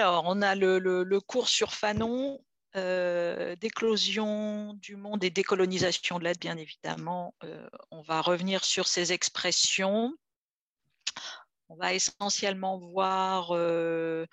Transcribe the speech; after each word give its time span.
Alors, 0.00 0.24
on 0.26 0.40
a 0.40 0.54
le, 0.54 1.20
cours 1.20 1.48
sur 1.48 1.74
Fanon, 1.74 2.42
euh, 2.74 3.54
d'éclosion 3.56 4.72
du 4.72 4.96
monde 4.96 5.22
et 5.22 5.28
décolonisation 5.28 6.18
de 6.18 6.24
l'aide, 6.24 6.38
bien 6.38 6.56
évidemment. 6.56 7.34
Euh, 7.44 7.68
on 7.90 8.00
va 8.00 8.22
revenir 8.22 8.64
sur 8.64 8.88
ces 8.88 9.12
expressions. 9.12 10.14
On 11.68 11.76
va 11.76 11.92
essentiellement 11.92 12.78
voir 12.78 13.54
euh, 13.54 14.24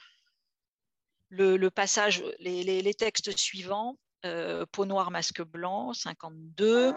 le, 1.27 1.67
passage, 1.69 2.23
les, 2.39 2.93
textes 2.93 3.35
suivants. 3.35 3.97
peau 4.71 4.85
noire, 4.85 5.11
masque 5.11 5.41
blanc, 5.41 5.91
52. 5.91 6.93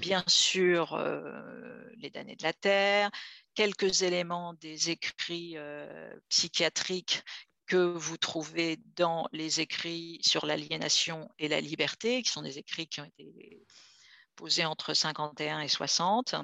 bien 0.00 0.24
sûr, 0.26 0.98
les 1.96 2.10
damnés 2.10 2.34
de 2.34 2.42
la 2.42 2.52
terre, 2.52 3.12
quelques 3.54 4.02
éléments 4.02 4.54
des 4.54 4.90
écrits 4.90 5.56
psychiatriques 6.28 7.22
que 7.74 7.98
vous 7.98 8.16
trouvez 8.16 8.78
dans 8.94 9.26
les 9.32 9.60
écrits 9.60 10.20
sur 10.22 10.46
l'aliénation 10.46 11.28
et 11.40 11.48
la 11.48 11.60
liberté, 11.60 12.22
qui 12.22 12.30
sont 12.30 12.42
des 12.42 12.58
écrits 12.58 12.86
qui 12.86 13.00
ont 13.00 13.04
été 13.04 13.66
posés 14.36 14.64
entre 14.64 14.94
51 14.94 15.58
et 15.58 15.66
60. 15.66 16.36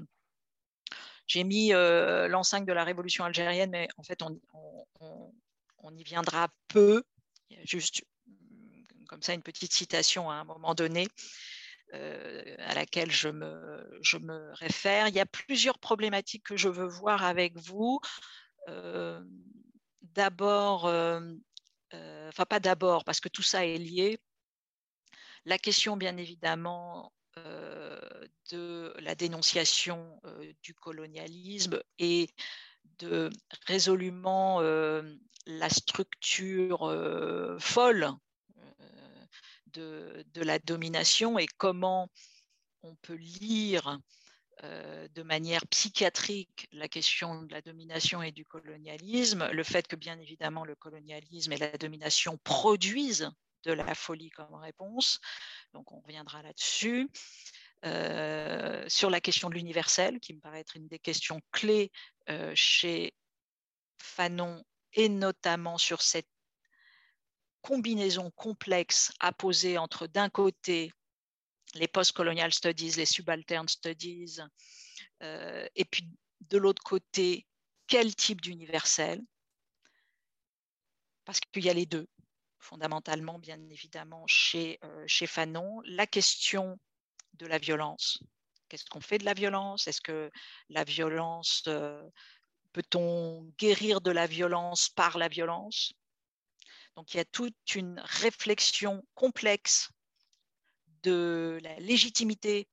J'ai 1.28 1.44
mis 1.44 1.72
euh, 1.72 2.26
l'enceinte 2.26 2.66
de 2.66 2.72
la 2.72 2.82
révolution 2.82 3.24
algérienne, 3.24 3.70
mais 3.70 3.86
en 3.96 4.02
fait, 4.02 4.22
on, 4.22 5.96
y 5.96 6.02
viendra 6.02 6.48
peu. 6.66 7.04
Il 7.48 7.58
y 7.58 7.60
a 7.60 7.64
juste 7.64 8.02
comme 9.06 9.22
ça 9.22 9.32
une 9.32 9.42
petite 9.42 9.72
citation 9.72 10.30
à 10.30 10.34
un 10.34 10.44
moment 10.44 10.74
donné 10.74 11.06
euh, 11.94 12.56
à 12.58 12.74
laquelle 12.74 13.12
je 13.12 13.28
me, 13.28 13.98
je 14.02 14.16
me 14.16 14.52
réfère. 14.54 15.06
Il 15.06 15.14
y 15.14 15.20
a 15.20 15.26
plusieurs 15.26 15.78
problématiques 15.78 16.42
que 16.42 16.56
je 16.56 16.68
veux 16.68 16.88
voir 16.88 17.22
avec 17.22 17.56
vous. 17.56 18.00
Euh, 18.66 19.22
d'abord, 20.14 20.86
euh, 20.86 21.20
euh, 21.94 22.28
enfin 22.28 22.46
pas 22.46 22.60
d'abord, 22.60 23.04
parce 23.04 23.20
que 23.20 23.28
tout 23.28 23.42
ça 23.42 23.66
est 23.66 23.78
lié. 23.78 24.18
La 25.44 25.58
question, 25.58 25.96
bien 25.96 26.16
évidemment, 26.16 27.12
euh, 27.38 27.98
de 28.50 28.94
la 28.98 29.14
dénonciation 29.14 30.20
du 30.62 30.74
colonialisme 30.74 31.80
et 31.98 32.28
de 32.98 33.30
résolument 33.66 34.60
la 35.46 35.70
structure 35.70 36.94
folle 37.58 38.10
de, 39.72 40.24
de, 40.34 40.42
la 40.42 40.58
domination 40.58 41.38
et 41.38 41.46
comment 41.46 42.10
on 42.82 42.96
peut 42.96 43.14
lire 43.14 44.00
de 44.62 45.22
manière 45.22 45.66
psychiatrique 45.68 46.68
la 46.72 46.88
question 46.88 47.42
de 47.42 47.52
la 47.52 47.62
domination 47.62 48.22
et 48.22 48.32
du 48.32 48.44
colonialisme, 48.44 49.48
le 49.50 49.64
fait 49.64 49.86
que 49.86 49.96
bien 49.96 50.18
évidemment 50.18 50.64
le 50.64 50.74
colonialisme 50.74 51.52
et 51.52 51.56
la 51.56 51.76
domination 51.76 52.38
produisent 52.44 53.30
de 53.64 53.72
la 53.72 53.94
folie 53.94 54.30
comme 54.30 54.54
réponse, 54.54 55.20
donc 55.72 55.92
on 55.92 56.00
reviendra 56.00 56.42
là-dessus. 56.42 57.08
Euh, 57.86 58.84
sur 58.88 59.08
la 59.08 59.22
question 59.22 59.48
de 59.48 59.54
l'universel, 59.54 60.20
qui 60.20 60.34
me 60.34 60.40
paraît 60.40 60.60
être 60.60 60.76
une 60.76 60.86
des 60.86 60.98
questions 60.98 61.40
clés 61.50 61.90
euh, 62.28 62.52
chez 62.54 63.14
Fanon, 63.98 64.62
et 64.92 65.08
notamment 65.08 65.78
sur 65.78 66.02
cette 66.02 66.28
combinaison 67.62 68.30
complexe 68.32 69.12
à 69.18 69.32
poser 69.32 69.78
entre 69.78 70.06
d'un 70.06 70.28
côté 70.28 70.92
les 71.74 71.88
post-colonial 71.88 72.52
studies, 72.52 72.96
les 72.96 73.06
subaltern 73.06 73.68
studies, 73.68 74.38
euh, 75.22 75.66
et 75.76 75.84
puis 75.84 76.08
de 76.40 76.58
l'autre 76.58 76.82
côté, 76.82 77.46
quel 77.86 78.14
type 78.14 78.40
d'universel? 78.40 79.20
Parce 81.24 81.40
qu'il 81.40 81.64
y 81.64 81.70
a 81.70 81.74
les 81.74 81.86
deux, 81.86 82.08
fondamentalement, 82.58 83.38
bien 83.38 83.60
évidemment, 83.68 84.26
chez, 84.26 84.78
euh, 84.84 85.04
chez 85.06 85.26
Fanon. 85.26 85.80
La 85.84 86.06
question 86.06 86.78
de 87.34 87.46
la 87.46 87.58
violence. 87.58 88.22
Qu'est-ce 88.68 88.84
qu'on 88.86 89.00
fait 89.00 89.18
de 89.18 89.24
la 89.24 89.34
violence? 89.34 89.86
Est-ce 89.86 90.00
que 90.00 90.30
la 90.68 90.84
violence, 90.84 91.64
euh, 91.66 92.02
peut-on 92.72 93.42
guérir 93.58 94.00
de 94.00 94.10
la 94.10 94.26
violence 94.26 94.88
par 94.88 95.18
la 95.18 95.28
violence? 95.28 95.92
Donc 96.96 97.14
il 97.14 97.18
y 97.18 97.20
a 97.20 97.24
toute 97.24 97.74
une 97.74 98.00
réflexion 98.04 99.04
complexe 99.14 99.90
de 101.02 101.58
la 101.62 101.78
légitimité 101.80 102.68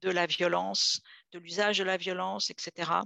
de 0.00 0.10
la 0.10 0.26
violence, 0.26 1.00
de 1.32 1.38
l'usage 1.38 1.78
de 1.78 1.84
la 1.84 1.96
violence, 1.96 2.50
etc. 2.50 3.02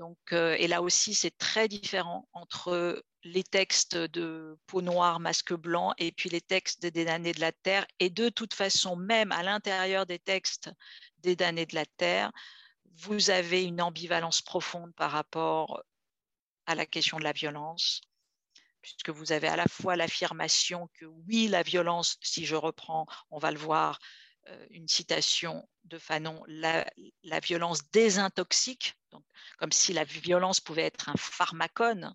Donc, 0.00 0.18
euh, 0.32 0.56
et 0.58 0.66
là 0.66 0.82
aussi, 0.82 1.14
c'est 1.14 1.36
très 1.36 1.68
différent 1.68 2.28
entre 2.32 3.04
les 3.22 3.44
textes 3.44 3.96
de 3.96 4.58
peau 4.66 4.82
noire, 4.82 5.20
masque 5.20 5.54
blanc, 5.54 5.94
et 5.98 6.12
puis 6.12 6.28
les 6.28 6.40
textes 6.40 6.84
des 6.84 7.04
damnés 7.04 7.32
de 7.32 7.40
la 7.40 7.52
terre. 7.52 7.86
Et 8.00 8.10
de 8.10 8.28
toute 8.28 8.54
façon, 8.54 8.96
même 8.96 9.32
à 9.32 9.42
l'intérieur 9.42 10.04
des 10.04 10.18
textes 10.18 10.70
des 11.18 11.36
damnés 11.36 11.66
de 11.66 11.74
la 11.74 11.86
terre, 11.86 12.32
vous 12.96 13.30
avez 13.30 13.64
une 13.64 13.80
ambivalence 13.80 14.42
profonde 14.42 14.94
par 14.94 15.10
rapport 15.12 15.82
à 16.66 16.74
la 16.74 16.86
question 16.86 17.18
de 17.18 17.24
la 17.24 17.32
violence, 17.32 18.00
puisque 18.84 19.08
vous 19.08 19.32
avez 19.32 19.48
à 19.48 19.56
la 19.56 19.66
fois 19.66 19.96
l'affirmation 19.96 20.90
que 20.92 21.06
oui, 21.06 21.48
la 21.48 21.62
violence, 21.62 22.18
si 22.20 22.44
je 22.44 22.54
reprends, 22.54 23.06
on 23.30 23.38
va 23.38 23.50
le 23.50 23.58
voir, 23.58 23.98
euh, 24.48 24.66
une 24.68 24.86
citation 24.88 25.66
de 25.84 25.98
Fanon, 25.98 26.42
la, 26.46 26.84
violence 27.42 27.90
désintoxique, 27.92 28.94
donc, 29.10 29.24
comme 29.58 29.72
si 29.72 29.94
la 29.94 30.04
violence 30.04 30.60
pouvait 30.60 30.82
être 30.82 31.08
un 31.08 31.16
pharmacone. 31.16 32.14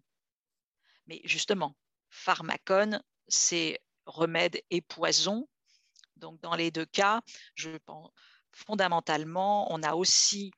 Mais 1.08 1.22
justement, 1.24 1.76
pharmacone, 2.10 3.02
c'est 3.28 3.80
remède 4.06 4.62
et 4.70 4.82
poison. 4.82 5.50
Donc 6.18 6.40
dans 6.42 6.56
les 6.56 6.70
deux 6.70 6.86
cas, 6.86 7.22
je 7.56 7.78
pense 7.78 8.12
fondamentalement, 8.52 9.72
on 9.74 9.82
a 9.82 9.96
aussi 9.96 10.52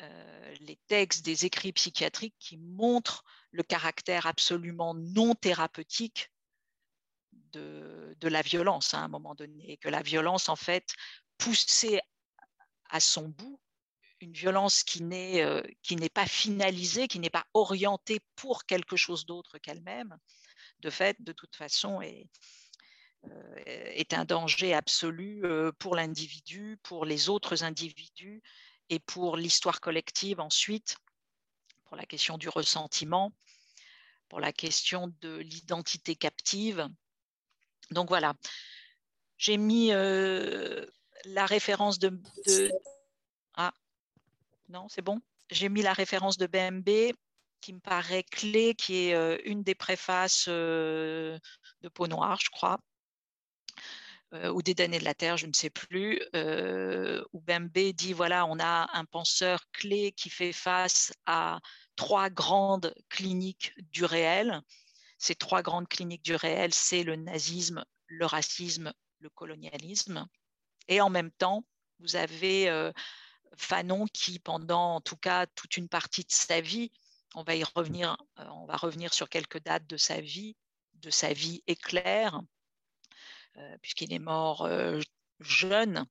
euh, 0.00 0.54
les 0.60 0.76
textes 0.88 1.24
des 1.24 1.46
écrits 1.46 1.72
psychiatriques 1.72 2.36
qui 2.38 2.58
montrent 2.58 3.24
le 3.56 3.62
caractère 3.62 4.26
absolument 4.26 4.94
non 4.94 5.34
thérapeutique 5.34 6.30
de, 7.52 8.28
la 8.28 8.42
violence 8.42 8.92
hein, 8.92 9.00
à 9.00 9.04
un 9.04 9.08
moment 9.08 9.34
donné, 9.34 9.72
et 9.72 9.76
que 9.78 9.88
la 9.88 10.02
violence, 10.02 10.48
en 10.48 10.56
fait, 10.56 10.94
poussée 11.38 12.00
à 12.90 13.00
son 13.00 13.28
bout, 13.28 13.58
une 14.20 14.32
violence 14.32 14.82
qui 14.82 15.02
n'est 15.02 15.42
euh, 15.42 15.62
n'est 15.90 16.08
pas 16.08 16.26
finalisée, 16.26 17.08
qui 17.08 17.18
n'est 17.18 17.30
pas 17.30 17.46
orientée 17.54 18.20
pour 18.34 18.64
quelque 18.64 18.96
chose 18.96 19.26
d'autre 19.26 19.58
qu'elle-même, 19.58 20.18
de 20.80 20.90
fait, 20.90 21.16
de 21.20 21.32
toute 21.32 21.56
façon, 21.56 22.00
est, 22.00 22.28
euh, 23.24 23.54
est 23.64 24.12
un 24.12 24.24
danger 24.24 24.74
absolu 24.74 25.44
euh, 25.44 25.72
pour 25.78 25.96
l'individu, 25.96 26.78
pour 26.82 27.04
les 27.04 27.28
autres 27.28 27.64
individus 27.64 28.42
et 28.88 28.98
pour 28.98 29.36
l'histoire 29.36 29.80
collective 29.80 30.40
ensuite, 30.40 30.96
pour 31.84 31.96
la 31.96 32.06
question 32.06 32.38
du 32.38 32.48
ressentiment, 32.48 33.32
pour 34.28 34.40
la 34.40 34.52
question 34.52 35.12
de 35.20 35.36
l'identité 35.38 36.16
captive. 36.16 36.88
Donc 37.90 38.08
voilà, 38.08 38.34
j'ai 39.38 39.56
mis 39.56 39.92
euh, 39.92 40.86
la 41.24 41.46
référence 41.46 41.98
de, 41.98 42.18
Ah, 43.54 43.72
non, 44.68 44.88
c'est 44.88 45.02
bon. 45.02 45.20
J'ai 45.50 45.68
mis 45.68 45.82
la 45.82 45.92
référence 45.92 46.38
de 46.38 46.46
BMB 46.46 47.14
qui 47.60 47.72
me 47.72 47.80
paraît 47.80 48.24
clé, 48.24 48.74
qui 48.74 49.08
est 49.08 49.14
euh, 49.14 49.38
une 49.44 49.62
des 49.62 49.74
préfaces 49.74 50.46
euh, 50.48 51.38
de 51.82 51.88
Peau 51.88 52.06
Noire, 52.06 52.38
je 52.40 52.50
crois, 52.50 52.78
ou 54.52 54.60
des 54.60 54.74
damnés 54.74 54.98
de 54.98 55.04
la 55.04 55.14
Terre, 55.14 55.38
je 55.38 55.46
ne 55.46 55.54
sais 55.54 55.70
plus, 55.70 56.20
où 57.32 57.40
BMB 57.40 57.94
dit 57.94 58.12
voilà, 58.12 58.44
on 58.44 58.58
a 58.58 58.90
un 58.92 59.04
penseur 59.06 59.64
clé 59.72 60.12
qui 60.12 60.28
fait 60.28 60.52
face 60.52 61.12
à 61.24 61.58
trois 61.96 62.30
grandes 62.30 62.94
cliniques 63.08 63.72
du 63.90 64.04
réel. 64.04 64.60
Ces 65.18 65.34
trois 65.34 65.62
grandes 65.62 65.88
cliniques 65.88 66.24
du 66.24 66.36
réel, 66.36 66.72
c'est 66.72 67.02
le 67.02 67.16
nazisme, 67.16 67.84
le 68.06 68.26
racisme, 68.26 68.92
le 69.20 69.30
colonialisme. 69.30 70.26
Et 70.88 71.00
en 71.00 71.10
même 71.10 71.32
temps, 71.32 71.64
vous 72.00 72.16
avez 72.16 72.68
euh, 72.68 72.92
Fanon 73.56 74.06
qui, 74.06 74.38
pendant 74.38 74.96
en 74.96 75.00
tout 75.00 75.16
cas 75.16 75.46
toute 75.46 75.76
une 75.76 75.88
partie 75.88 76.22
de 76.22 76.32
sa 76.32 76.60
vie, 76.60 76.92
on 77.34 77.42
va 77.42 77.54
y 77.54 77.64
revenir, 77.64 78.16
euh, 78.38 78.46
on 78.50 78.66
va 78.66 78.76
revenir 78.76 79.12
sur 79.12 79.28
quelques 79.28 79.62
dates 79.62 79.86
de 79.86 79.96
sa 79.96 80.20
vie, 80.20 80.56
de 80.94 81.10
sa 81.10 81.32
vie 81.32 81.62
éclair, 81.66 82.40
euh, 83.56 83.78
puisqu'il 83.78 84.12
est 84.12 84.18
mort 84.18 84.68
jeune. 85.40 86.06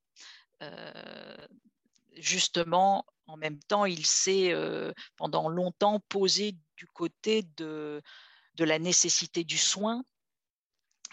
justement, 2.17 3.05
en 3.27 3.37
même 3.37 3.59
temps, 3.59 3.85
il 3.85 4.05
s'est 4.05 4.53
euh, 4.53 4.93
pendant 5.15 5.49
longtemps 5.49 5.99
posé 6.09 6.55
du 6.77 6.87
côté 6.87 7.43
de, 7.57 8.01
la 8.59 8.79
nécessité 8.79 9.43
du 9.43 9.57
soin, 9.57 10.03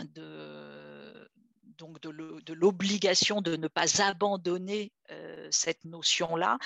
de, 0.01 1.31
donc 1.79 2.01
de 2.01 2.53
l'obligation 2.53 3.41
de 3.41 3.57
ne 3.57 3.69
pas 3.69 4.03
abandonner 4.03 4.93
euh, 5.11 5.49
cette 5.51 5.85
notion-là. 5.85 6.59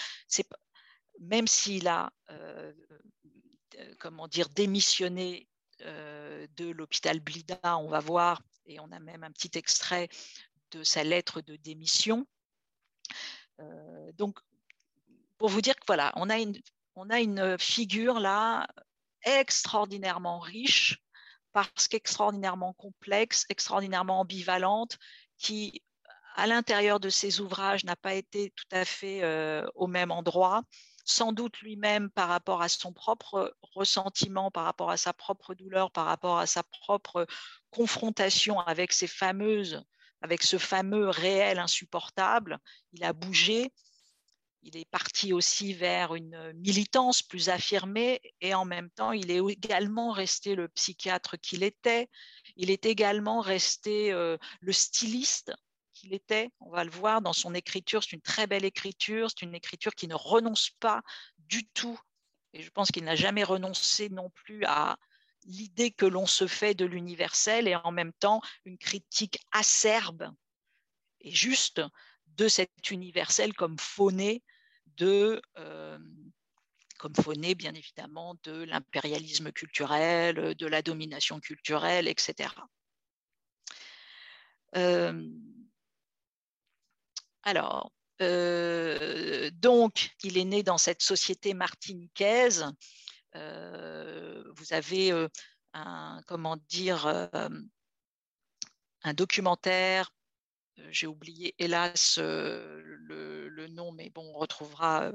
Même 1.21 1.47
s'il 1.47 1.89
a, 1.89 2.13
euh, 2.31 2.73
comment 3.99 4.29
dire, 4.29 4.49
démissionné 4.49 5.49
de 5.81 6.71
l'hôpital 6.71 7.21
Blida, 7.21 7.61
on 7.79 7.89
va 7.89 8.01
voir, 8.01 8.43
et 8.65 8.81
on 8.81 8.91
a 8.93 8.99
même 8.99 9.25
un 9.25 9.31
petit 9.31 9.59
extrait 9.59 10.09
de 10.71 10.83
sa 10.83 11.05
lettre 11.05 11.43
de 11.43 11.57
démission. 11.57 12.27
donc, 14.15 14.39
pour 15.39 15.49
vous 15.49 15.61
dire 15.61 15.77
que 15.77 15.87
voilà, 15.87 16.13
on 16.17 16.31
a 16.31 16.39
une, 16.39 16.59
on 16.95 17.11
a 17.11 17.21
une 17.21 17.59
figure 17.59 18.21
là 18.21 18.67
extraordinairement 19.23 20.39
riche, 20.39 20.99
parce 21.53 21.89
qu'extraordinairement 21.89 22.75
complexe, 22.75 23.47
extraordinairement 23.49 24.21
ambivalente, 24.21 24.99
qui, 25.39 25.83
à 26.35 26.47
l'intérieur 26.47 27.01
de 27.01 27.09
ses 27.09 27.41
ouvrages, 27.41 27.85
n'a 27.85 27.97
pas 27.97 28.15
été 28.15 28.53
tout 28.55 28.69
à 28.73 28.85
fait 28.85 29.23
euh, 29.23 29.67
au 29.75 29.87
même 29.87 30.11
endroit, 30.11 30.63
sans 31.05 31.33
doute 31.33 31.59
lui-même 31.61 32.11
par 32.11 32.29
rapport 32.29 32.63
à 32.63 32.69
son 32.69 32.93
propre 32.93 33.57
ressentiment, 33.63 34.51
par 34.51 34.65
rapport 34.65 34.91
à 34.91 34.97
sa 34.97 35.13
propre 35.13 35.55
douleur, 35.55 35.91
par 35.91 36.07
rapport 36.07 36.39
à 36.39 36.47
sa 36.47 36.63
propre 36.63 37.27
confrontation 37.71 38.61
avec 38.61 38.93
ces 38.93 39.07
fameuses, 39.07 39.83
avec 40.23 40.43
ce 40.43 40.59
fameux 40.59 41.09
réel 41.09 41.59
insupportable, 41.59 42.59
il 42.93 43.05
a 43.05 43.13
bougé 43.13 43.73
il 44.67 44.77
est 44.77 44.91
parti 44.91 45.33
aussi 45.33 45.75
vers 45.75 46.17
une 46.17 46.53
militance 46.55 47.23
plus 47.23 47.51
affirmée 47.51 48.21
et 48.41 48.53
en 48.53 48.65
même 48.65 48.91
temps, 48.91 49.13
il 49.13 49.31
est 49.31 49.39
également 49.39 50.11
resté 50.11 50.57
le 50.57 50.67
psychiatre 50.67 51.37
qu'il 51.39 51.63
était. 51.63 52.09
Il 52.57 52.71
est 52.71 52.85
également 52.85 53.41
resté 53.41 54.13
euh, 54.13 54.37
le 54.61 54.73
styliste 54.73 55.53
qu'il 55.95 56.13
était. 56.13 56.51
On 56.59 56.71
va 56.71 56.83
le 56.83 56.91
voir 56.91 57.23
dans 57.23 57.33
son 57.33 57.55
écriture. 57.55 58.03
C'est 58.03 58.15
une 58.17 58.21
très 58.21 58.49
belle 58.49 58.65
écriture. 58.65 59.31
C'est 59.31 59.47
une 59.47 59.55
écriture 59.55 59.95
qui 59.95 60.09
ne 60.09 60.17
renonce 60.17 60.71
pas 60.81 61.01
du 61.39 61.69
tout. 61.69 61.99
Et 62.53 62.63
je 62.63 62.71
pense 62.71 62.91
qu'il 62.91 63.05
n'a 63.05 63.15
jamais 63.15 63.45
renoncé 63.45 64.09
non 64.09 64.31
plus 64.31 64.65
à 64.65 64.97
l'idée 65.45 65.93
que 65.93 66.07
l'on 66.07 66.27
se 66.27 66.49
fait 66.49 66.75
de 66.75 66.85
l'universel 66.85 67.69
et 67.69 67.77
en 67.77 67.93
même 67.93 68.13
temps 68.15 68.41
une 68.65 68.79
critique 68.79 69.39
acerbe 69.53 70.29
et 71.21 71.31
juste 71.31 71.81
de 72.27 72.49
cet 72.49 72.91
universel 72.91 73.55
comme 73.55 73.79
fauné 73.79 74.43
de, 74.97 75.41
euh, 75.59 75.99
comme 76.99 77.15
Fauné, 77.15 77.55
bien 77.55 77.75
évidemment, 77.75 78.37
de 78.43 78.63
l'impérialisme 78.65 79.53
culturel, 79.53 80.55
de 80.55 80.67
la 80.67 80.83
domination 80.83 81.41
culturelle, 81.41 82.09
etc. 82.09 82.51
Euh, 84.77 85.29
alors, 87.43 87.93
euh, 88.23 89.51
donc, 89.53 90.11
il 90.23 90.39
est 90.39 90.45
né 90.45 90.63
dans 90.63 90.79
cette 90.79 91.03
société 91.03 91.55
martiniquaise. 91.55 92.67
vous 93.35 94.73
avez 94.73 95.29
comment 96.27 96.57
dire, 96.69 97.07
un 99.03 99.15
documentaire 99.15 100.11
j'ai 100.91 101.07
oublié 101.07 101.55
hélas 101.59 102.19
le, 102.19 103.67
nom, 103.69 103.93
mais 103.93 104.11
bon, 104.11 104.31
on 104.35 104.39
retrouvera 104.39 105.11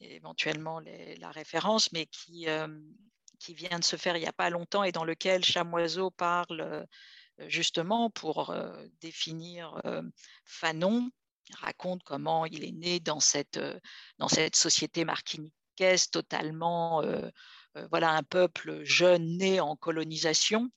éventuellement 0.00 0.80
la 0.80 1.30
référence, 1.30 1.92
mais 1.92 2.06
qui, 2.06 2.46
qui 3.38 3.54
vient 3.54 3.78
de 3.78 3.84
se 3.84 3.96
faire 3.96 4.16
il 4.16 4.20
n'y 4.20 4.28
a 4.28 4.32
pas 4.32 4.50
longtemps 4.50 4.84
et 4.84 4.92
dans 4.92 5.04
lequel 5.04 5.44
Chamoiseau 5.44 6.10
parle 6.10 6.86
justement 7.48 8.10
pour 8.10 8.54
définir 9.00 9.80
Fanon, 10.44 11.10
raconte 11.54 12.02
comment 12.02 12.46
il 12.46 12.64
est 12.64 12.72
né 12.72 13.00
dans 13.00 13.20
cette, 13.20 13.60
dans 14.18 14.28
cette 14.28 14.56
société 14.56 15.04
martiniquaise 15.04 16.10
totalement, 16.10 17.02
voilà, 17.90 18.10
un 18.10 18.22
peuple 18.22 18.82
jeune 18.84 19.36
né 19.36 19.60
en 19.60 19.76
colonisation 19.76 20.70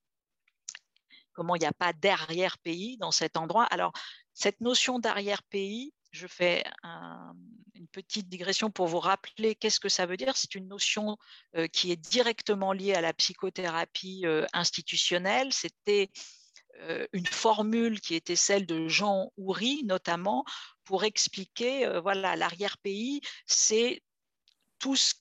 comment 1.39 1.56
il 1.56 1.59
n'y 1.59 1.65
a 1.65 1.71
pas 1.71 1.94
d'arrière-pays 1.94 2.97
dans 2.97 3.12
cet 3.12 3.38
endroit. 3.38 3.63
Alors, 3.71 3.94
cette 4.33 4.59
notion 4.59 5.00
d'arrière-pays, 5.00 5.94
je 6.12 6.27
fais 6.27 6.65
une 7.75 7.88
petite 7.88 8.27
digression 8.27 8.69
pour 8.69 8.88
vous 8.88 9.00
rappeler 9.00 9.56
qu'est-ce 9.56 9.80
que 9.80 9.88
ça 9.88 10.06
veut 10.06 10.18
dire. 10.18 10.36
C'est 10.36 10.53
une 10.53 10.68
notion 10.68 11.15
euh, 11.56 11.68
qui 11.68 11.94
est 11.94 11.95
directement 11.95 12.74
liée 12.74 12.94
à 12.94 13.00
la 13.00 13.13
psychothérapie 13.13 14.24
euh, 14.25 14.45
institutionnelle. 14.51 15.53
C'était 15.53 16.09
euh, 16.81 17.07
une 17.13 17.25
formule 17.25 18.01
qui 18.01 18.15
était 18.15 18.36
celle 18.36 18.65
de 18.65 18.89
Jean 18.89 19.31
Houry, 19.38 19.86
notamment, 19.86 20.44
pour 20.83 21.06
expliquer, 21.06 21.88
voilà, 22.01 22.36
l'arrière-pays, 22.36 23.21
c'est 23.45 24.03
tout 24.77 24.97
ce, 24.97 25.13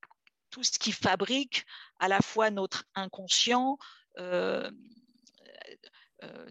qui 0.81 0.91
fabrique 0.91 1.65
à 2.01 2.09
la 2.09 2.21
fois 2.21 2.51
notre 2.51 2.87
inconscient, 2.97 3.79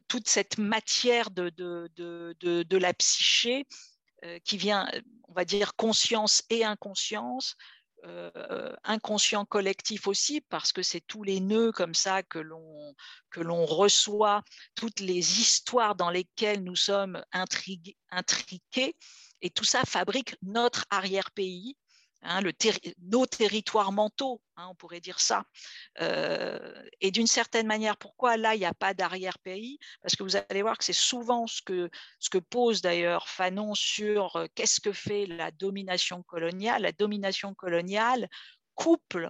toute 0.08 0.30
cette 0.30 0.58
matière 0.58 1.30
de, 1.32 1.50
de, 1.50 2.78
la 2.78 2.94
psyché 2.94 3.66
euh, 4.24 4.40
qui 4.40 4.58
vient, 4.58 4.90
on 5.28 5.34
va 5.34 5.46
dire, 5.46 5.76
conscience 5.76 6.44
et 6.50 6.64
inconscience, 6.64 7.56
euh, 8.06 8.76
inconscient 8.84 9.46
collectif 9.46 10.08
aussi, 10.08 10.42
parce 10.42 10.72
que 10.72 10.82
c'est 10.82 11.02
tous 11.02 11.22
les 11.22 11.40
nœuds 11.40 11.72
comme 11.72 11.94
ça 11.94 12.24
que 12.24 12.40
l'on, 12.40 12.96
que 13.30 13.42
l'on 13.42 13.66
reçoit, 13.66 14.44
toutes 14.74 15.02
les 15.02 15.40
histoires 15.40 15.96
dans 15.96 16.10
lesquelles 16.10 16.64
nous 16.64 16.76
sommes 16.76 17.24
intrigués, 17.32 17.96
intriqués, 18.10 18.96
et 19.42 19.52
tout 19.52 19.66
ça 19.66 19.84
fabrique 19.84 20.36
notre 20.42 20.86
arrière-pays, 20.90 21.78
Hein, 22.24 22.42
nos 23.00 23.26
territoires 23.26 23.92
mentaux, 23.92 24.42
hein, 24.56 24.68
on 24.70 24.76
pourrait 24.76 25.00
dire 25.00 25.20
ça. 25.20 25.46
Euh, 26.02 26.58
et 27.00 27.12
d'une 27.12 27.28
certaine 27.28 27.68
manière, 27.68 27.96
pourquoi 27.96 28.38
là, 28.38 28.56
il 28.56 28.60
n'y 28.60 28.66
a 28.66 28.74
pas 28.74 28.94
d'arrière-pays? 28.94 29.78
Parce 30.02 30.16
que 30.16 30.24
vous 30.24 30.36
allez 30.36 30.64
voir 30.64 30.78
que 30.78 30.84
c'est 30.84 30.94
souvent 30.94 31.46
ce 31.46 31.62
que, 31.62 31.90
pose 32.50 32.82
d'ailleurs 32.82 33.30
Fanon 33.30 33.76
sur 33.76 34.36
euh, 34.36 34.48
qu'est-ce 34.56 34.82
que 34.82 34.92
fait 34.92 35.28
la 35.28 35.52
domination 35.52 36.24
coloniale. 36.24 36.82
La 36.82 36.92
domination 36.92 37.54
coloniale 37.54 38.28
couple, 38.74 39.30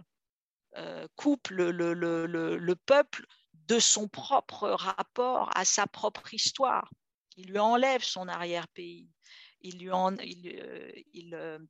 euh, 0.77 1.07
le, 1.49 1.71
le, 1.71 2.25
le, 2.57 2.75
peuple 2.75 3.25
de 3.53 3.79
son 3.79 4.07
propre 4.07 4.69
rapport 4.69 5.49
à 5.55 5.65
sa 5.65 5.87
propre 5.87 6.33
histoire. 6.33 6.89
Il 7.35 7.49
lui 7.49 7.59
enlève 7.59 8.03
son 8.03 8.27
arrière-pays. 8.27 9.09
Il, 9.61 9.79
lui 9.79 9.91
il 11.13 11.67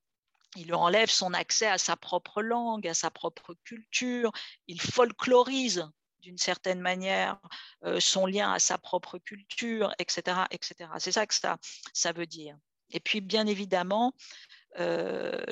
il 0.57 0.67
lui 0.67 0.73
enlève 0.73 1.09
son 1.09 1.33
accès 1.33 1.67
à 1.67 1.77
sa 1.77 1.95
propre 1.95 2.41
langue, 2.41 2.87
à 2.87 2.93
sa 2.93 3.11
propre 3.11 3.53
culture, 3.63 4.31
il 4.67 4.81
folklorise 4.81 5.87
d'une 6.19 6.37
certaine 6.37 6.81
manière 6.81 7.39
euh, 7.85 7.99
son 7.99 8.25
lien 8.25 8.51
à 8.51 8.59
sa 8.59 8.77
propre 8.77 9.19
culture, 9.19 9.93
etc. 9.99 10.45
etc. 10.51 10.89
C'est 10.97 11.11
ça 11.11 11.27
que 11.27 11.35
ça, 11.35 12.11
veut 12.11 12.25
dire. 12.25 12.57
Et 12.89 12.99
puis, 12.99 13.21
bien 13.21 13.45
évidemment, 13.45 14.13
euh, 14.79 15.43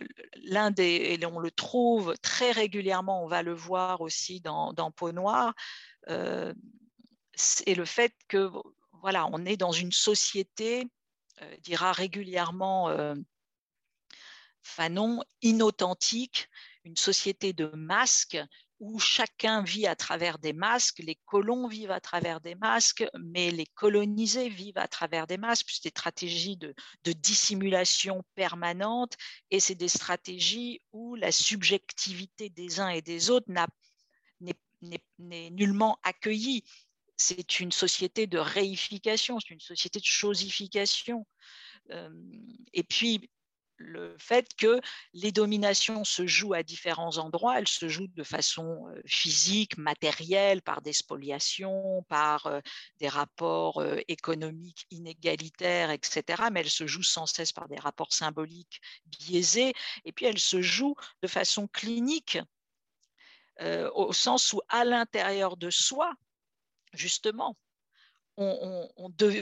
l'un 0.43 0.71
des, 0.71 1.17
et 1.19 1.25
on 1.25 1.39
le 1.39 1.51
trouve 1.51 2.15
très 2.21 2.51
régulièrement, 2.51 3.23
on 3.23 3.27
va 3.27 3.43
le 3.43 3.53
voir 3.53 4.01
aussi 4.01 4.41
dans, 4.41 4.73
dans 4.73 4.91
Peau 4.91 5.11
Noire, 5.11 5.53
euh, 6.09 6.53
c'est 7.35 7.75
le 7.75 7.85
fait 7.85 8.13
que 8.27 8.49
voilà, 9.01 9.27
on 9.31 9.45
est 9.45 9.57
dans 9.57 9.71
une 9.71 9.91
société, 9.91 10.87
dira 11.59 11.91
régulièrement 11.91 12.89
Fanon, 14.65 15.23
inauthentique, 15.41 16.49
une 16.83 16.97
société 16.97 17.53
de 17.53 17.67
masques 17.67 18.37
où 18.79 18.99
chacun 18.99 19.63
vit 19.63 19.87
à 19.87 19.95
travers 19.95 20.37
des 20.37 20.53
masques, 20.53 20.99
les 20.99 21.15
colons 21.25 21.67
vivent 21.67 21.91
à 21.91 22.01
travers 22.01 22.41
des 22.41 22.55
masques, 22.55 23.05
mais 23.17 23.51
les 23.51 23.65
colonisés 23.65 24.49
vivent 24.49 24.77
à 24.77 24.87
travers 24.87 25.27
des 25.27 25.37
masques, 25.37 25.67
c'est 25.69 25.83
des 25.83 25.89
stratégies 25.89 26.57
de, 26.57 26.73
dissimulation 27.13 28.23
permanente, 28.35 29.13
et 29.49 29.59
c'est 29.59 29.75
des 29.75 29.87
stratégies 29.87 30.81
où 30.91 31.15
la 31.15 31.31
subjectivité 31.31 32.49
des 32.49 32.79
uns 32.79 32.89
et 32.89 33.01
des 33.01 33.29
autres 33.29 33.51
n'est 34.41 35.49
nullement 35.51 35.97
accueillie. 36.03 36.63
C'est 37.17 37.61
une 37.61 37.71
société 37.71 38.27
de 38.27 38.37
réification, 38.37 39.39
c'est 39.39 39.53
une 39.53 39.61
société 39.61 39.99
de 39.99 40.05
chosification. 40.05 41.25
Euh, 41.91 42.09
et 42.73 42.83
puis, 42.83 43.29
le 43.77 44.15
fait 44.17 44.53
que 44.55 44.79
les 45.13 45.31
dominations 45.31 46.03
se 46.03 46.27
jouent 46.27 46.53
à 46.53 46.63
différents 46.63 47.17
endroits, 47.17 47.59
elles 47.59 47.67
se 47.67 47.87
jouent 47.87 48.07
de 48.07 48.23
façon 48.23 48.87
physique, 49.05 49.77
matérielle, 49.77 50.61
par 50.61 50.81
des 50.81 50.93
spoliations, 50.93 52.03
par 52.07 52.61
des 52.97 53.07
rapports 53.07 53.83
économiques 54.07 54.85
inégalitaires, 54.91 55.91
etc. 55.91 56.43
Mais 56.51 56.61
elles 56.61 56.69
se 56.69 56.87
jouent 56.87 57.03
sans 57.03 57.25
cesse 57.25 57.51
par 57.51 57.67
des 57.67 57.79
rapports 57.79 58.13
symboliques 58.13 58.81
biaisés, 59.05 59.73
et 60.05 60.11
puis 60.11 60.25
elles 60.25 60.39
se 60.39 60.61
jouent 60.61 60.95
de 61.21 61.27
façon 61.27 61.67
clinique, 61.67 62.39
au 63.61 64.13
sens 64.13 64.53
où 64.53 64.61
à 64.69 64.85
l'intérieur 64.85 65.57
de 65.57 65.69
soi, 65.69 66.13
justement, 66.93 67.57
on, 68.37 68.89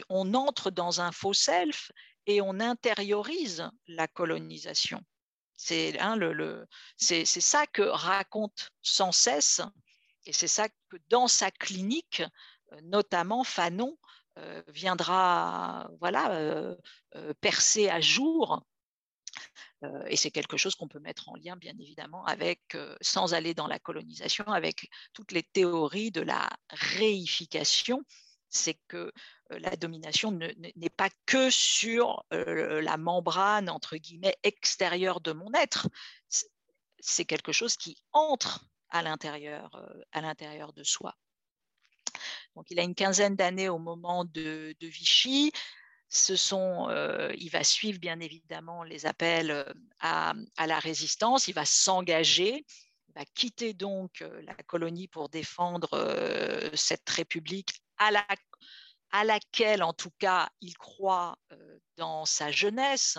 on 0.09 0.33
entre 0.33 0.69
dans 0.69 1.01
un 1.01 1.11
faux 1.11 1.33
self 1.33 1.91
et 2.25 2.41
on 2.41 2.59
intériorise 2.59 3.69
la 3.87 4.07
colonisation. 4.07 5.01
C'est 5.55 5.99
hein, 5.99 6.17
c'est, 6.97 7.25
ça 7.25 7.67
que 7.67 7.83
raconte 7.83 8.71
sans 8.81 9.11
cesse 9.11 9.61
Et 10.25 10.33
c'est 10.33 10.47
ça 10.47 10.67
que 10.69 10.97
dans 11.09 11.27
sa 11.27 11.51
clinique, 11.51 12.23
notamment 12.81 13.43
Fanon 13.43 13.97
viendra 14.67 15.89
voilà, 15.99 16.75
percer 17.39 17.89
à 17.89 18.01
jour 18.01 18.63
et 20.07 20.15
c'est 20.15 20.31
quelque 20.31 20.57
chose 20.57 20.75
qu'on 20.75 20.87
peut 20.87 20.99
mettre 20.99 21.29
en 21.29 21.35
lien, 21.35 21.55
bien 21.57 21.73
évidemment, 21.77 22.25
avec, 22.25 22.77
sans 23.01 23.33
aller 23.33 23.53
dans 23.53 23.67
la 23.67 23.79
colonisation, 23.79 24.45
avec 24.47 24.89
toutes 25.13 25.31
les 25.31 25.43
théories 25.43 26.11
de 26.11 26.21
la 26.21 26.49
réification. 26.69 28.03
C'est 28.55 28.77
que 28.87 29.11
la 29.49 29.75
domination 29.75 30.31
n'est 30.31 30.89
pas 30.95 31.09
que 31.25 31.49
sur 31.49 32.23
la 32.31 32.97
membrane, 32.97 33.69
entre 33.69 33.97
guillemets, 33.97 34.37
extérieure 34.43 35.21
de 35.21 35.31
mon 35.31 35.51
être. 35.53 35.89
C'est 36.99 37.25
quelque 37.25 37.51
chose 37.51 37.75
qui 37.75 37.97
entre 38.11 38.65
à 38.89 39.01
l'intérieur, 39.01 39.71
à 40.11 40.21
l'intérieur 40.21 40.71
de 40.73 40.83
soi. 40.83 41.15
Donc, 42.55 42.69
il 42.69 42.79
a 42.79 42.83
une 42.83 42.95
quinzaine 42.95 43.35
d'années 43.35 43.69
au 43.69 43.79
moment 43.79 44.23
de, 44.25 44.75
Vichy 44.81 45.51
euh, 46.29 47.33
il 47.37 47.49
va 47.49 47.63
suivre 47.63 47.99
bien 47.99 48.19
évidemment 48.19 48.83
les 48.83 49.05
appels 49.05 49.51
euh, 49.51 49.63
à, 49.99 50.33
la 50.67 50.79
résistance, 50.79 51.47
il 51.47 51.53
va 51.53 51.65
s'engager, 51.65 52.65
il 53.09 53.13
va 53.15 53.25
quitter 53.33 53.73
donc 53.73 54.21
euh, 54.21 54.41
la 54.43 54.53
colonie 54.53 55.07
pour 55.07 55.29
défendre 55.29 55.89
cette 56.75 57.09
république 57.09 57.81
à, 58.07 58.11
la, 58.11 58.27
à, 59.11 59.23
laquelle 59.23 59.83
en 59.83 59.93
tout 59.93 60.11
cas 60.19 60.49
il 60.61 60.77
croit 60.77 61.37
dans 61.97 62.25
sa 62.25 62.51
jeunesse, 62.51 63.17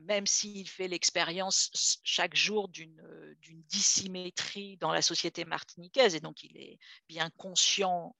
même 0.00 0.26
s'il 0.26 0.68
fait 0.68 0.88
l'expérience 0.88 1.70
chaque 2.02 2.34
jour 2.34 2.68
d'une 2.68 3.62
dissymétrie 3.68 4.76
dans 4.78 4.92
la 4.92 5.02
société 5.02 5.44
martiniquaise, 5.44 6.14
et 6.14 6.20
donc 6.20 6.42
il 6.42 6.56
est 6.56 6.78
bien 7.08 7.30
conscient 7.36 8.16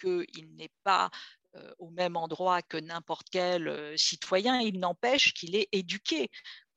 qu'il 0.00 0.54
n'est 0.56 0.72
pas 0.82 1.10
euh, 1.56 1.74
au 1.78 1.90
même 1.90 2.16
endroit 2.16 2.62
que 2.62 2.76
n'importe 2.76 3.26
quel 3.28 3.66
euh, 3.66 3.96
citoyen, 3.96 4.60
il 4.60 4.78
n'empêche 4.78 5.34
qu'il 5.34 5.56
est 5.56 5.68
éduqué 5.72 6.30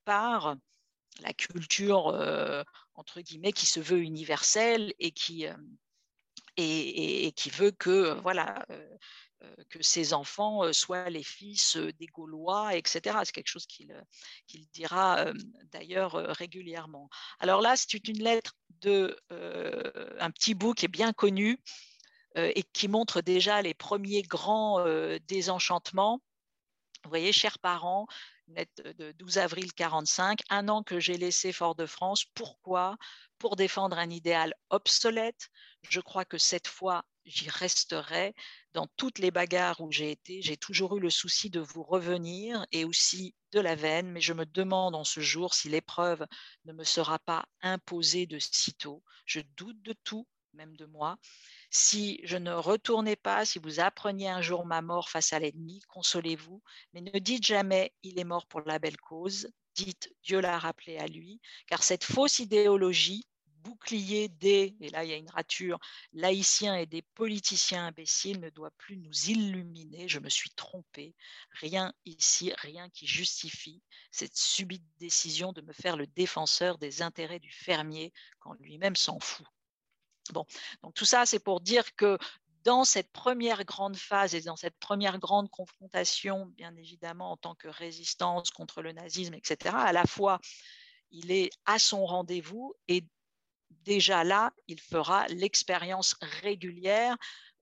par 0.03 0.55
la 1.21 1.31
culture, 1.33 2.07
euh, 2.07 2.63
entre 2.95 3.21
guillemets, 3.21 3.51
qui 3.51 3.67
se 3.67 3.79
veut 3.79 3.99
universelle 3.99 4.91
et 4.97 5.11
qui, 5.11 5.45
et, 6.57 7.31
qui 7.35 7.49
veut 7.49 7.71
que, 7.71 8.19
voilà, 8.21 8.65
que 9.69 9.81
ses 9.81 10.13
enfants 10.13 10.71
soient 10.71 11.09
les 11.09 11.23
fils 11.23 11.77
des 11.77 12.07
Gaulois, 12.07 12.75
etc. 12.75 13.17
C'est 13.23 13.31
quelque 13.31 13.47
chose 13.47 13.65
qu'il 13.67 14.67
dira 14.73 15.25
d'ailleurs 15.71 16.13
régulièrement. 16.13 17.09
Alors 17.39 17.61
là, 17.61 17.75
c'est 17.75 18.07
une 18.07 18.23
lettre 18.23 18.55
de 18.81 19.17
un 20.19 20.31
petit 20.31 20.53
bout 20.53 20.73
qui 20.73 20.85
est 20.85 20.89
bien 20.89 21.13
connu, 21.13 21.59
euh, 22.35 22.51
et 22.55 22.63
qui 22.63 22.87
montre 22.87 23.21
déjà 23.21 23.61
les 23.61 23.75
premiers 23.75 24.23
grands 24.23 24.79
euh, 24.79 25.19
désenchantements. 25.27 26.19
Vous 27.03 27.09
voyez, 27.09 27.33
chers 27.33 27.59
parents, 27.59 28.07
de 28.47 29.11
12 29.13 29.37
avril 29.37 29.73
45, 29.73 30.39
un 30.49 30.69
an 30.69 30.83
que 30.83 30.99
j'ai 30.99 31.17
laissé 31.17 31.51
Fort-de-France. 31.51 32.25
Pourquoi? 32.33 32.97
Pour 33.39 33.57
défendre 33.57 33.97
un 33.97 34.09
idéal 34.09 34.53
obsolète. 34.69 35.49
Je 35.89 35.99
crois 35.99 36.23
que 36.23 36.37
cette 36.37 36.67
fois, 36.67 37.03
j'y 37.25 37.49
resterai. 37.49 38.33
Dans 38.73 38.87
toutes 38.95 39.19
les 39.19 39.31
bagarres 39.31 39.81
où 39.81 39.91
j'ai 39.91 40.11
été, 40.11 40.41
j'ai 40.41 40.55
toujours 40.55 40.95
eu 40.95 41.01
le 41.01 41.09
souci 41.09 41.49
de 41.49 41.59
vous 41.59 41.83
revenir 41.83 42.65
et 42.71 42.85
aussi 42.85 43.35
de 43.51 43.59
la 43.59 43.75
veine, 43.75 44.09
mais 44.09 44.21
je 44.21 44.33
me 44.33 44.45
demande 44.45 44.95
en 44.95 45.03
ce 45.03 45.19
jour 45.19 45.53
si 45.53 45.67
l'épreuve 45.67 46.25
ne 46.65 46.73
me 46.73 46.85
sera 46.85 47.19
pas 47.19 47.45
imposée 47.61 48.27
de 48.27 48.39
sitôt. 48.39 49.03
Je 49.25 49.41
doute 49.57 49.81
de 49.81 49.93
tout, 50.05 50.25
même 50.53 50.75
de 50.77 50.85
moi. 50.85 51.17
Si 51.69 52.19
je 52.23 52.37
ne 52.37 52.51
retournais 52.51 53.15
pas, 53.15 53.45
si 53.45 53.59
vous 53.59 53.79
appreniez 53.79 54.29
un 54.29 54.41
jour 54.41 54.65
ma 54.65 54.81
mort 54.81 55.09
face 55.09 55.33
à 55.33 55.39
l'ennemi, 55.39 55.81
consolez-vous, 55.87 56.61
mais 56.93 57.01
ne 57.01 57.19
dites 57.19 57.45
jamais 57.45 57.93
il 58.03 58.19
est 58.19 58.23
mort 58.23 58.45
pour 58.47 58.61
la 58.61 58.79
belle 58.79 58.97
cause, 58.97 59.49
dites 59.75 60.13
Dieu 60.23 60.39
l'a 60.39 60.59
rappelé 60.59 60.97
à 60.97 61.07
lui, 61.07 61.41
car 61.67 61.83
cette 61.83 62.03
fausse 62.03 62.39
idéologie, 62.39 63.25
bouclier 63.63 64.27
des, 64.27 64.75
et 64.81 64.89
là 64.89 65.03
il 65.03 65.09
y 65.09 65.13
a 65.13 65.17
une 65.17 65.29
rature, 65.29 65.79
laïciens 66.11 66.75
et 66.75 66.85
des 66.85 67.01
politiciens 67.01 67.87
imbéciles 67.87 68.41
ne 68.41 68.49
doit 68.49 68.71
plus 68.71 68.97
nous 68.97 69.29
illuminer, 69.29 70.07
je 70.09 70.19
me 70.19 70.29
suis 70.29 70.51
trompée, 70.51 71.15
rien 71.51 71.93
ici, 72.05 72.51
rien 72.57 72.89
qui 72.89 73.07
justifie 73.07 73.81
cette 74.11 74.35
subite 74.35 74.85
décision 74.99 75.53
de 75.53 75.61
me 75.61 75.73
faire 75.73 75.95
le 75.95 76.07
défenseur 76.07 76.77
des 76.77 77.01
intérêts 77.01 77.39
du 77.39 77.51
fermier 77.51 78.11
quand 78.39 78.53
lui-même 78.59 78.97
s'en 78.97 79.19
fout. 79.19 79.47
Donc 80.31 80.93
tout 80.93 81.05
ça, 81.05 81.25
c'est 81.25 81.39
pour 81.39 81.61
dire 81.61 81.95
que 81.95 82.17
dans 82.63 82.85
cette 82.85 83.11
première 83.11 83.65
grande 83.65 83.97
phase 83.97 84.35
et 84.35 84.41
dans 84.41 84.55
cette 84.55 84.77
première 84.79 85.19
grande 85.19 85.49
confrontation, 85.49 86.45
bien 86.57 86.75
évidemment, 86.77 87.31
en 87.31 87.37
tant 87.37 87.55
que 87.55 87.67
résistance 87.67 88.51
contre 88.51 88.81
le 88.81 88.93
nazisme, 88.93 89.33
etc., 89.33 89.75
à 89.75 89.91
la 89.91 90.05
fois, 90.05 90.39
il 91.11 91.31
est 91.31 91.49
à 91.65 91.77
son 91.77 92.05
rendez-vous 92.05 92.73
et 92.87 93.05
déjà 93.69 94.23
là, 94.23 94.53
il 94.67 94.79
fera 94.79 95.27
l'expérience 95.27 96.15
régulière 96.21 97.17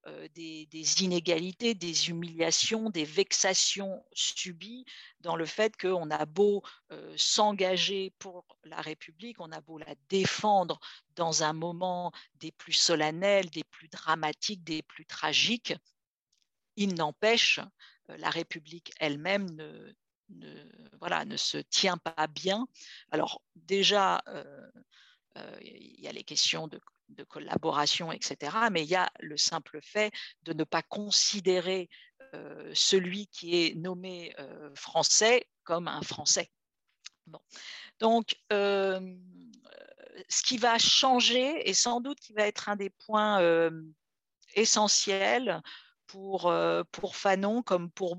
euh, 0.08 0.27
des, 0.34 1.03
inégalités, 1.03 1.75
des 1.75 2.10
humiliations, 2.10 2.89
des 2.89 3.05
vexations 3.05 4.03
subies 4.13 4.84
dans 5.20 5.36
le 5.36 5.46
fait 5.46 5.77
qu'on 5.77 6.10
a 6.10 6.25
beau 6.25 6.63
euh, 6.91 7.13
s'engager 7.15 8.12
pour 8.17 8.58
la 8.63 8.81
République, 8.81 9.39
on 9.39 9.51
a 9.51 9.62
beau 9.62 9.77
la 9.77 9.93
défendre 10.10 10.79
dans 11.15 11.43
un 11.43 11.53
moment 11.53 12.12
des 12.34 12.51
plus 12.51 12.74
solennels, 12.74 13.51
des 13.51 13.63
plus 13.63 13.89
dramatiques, 13.89 14.63
des 14.63 14.81
plus 14.81 15.05
tragiques, 15.05 15.75
il 16.77 16.96
n'empêche, 16.96 17.60
euh, 18.10 18.17
la 18.17 18.31
République 18.31 18.93
elle-même 19.00 19.51
ne, 19.51 19.93
voilà, 21.00 21.25
ne 21.25 21.38
se 21.38 21.60
tient 21.60 21.98
pas 21.98 22.25
bien. 22.25 22.67
Alors 23.12 23.43
déjà, 23.55 24.24
il 25.62 26.00
y 26.00 26.08
a 26.08 26.12
les 26.12 26.24
questions 26.24 26.67
de 26.67 26.79
de 27.15 27.23
collaboration, 27.23 28.11
etc. 28.11 28.57
Mais 28.71 28.83
il 28.83 28.89
y 28.89 28.95
a 28.95 29.11
le 29.19 29.37
simple 29.37 29.79
fait 29.81 30.11
de 30.43 30.53
ne 30.53 30.63
pas 30.63 30.81
considérer 30.81 31.89
euh, 32.33 32.71
celui 32.73 33.27
qui 33.27 33.65
est 33.65 33.75
nommé 33.75 34.33
euh, 34.39 34.69
français 34.73 35.47
comme 35.63 35.87
un 35.87 36.01
français. 36.01 36.49
Donc, 37.99 38.35
euh, 38.51 38.99
ce 40.29 40.43
qui 40.43 40.57
va 40.57 40.77
changer, 40.77 41.69
et 41.69 41.73
sans 41.73 42.01
doute 42.01 42.19
qui 42.19 42.33
va 42.33 42.47
être 42.47 42.69
un 42.69 42.75
des 42.75 42.89
points 42.89 43.41
essentiels 44.55 45.61
pour, 46.07 46.53
pour 46.91 47.15
Fanon, 47.15 47.63
comme 47.63 47.91
pour 47.91 48.17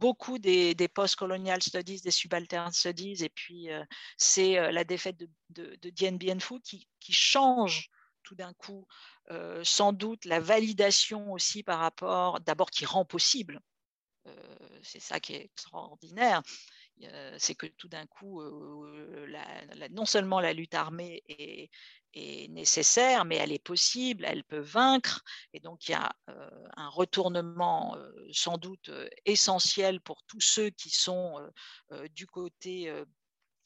beaucoup 0.00 0.38
des, 0.38 0.74
post-colonial 0.88 1.62
studies, 1.62 2.00
des 2.00 2.10
subaltern 2.10 2.72
studies, 2.72 3.22
et 3.22 3.28
puis 3.28 3.70
euh, 3.70 3.84
c'est 4.16 4.58
euh, 4.58 4.72
la 4.72 4.82
défaite 4.82 5.18
de, 5.18 5.28
de, 5.76 5.90
Dien 5.90 6.12
Bien 6.12 6.40
Phu 6.40 6.58
qui, 6.60 6.88
change 7.12 7.90
tout 8.22 8.34
d'un 8.34 8.54
coup 8.54 8.86
euh, 9.30 9.62
sans 9.62 9.92
doute 9.92 10.24
la 10.24 10.40
validation 10.40 11.32
aussi 11.32 11.62
par 11.62 11.78
rapport, 11.78 12.40
d'abord 12.40 12.70
qui 12.70 12.86
rend 12.86 13.04
possible, 13.04 13.60
c'est 14.82 15.00
ça 15.00 15.18
qui 15.18 15.34
est 15.34 15.44
extraordinaire, 15.44 16.42
c'est 17.38 17.54
que 17.54 17.66
tout 17.66 17.88
d'un 17.88 18.06
coup, 18.06 18.42
non 19.90 20.04
seulement 20.04 20.40
la 20.40 20.52
lutte 20.52 20.74
armée 20.74 21.22
est, 21.26 21.70
est 22.14 22.48
nécessaire, 22.48 23.24
mais 23.24 23.36
elle 23.36 23.52
est 23.52 23.62
possible, 23.62 24.24
elle 24.24 24.44
peut 24.44 24.60
vaincre. 24.60 25.22
Et 25.52 25.60
donc, 25.60 25.88
il 25.88 25.92
y 25.92 25.94
a 25.94 26.12
euh, 26.28 26.50
un 26.76 26.88
retournement 26.88 27.96
euh, 27.96 28.10
sans 28.32 28.58
doute 28.58 28.88
euh, 28.88 29.08
essentiel 29.24 30.00
pour 30.00 30.22
tous 30.24 30.40
ceux 30.40 30.70
qui 30.70 30.90
sont 30.90 31.38
du 32.12 32.26
côté 32.26 32.92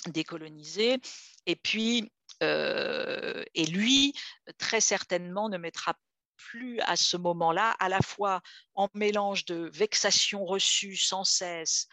décolonisé. 0.06 0.98
Et 1.46 1.56
puis, 1.56 2.10
et 2.40 3.66
lui, 3.66 4.14
très 4.58 4.80
certainement, 4.80 5.48
ne 5.48 5.58
mettra 5.58 5.94
plus 6.36 6.80
à 6.80 6.96
ce 6.96 7.16
moment-là, 7.16 7.74
à 7.78 7.88
la 7.88 8.00
fois 8.00 8.40
en 8.74 8.88
mélange 8.94 9.44
de 9.44 9.70
vexations 9.72 10.44
reçues 10.44 10.96
sans 10.96 11.24
cesse, 11.24 11.88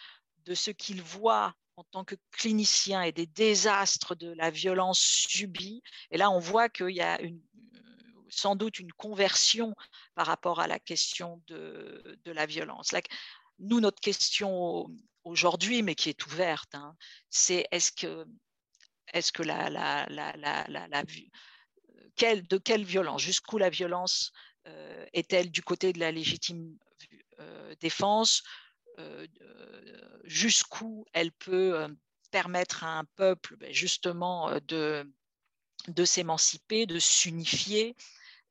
de 0.46 0.55
ce 0.55 0.72
qu'il 0.72 1.01
voit 1.01 1.53
en 1.78 1.84
tant 1.86 2.04
que 2.04 2.16
clinicien 2.32 3.01
et 3.01 3.12
des 3.12 3.25
désastres 3.25 4.16
de 4.16 4.32
la 4.34 4.50
violence 4.50 5.00
subie. 5.00 5.82
Et 6.12 6.18
là, 6.18 6.30
on 6.30 6.40
voit 6.40 6.70
qu'il 6.70 6.90
y 6.90 7.01
a 7.01 7.20
sans 8.30 8.56
doute 8.56 8.80
une 8.80 8.94
conversion 8.94 9.75
par 10.16 10.28
rapport 10.28 10.60
à 10.60 10.68
la 10.68 10.80
question 10.80 11.42
de, 11.48 12.20
de 12.24 12.32
la 12.32 12.46
violence. 12.46 12.92
nous, 13.60 13.80
notre 13.80 14.00
question 14.00 14.88
aujourd'hui, 15.24 15.84
mais 15.84 15.96
qui 15.96 16.10
est 16.10 16.25
ouverte, 16.25 16.74
hein, 16.74 16.96
c'est 17.30 17.68
est-ce 17.72 17.92
que, 17.92 18.25
est-ce 19.13 19.32
que 19.32 19.44
la, 19.44 19.70
la, 19.70 20.06
la, 20.10 20.36
la 20.68 21.04
quelle, 22.16 22.48
de 22.48 22.58
quelle 22.58 22.84
violence, 22.84 23.22
jusqu'où 23.22 23.58
la 23.58 23.70
violence 23.70 24.32
euh, 24.68 25.06
est-elle 25.13 25.51
du 25.51 25.62
côté 25.62 25.94
de 25.94 26.00
la 26.00 26.12
légitime 26.12 26.78
euh, 27.40 27.74
défense 27.80 28.44
jusqu'où 30.24 31.05
elle 31.13 31.31
peut 31.31 31.79
euh, 31.79 31.88
permettre 32.31 32.83
à 32.83 33.00
un 33.00 33.05
peuple 33.15 33.55
ben, 33.57 33.74
justement 33.74 34.50
euh, 34.50 34.60
de, 34.67 35.12
de 35.88 36.05
s'émanciper, 36.05 36.86
de 36.86 37.00
s'unifier, 37.00 37.95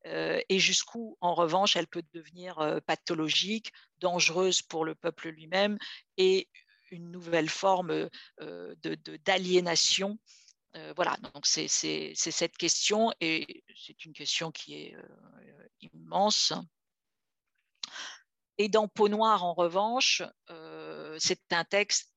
et 0.02 0.59
jusqu'où, 0.59 1.18
en 1.20 1.35
revanche, 1.35 1.76
elle 1.76 1.87
peut 1.87 2.02
devenir 2.14 2.80
pathologique, 2.87 3.70
dangereuse 3.99 4.62
pour 4.62 4.87
le 4.87 4.94
peuple 4.94 5.28
lui-même 5.28 5.76
et 6.16 6.49
une 6.90 7.11
nouvelle 7.11 7.50
forme 7.50 8.09
d'aliénation. 9.26 10.18
De, 10.73 10.94
voilà, 10.97 11.18
donc 11.35 11.44
c'est 11.44 11.68
cette 11.68 12.56
question 12.56 13.12
et 13.20 13.62
c'est 13.76 14.06
une 14.06 14.14
question 14.14 14.50
qui 14.50 14.73
est 14.73 14.97
immense. 15.82 16.54
Et 18.62 18.69
dans 18.69 18.88
Peau 18.88 19.09
noire, 19.09 19.43
en 19.43 19.55
revanche, 19.55 20.23
c'est 21.19 21.50
un 21.50 21.64
texte 21.64 22.12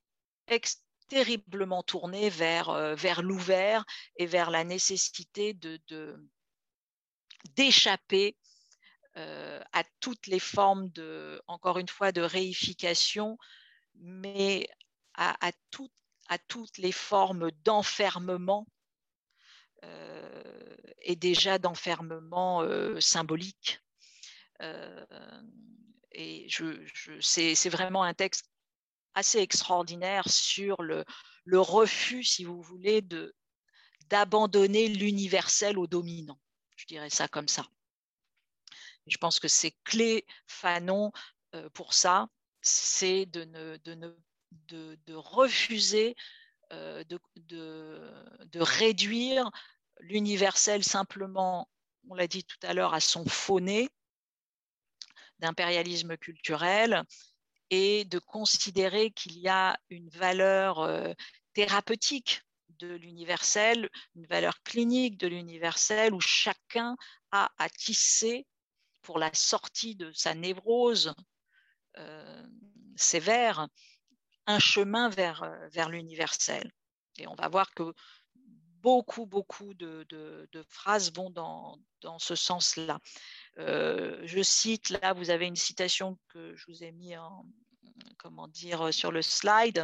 terriblement 1.07 1.83
tourné 1.83 2.29
vers, 2.29 2.95
vers 2.97 3.21
l'ouvert 3.21 3.85
et 4.17 4.25
vers 4.25 4.51
la 4.51 4.65
nécessité 4.65 5.57
d'échapper 7.55 8.35
à 9.15 9.83
toutes 10.01 10.27
les 10.27 10.39
formes 10.39 10.89
de, 10.89 11.41
encore 11.47 11.77
une 11.77 11.87
fois, 11.87 12.11
de 12.11 12.21
réification, 12.21 13.37
mais 13.95 14.67
à 15.13 15.53
toutes 15.71 16.77
les 16.77 16.91
formes 16.91 17.51
d'enfermement 17.63 18.67
et 19.81 21.15
déjà 21.15 21.57
d'enfermement 21.57 22.67
symbolique. 22.99 23.79
Et 26.13 26.47
c'est 27.19 27.69
vraiment 27.69 28.03
un 28.03 28.13
texte 28.13 28.49
assez 29.15 29.39
extraordinaire 29.39 30.29
sur 30.29 30.81
le, 30.81 31.05
refus, 31.47 32.23
si 32.23 32.43
vous 32.43 32.61
voulez, 32.61 33.01
de 33.01 33.35
d'abandonner 34.07 34.89
l'universel 34.89 35.79
au 35.79 35.87
dominant. 35.87 36.39
Je 36.75 36.85
dirais 36.85 37.09
ça 37.09 37.27
comme 37.27 37.47
ça. 37.47 37.65
Je 39.07 39.17
pense 39.17 39.39
que 39.39 39.47
c'est 39.47 39.73
clé 39.85 40.25
Fanon 40.45 41.11
pour 41.73 41.93
ça, 41.93 42.27
c'est 42.61 43.25
de, 43.25 43.45
ne, 43.45 43.77
de, 43.77 43.93
ne, 43.93 44.95
de, 44.95 45.15
refuser 45.15 46.15
de, 46.71 47.19
de, 47.37 48.59
réduire 48.59 49.49
l'universel 49.99 50.83
simplement, 50.83 51.69
on 52.09 52.15
l'a 52.15 52.27
dit 52.27 52.43
tout 52.43 52.57
à 52.63 52.73
l'heure, 52.73 52.93
à 52.93 52.99
son 52.99 53.25
faux 53.25 53.59
d'impérialisme 55.39 56.17
culturel 56.17 57.03
et 57.69 58.05
de 58.05 58.19
considérer 58.19 59.11
qu'il 59.11 59.37
y 59.39 59.47
a 59.47 59.77
une 59.89 60.09
valeur 60.09 61.15
thérapeutique 61.53 62.41
de 62.79 62.95
l'universel, 62.95 63.89
une 64.15 64.25
valeur 64.27 64.61
clinique 64.63 65.17
de 65.17 65.27
l'universel 65.27 66.13
où 66.13 66.19
chacun 66.19 66.95
a 67.31 67.51
à 67.57 67.69
tisser 67.69 68.45
pour 69.01 69.19
la 69.19 69.33
sortie 69.33 69.95
de 69.95 70.11
sa 70.13 70.33
névrose 70.33 71.13
euh, 71.97 72.47
sévère 72.95 73.67
un 74.47 74.59
chemin 74.59 75.09
vers, 75.09 75.43
euh, 75.43 75.67
vers 75.69 75.89
l'universel. 75.89 76.71
Et 77.17 77.27
on 77.27 77.35
va 77.35 77.47
voir 77.47 77.73
que 77.73 77.93
beaucoup, 78.81 79.25
beaucoup 79.25 79.73
de, 79.75 80.05
de, 80.09 80.63
phrases 80.67 81.13
vont 81.13 81.29
dans, 81.29 81.77
dans 82.01 82.19
ce 82.19 82.35
sens-là. 82.35 82.99
Euh, 83.59 84.19
je 84.25 84.41
cite, 84.41 84.89
là, 84.89 85.13
vous 85.13 85.29
avez 85.29 85.45
une 85.45 85.55
citation 85.55 86.17
que 86.29 86.55
je 86.55 86.65
vous 86.67 86.83
ai 86.83 86.91
mis 86.91 87.15
en, 87.17 87.45
comment 88.17 88.47
dire, 88.47 88.93
sur 88.93 89.11
le 89.11 89.21
slide 89.21 89.83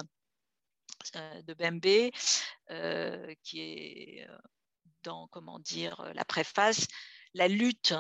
de 1.16 1.54
Bembe, 1.54 2.12
qui 3.44 3.62
est 3.62 4.28
dans, 5.04 5.28
comment 5.28 5.60
dire, 5.60 6.12
la 6.14 6.26
préface. 6.26 6.88
La 7.34 7.48
lutte 7.48 7.94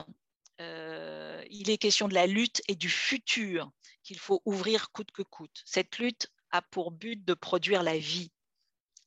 euh, 0.62 1.44
il 1.50 1.70
est 1.70 1.78
question 1.78 2.08
de 2.08 2.14
la 2.14 2.28
lutte 2.28 2.62
et 2.68 2.76
du 2.76 2.90
futur 2.90 3.72
qu'il 4.04 4.20
faut 4.20 4.42
ouvrir 4.46 4.92
coûte 4.92 5.12
que 5.12 5.22
coûte. 5.22 5.62
Cette 5.66 5.98
lutte 6.00 6.32
a 6.52 6.62
pour 6.62 6.92
but 6.92 7.24
de 7.24 7.34
produire 7.34 7.84
la 7.84 7.98
vie, 7.98 8.32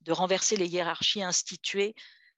de 0.01 0.13
renverser 0.13 0.57
les 0.57 0.69
hiérarchies 0.69 1.23
instituées 1.23 1.95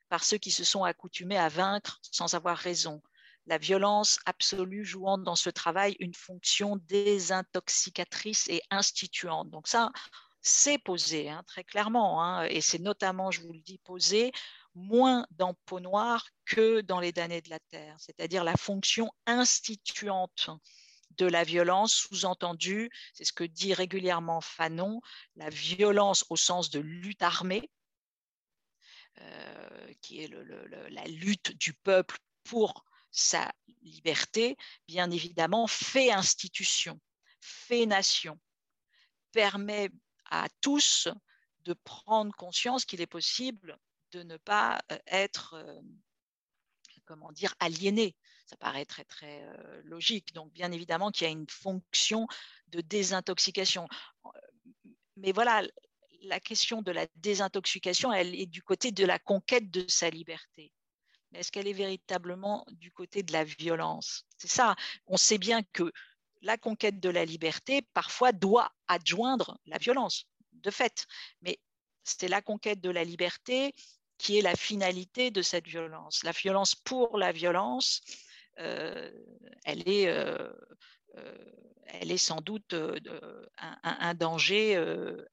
par 0.09 0.25
ceux 0.25 0.39
qui 0.39 0.51
se 0.51 0.65
sont 0.65 0.85
accoutumés 0.85 1.39
à 1.39 1.49
vaincre 1.49 2.01
sans 2.03 2.35
avoir 2.35 2.59
raison. 2.59 3.03
La 3.47 3.59
violence 3.59 4.19
absolue 4.25 4.85
jouant 4.85 5.19
dans 5.19 5.37
ce 5.37 5.51
travail 5.51 5.97
une 6.01 6.15
fonction 6.15 6.77
désintoxicatrice 6.77 8.49
et 8.49 8.63
instituante. 8.71 9.51
Donc 9.51 9.69
ça, 9.69 9.91
c'est 10.41 10.79
posé 10.79 11.31
hein, 11.31 11.43
très 11.47 11.65
clairement, 11.65 12.23
hein, 12.23 12.45
et 12.45 12.61
c'est 12.61 12.79
notamment, 12.79 13.31
je 13.31 13.41
vous 13.41 13.53
le 13.53 13.61
dis, 13.61 13.79
posé 13.79 14.33
moins 14.75 15.27
dans 15.31 15.55
Peau 15.67 15.81
noire 15.81 16.27
que 16.45 16.81
dans 16.81 17.01
Les 17.01 17.13
damnés 17.13 17.41
de 17.41 17.51
la 17.51 17.61
Terre, 17.71 17.97
c'est-à-dire 17.99 18.45
la 18.45 18.57
fonction 18.57 19.11
instituante 19.27 20.51
de 21.17 21.27
la 21.27 21.45
violence, 21.45 21.95
sous-entendu, 21.95 22.91
c'est 23.13 23.25
ce 23.25 23.33
que 23.33 23.45
dit 23.45 23.73
régulièrement 23.73 24.41
Fanon, 24.41 25.01
la 25.37 25.49
violence 25.49 26.25
au 26.29 26.37
sens 26.37 26.71
de 26.71 26.81
lutte 26.81 27.23
armée, 27.23 27.71
euh, 29.21 29.93
qui 30.01 30.23
est 30.23 30.31
la 30.91 31.05
lutte 31.05 31.57
du 31.57 31.73
peuple 31.73 32.19
pour 32.43 32.85
sa 33.15 33.53
liberté, 33.83 34.57
bien 34.89 35.11
évidemment, 35.11 35.67
fait 35.69 36.11
institution, 36.11 37.01
fait 37.41 37.87
nation, 37.87 38.39
permet 39.31 39.91
à 40.27 40.49
tous 40.61 41.09
de 41.61 41.75
prendre 41.85 42.35
conscience 42.35 42.85
qu'il 42.85 43.01
est 43.01 43.07
possible 43.07 43.79
de 44.11 44.23
ne 44.23 44.37
pas 44.37 44.83
être, 45.07 45.57
comment 47.05 47.33
dire, 47.33 47.55
aliéné. 47.61 48.17
Ça 48.47 48.57
paraît 48.57 48.85
très, 48.85 49.05
très 49.05 49.47
logique. 49.85 50.33
Donc, 50.35 50.53
bien 50.53 50.73
évidemment 50.73 51.11
qu'il 51.11 51.25
y 51.27 51.29
a 51.29 51.33
une 51.33 51.49
fonction 51.49 52.27
de 52.69 52.81
désintoxication. 52.81 53.87
Mais 55.17 55.33
voilà, 55.33 55.63
la 56.23 56.41
question 56.41 56.83
de 56.83 56.91
la 56.91 57.07
désintoxication, 57.17 58.13
elle 58.13 58.35
est 58.35 58.47
du 58.47 58.63
côté 58.63 58.91
de 58.91 59.05
la 59.05 59.19
conquête 59.19 59.71
de 59.71 59.87
sa 59.89 60.11
liberté. 60.11 60.73
Est-ce 61.35 61.53
qu'elle 61.53 61.69
est 61.69 61.73
véritablement 61.73 62.65
du 62.73 62.91
côté 62.91 63.23
de 63.23 63.33
la 63.33 63.45
violence? 63.45 64.27
C'est 64.39 64.51
ça. 64.51 64.77
On 65.07 65.17
sait 65.17 65.39
bien 65.39 65.63
que 65.73 65.93
la 66.43 66.57
conquête 66.57 67.01
de 67.01 67.09
la 67.09 67.25
liberté, 67.25 67.83
parfois, 67.95 68.33
doit 68.33 68.73
adjoindre 68.87 69.59
la 69.67 69.79
violence, 69.79 70.27
de 70.53 70.71
fait. 70.71 71.07
Mais 71.43 71.59
c'est 72.05 72.29
la 72.29 72.43
conquête 72.43 72.81
de 72.81 72.91
la 72.91 73.05
liberté 73.05 73.75
qui 74.19 74.39
est 74.39 74.43
la 74.43 74.55
finalité 74.55 75.31
de 75.31 75.43
cette 75.43 75.67
violence. 75.67 76.23
La 76.23 76.33
violence 76.33 76.75
pour 76.75 77.19
la 77.19 77.33
violence, 77.33 78.03
euh, 78.59 79.11
elle, 79.65 79.89
est, 79.89 80.07
euh, 80.07 80.53
elle 81.87 82.11
est 82.11 82.19
sans 82.19 82.41
doute 82.41 82.75
un, 83.83 84.15
danger, 84.15 84.77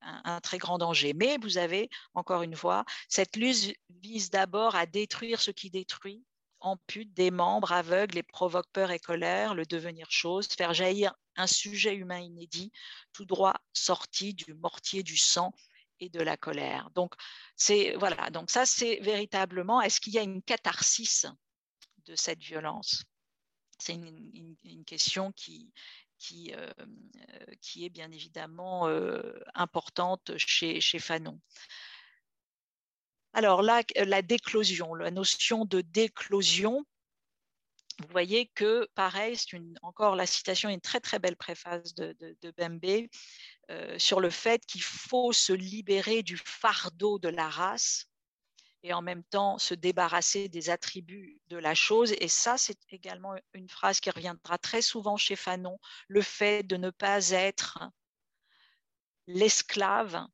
un, 0.02 0.39
très 0.41 0.58
grand 0.58 0.78
danger. 0.78 1.13
Mais 1.13 1.38
vous 1.41 1.58
avez, 1.58 1.89
encore 2.13 2.44
une 2.44 2.56
fois, 2.56 2.86
cette 3.10 3.36
lutte 3.36 3.76
vise 4.02 4.30
d'abord 4.30 4.76
à 4.76 4.86
détruire 4.86 5.41
ce 5.41 5.52
qui 5.52 5.70
détruit, 5.70 6.24
ampute 6.60 7.13
des 7.13 7.32
membres 7.32 7.72
aveugles 7.72 8.17
et 8.17 8.24
provoque 8.24 8.67
peur 8.72 8.91
et 8.91 9.00
colère, 9.00 9.56
le 9.56 9.65
devenir 9.65 10.10
chose, 10.12 10.48
faire 10.48 10.74
jaillir 10.74 11.13
un 11.36 11.48
sujet 11.48 11.96
humain 11.96 12.20
inédit, 12.20 12.72
tout 13.13 13.26
droit 13.26 13.56
sorti 13.74 14.34
du 14.34 14.54
mortier 14.54 15.04
du 15.04 15.17
sang 15.17 15.54
et 16.00 16.10
de 16.10 16.22
la 16.22 16.38
colère. 16.38 16.89
Donc, 16.96 17.13
voilà. 17.98 18.30
Donc 18.30 18.50
ça, 18.50 18.65
c'est 18.65 19.00
véritablement. 19.02 19.82
Est-ce 19.82 20.00
qu'il 20.00 20.13
y 20.13 20.20
a 20.20 20.24
une 20.24 20.41
catharsis 20.41 21.26
de 22.06 22.15
cette 22.15 22.41
violence? 22.41 23.04
C'est 23.82 23.96
une, 23.96 24.86
question 24.86 25.32
qui 25.32 25.74
qui, 26.20 26.54
euh, 26.56 26.70
qui 27.62 27.84
est 27.84 27.89
bien 27.89 28.12
évidemment 28.12 28.88
euh, 28.88 29.34
importante 29.56 30.38
chez, 30.38 30.80
Fanon. 31.00 31.41
Alors 33.34 33.63
là, 33.63 33.82
la 33.96 34.22
déclosion, 34.22 34.94
la 34.94 35.10
notion 35.10 35.65
de 35.65 35.82
déclosion, 35.82 36.86
vous 38.00 38.08
voyez 38.12 38.52
que, 38.54 38.88
pareil, 38.94 39.36
c'est 39.36 39.58
encore 39.82 40.15
la 40.15 40.28
citation, 40.28 40.70
une 40.70 40.82
très 40.82 41.00
très 41.00 41.17
belle 41.17 41.38
préface 41.38 41.96
de, 41.96 42.15
Bembe, 42.56 43.08
euh, 43.72 43.98
sur 43.98 44.20
le 44.20 44.30
fait 44.30 44.63
qu'il 44.67 44.84
faut 44.84 45.34
se 45.34 45.54
libérer 45.54 46.22
du 46.22 46.38
fardeau 46.38 47.17
de 47.17 47.30
la 47.30 47.50
race 47.50 48.11
et 48.84 48.94
en 48.94 49.02
même 49.02 49.24
temps 49.24 49.58
se 49.58 49.74
débarrasser 49.74 50.50
des 50.50 50.70
attributs 50.70 51.39
de 51.50 51.58
la 51.58 51.76
chose. 51.76 52.13
Et 52.20 52.28
ça, 52.28 52.58
c'est 52.58 52.80
également 52.91 53.36
une 53.54 53.70
phrase 53.70 54.00
qui 54.00 54.10
reviendra 54.10 54.58
très 54.58 54.82
souvent 54.82 55.17
chez 55.17 55.36
Fanon, 55.36 55.80
le 56.08 56.22
fait 56.22 56.63
de 56.63 56.78
ne 56.78 56.89
pas 56.89 57.30
être 57.30 57.80
l'esclave 59.28 60.28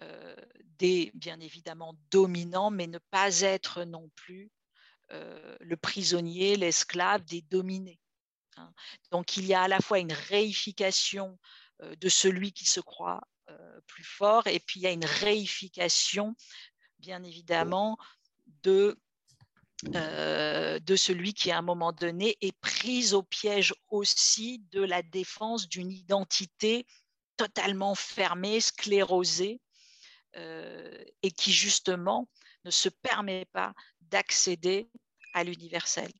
euh, 0.00 0.34
des, 0.78 1.12
bien 1.14 1.38
évidemment, 1.38 1.94
dominants, 2.10 2.70
mais 2.70 2.86
ne 2.86 2.98
pas 3.10 3.40
être 3.40 3.84
non 3.84 4.10
plus 4.16 4.50
euh, 5.12 5.56
le 5.60 5.76
prisonnier, 5.76 6.56
l'esclave 6.56 7.22
des 7.24 7.42
dominés. 7.42 8.00
Hein. 8.56 8.72
Donc 9.10 9.36
il 9.36 9.46
y 9.46 9.54
a 9.54 9.62
à 9.62 9.68
la 9.68 9.80
fois 9.80 9.98
une 9.98 10.12
réification 10.12 11.38
euh, 11.82 11.94
de 11.96 12.08
celui 12.08 12.52
qui 12.52 12.66
se 12.66 12.80
croit 12.80 13.20
plus 13.86 14.04
fort. 14.04 14.46
Et 14.46 14.60
puis 14.60 14.80
il 14.80 14.84
y 14.84 14.86
a 14.86 14.92
une 14.92 15.04
réification, 15.04 16.34
bien 17.02 17.22
évidemment, 17.24 17.98
de 18.62 18.96
de 19.84 20.94
celui 20.94 21.34
qui, 21.34 21.50
à 21.50 21.58
un 21.58 21.62
moment 21.62 21.90
donné, 21.90 22.36
est 22.40 22.56
pris 22.60 23.14
au 23.14 23.24
piège 23.24 23.74
aussi 23.88 24.60
de 24.70 24.80
la 24.80 25.02
défense 25.02 25.68
d'une 25.68 25.90
identité 25.90 26.86
totalement 27.36 27.96
fermée, 27.96 28.60
sclérosée, 28.60 29.60
et 30.36 31.30
qui 31.36 31.52
justement 31.52 32.28
ne 32.64 32.70
se 32.70 32.88
permet 32.88 33.44
pas 33.46 33.74
d'accéder 34.02 34.88
à 35.34 35.42
l'universel. 35.42 36.12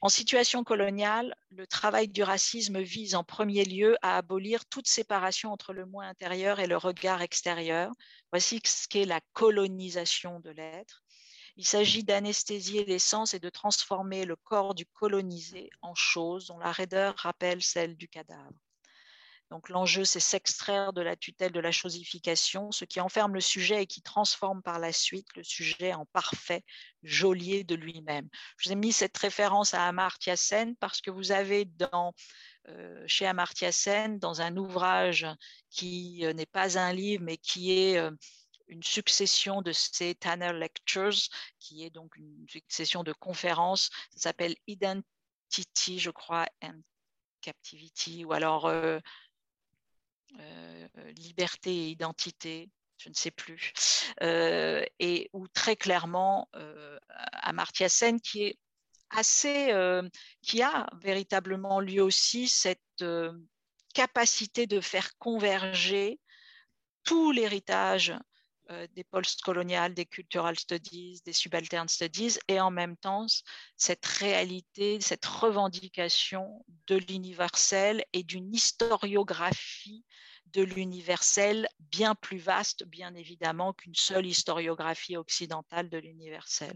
En 0.00 0.08
situation 0.08 0.62
coloniale, 0.62 1.34
le 1.50 1.66
travail 1.66 2.06
du 2.06 2.22
racisme 2.22 2.80
vise 2.80 3.16
en 3.16 3.24
premier 3.24 3.64
lieu 3.64 3.96
à 4.00 4.16
abolir 4.16 4.64
toute 4.66 4.86
séparation 4.86 5.50
entre 5.52 5.72
le 5.72 5.86
moi 5.86 6.04
intérieur 6.04 6.60
et 6.60 6.68
le 6.68 6.76
regard 6.76 7.20
extérieur. 7.20 7.92
Voici 8.30 8.60
ce 8.64 8.86
qu'est 8.86 9.06
la 9.06 9.20
colonisation 9.32 10.38
de 10.38 10.50
l'être. 10.50 11.02
Il 11.56 11.66
s'agit 11.66 12.04
d'anesthésier 12.04 12.84
les 12.84 13.00
sens 13.00 13.34
et 13.34 13.40
de 13.40 13.50
transformer 13.50 14.24
le 14.24 14.36
corps 14.36 14.76
du 14.76 14.86
colonisé 14.86 15.68
en 15.82 15.96
chose 15.96 16.46
dont 16.46 16.58
la 16.58 16.70
raideur 16.70 17.16
rappelle 17.16 17.60
celle 17.60 17.96
du 17.96 18.08
cadavre. 18.08 18.54
Donc 19.50 19.70
l'enjeu, 19.70 20.04
c'est 20.04 20.20
s'extraire 20.20 20.92
de 20.92 21.00
la 21.00 21.16
tutelle 21.16 21.52
de 21.52 21.60
la 21.60 21.72
chosification, 21.72 22.70
ce 22.70 22.84
qui 22.84 23.00
enferme 23.00 23.34
le 23.34 23.40
sujet 23.40 23.82
et 23.82 23.86
qui 23.86 24.02
transforme 24.02 24.62
par 24.62 24.78
la 24.78 24.92
suite 24.92 25.28
le 25.36 25.42
sujet 25.42 25.94
en 25.94 26.04
parfait 26.06 26.64
geôlier 27.02 27.64
de 27.64 27.74
lui-même. 27.74 28.28
Je 28.58 28.68
vous 28.68 28.72
ai 28.72 28.76
mis 28.76 28.92
cette 28.92 29.16
référence 29.16 29.72
à 29.72 29.86
Amartya 29.88 30.36
Sen 30.36 30.76
parce 30.76 31.00
que 31.00 31.10
vous 31.10 31.32
avez 31.32 31.64
dans, 31.64 32.12
euh, 32.68 33.02
chez 33.06 33.26
Amartya 33.26 33.72
Sen, 33.72 34.18
dans 34.18 34.42
un 34.42 34.54
ouvrage 34.58 35.26
qui 35.70 36.26
euh, 36.26 36.34
n'est 36.34 36.46
pas 36.46 36.78
un 36.78 36.92
livre, 36.92 37.24
mais 37.24 37.38
qui 37.38 37.72
est 37.72 37.96
euh, 37.96 38.10
une 38.66 38.82
succession 38.82 39.62
de 39.62 39.72
ces 39.72 40.14
Tanner 40.14 40.52
Lectures, 40.52 41.30
qui 41.58 41.84
est 41.84 41.90
donc 41.90 42.16
une 42.16 42.46
succession 42.50 43.02
de 43.02 43.14
conférences, 43.14 43.88
ça 44.10 44.18
s'appelle 44.18 44.56
Identity, 44.66 45.98
je 45.98 46.10
crois, 46.10 46.44
and 46.62 46.80
Captivity, 47.40 48.26
ou 48.26 48.34
alors 48.34 48.70
liberté 51.16 51.70
et 51.70 51.88
identité, 51.90 52.70
je 52.98 53.08
ne 53.08 53.14
sais 53.14 53.30
plus, 53.30 53.72
euh, 54.22 54.84
et 54.98 55.30
où 55.32 55.46
très 55.48 55.76
clairement 55.76 56.48
euh, 56.56 56.98
Amartya 57.32 57.88
Sen 57.88 58.20
qui 58.20 58.44
est 58.44 58.58
assez, 59.10 59.72
qui 60.42 60.62
a 60.62 60.86
véritablement 61.00 61.80
lui 61.80 61.98
aussi 61.98 62.46
cette 62.46 63.04
capacité 63.94 64.66
de 64.66 64.82
faire 64.82 65.16
converger 65.18 66.20
tout 67.04 67.32
l'héritage 67.32 68.12
des 68.94 69.04
post-coloniales, 69.04 69.94
des 69.94 70.04
cultural 70.04 70.58
studies, 70.58 71.20
des 71.24 71.32
subaltern 71.32 71.88
studies, 71.88 72.38
et 72.48 72.60
en 72.60 72.70
même 72.70 72.96
temps 72.96 73.26
cette 73.76 74.04
réalité, 74.04 75.00
cette 75.00 75.24
revendication 75.24 76.64
de 76.86 76.96
l'universel 76.96 78.04
et 78.12 78.22
d'une 78.22 78.54
historiographie 78.54 80.04
de 80.52 80.62
l'universel 80.62 81.68
bien 81.78 82.14
plus 82.14 82.38
vaste, 82.38 82.84
bien 82.84 83.14
évidemment, 83.14 83.72
qu'une 83.72 83.94
seule 83.94 84.26
historiographie 84.26 85.16
occidentale 85.16 85.88
de 85.88 85.98
l'universel. 85.98 86.74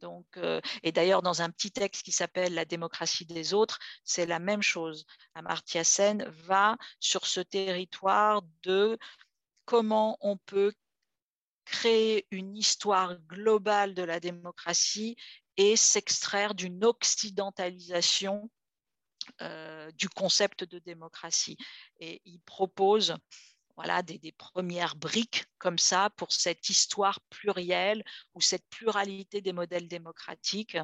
Donc, 0.00 0.26
euh, 0.36 0.60
et 0.82 0.92
d'ailleurs, 0.92 1.22
dans 1.22 1.42
un 1.42 1.50
petit 1.50 1.70
texte 1.70 2.02
qui 2.02 2.12
s'appelle 2.12 2.54
La 2.54 2.64
démocratie 2.64 3.24
des 3.24 3.54
autres, 3.54 3.78
c'est 4.04 4.26
la 4.26 4.38
même 4.38 4.62
chose. 4.62 5.06
Amartya 5.34 5.84
Sen 5.84 6.24
va 6.28 6.76
sur 7.00 7.26
ce 7.26 7.40
territoire 7.40 8.42
de 8.62 8.98
comment 9.64 10.18
on 10.20 10.36
peut 10.36 10.72
créer 11.64 12.26
une 12.30 12.56
histoire 12.56 13.16
globale 13.28 13.94
de 13.94 14.02
la 14.02 14.20
démocratie 14.20 15.16
et 15.56 15.76
s'extraire 15.76 16.54
d'une 16.54 16.84
occidentalisation 16.84 18.50
euh, 19.40 19.90
du 19.92 20.08
concept 20.08 20.64
de 20.64 20.78
démocratie. 20.78 21.56
Et 21.98 22.20
il 22.24 22.40
propose 22.40 23.16
voilà, 23.76 24.02
des, 24.02 24.32
premières 24.32 24.96
briques 24.96 25.46
comme 25.58 25.78
ça 25.78 26.10
pour 26.16 26.32
cette 26.32 26.68
histoire 26.68 27.20
plurielle 27.22 28.04
ou 28.34 28.40
cette 28.40 28.68
pluralité 28.68 29.40
des 29.40 29.52
modèles 29.52 29.88
démocratiques. 29.88 30.78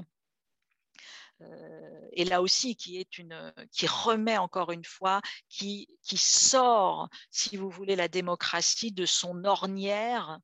Et 2.12 2.24
là 2.24 2.42
aussi, 2.42 2.76
qui, 2.76 2.98
est 2.98 3.18
une, 3.18 3.52
qui 3.72 3.86
remet 3.86 4.36
encore 4.36 4.72
une 4.72 4.84
fois, 4.84 5.20
qui, 5.48 5.88
qui 6.02 6.16
sort, 6.16 7.08
si 7.30 7.56
vous 7.56 7.70
voulez, 7.70 7.96
la 7.96 8.08
démocratie 8.08 8.92
de 8.92 9.06
son 9.06 9.44
ornière 9.44 10.40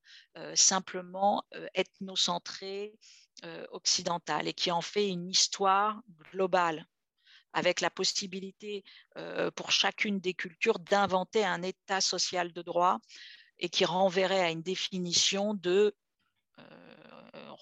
simplement 0.54 1.44
ethnocentrée 1.74 2.94
occidentale 3.70 4.48
et 4.48 4.54
qui 4.54 4.70
en 4.70 4.80
fait 4.80 5.09
une 5.09 5.28
histoire 5.28 6.00
globale 6.32 6.87
avec 7.52 7.80
la 7.80 7.90
possibilité 7.90 8.85
pour 9.54 9.70
chacune 9.70 10.20
des 10.20 10.35
cultures 10.35 10.78
d'inventer 10.78 11.44
un 11.44 11.62
état 11.62 12.00
social 12.00 12.52
de 12.52 12.62
droit 12.62 12.98
et 13.59 13.68
qui 13.68 13.85
renverrait 13.85 14.42
à 14.42 14.50
une 14.50 14.62
définition 14.62 15.54
de 15.54 15.94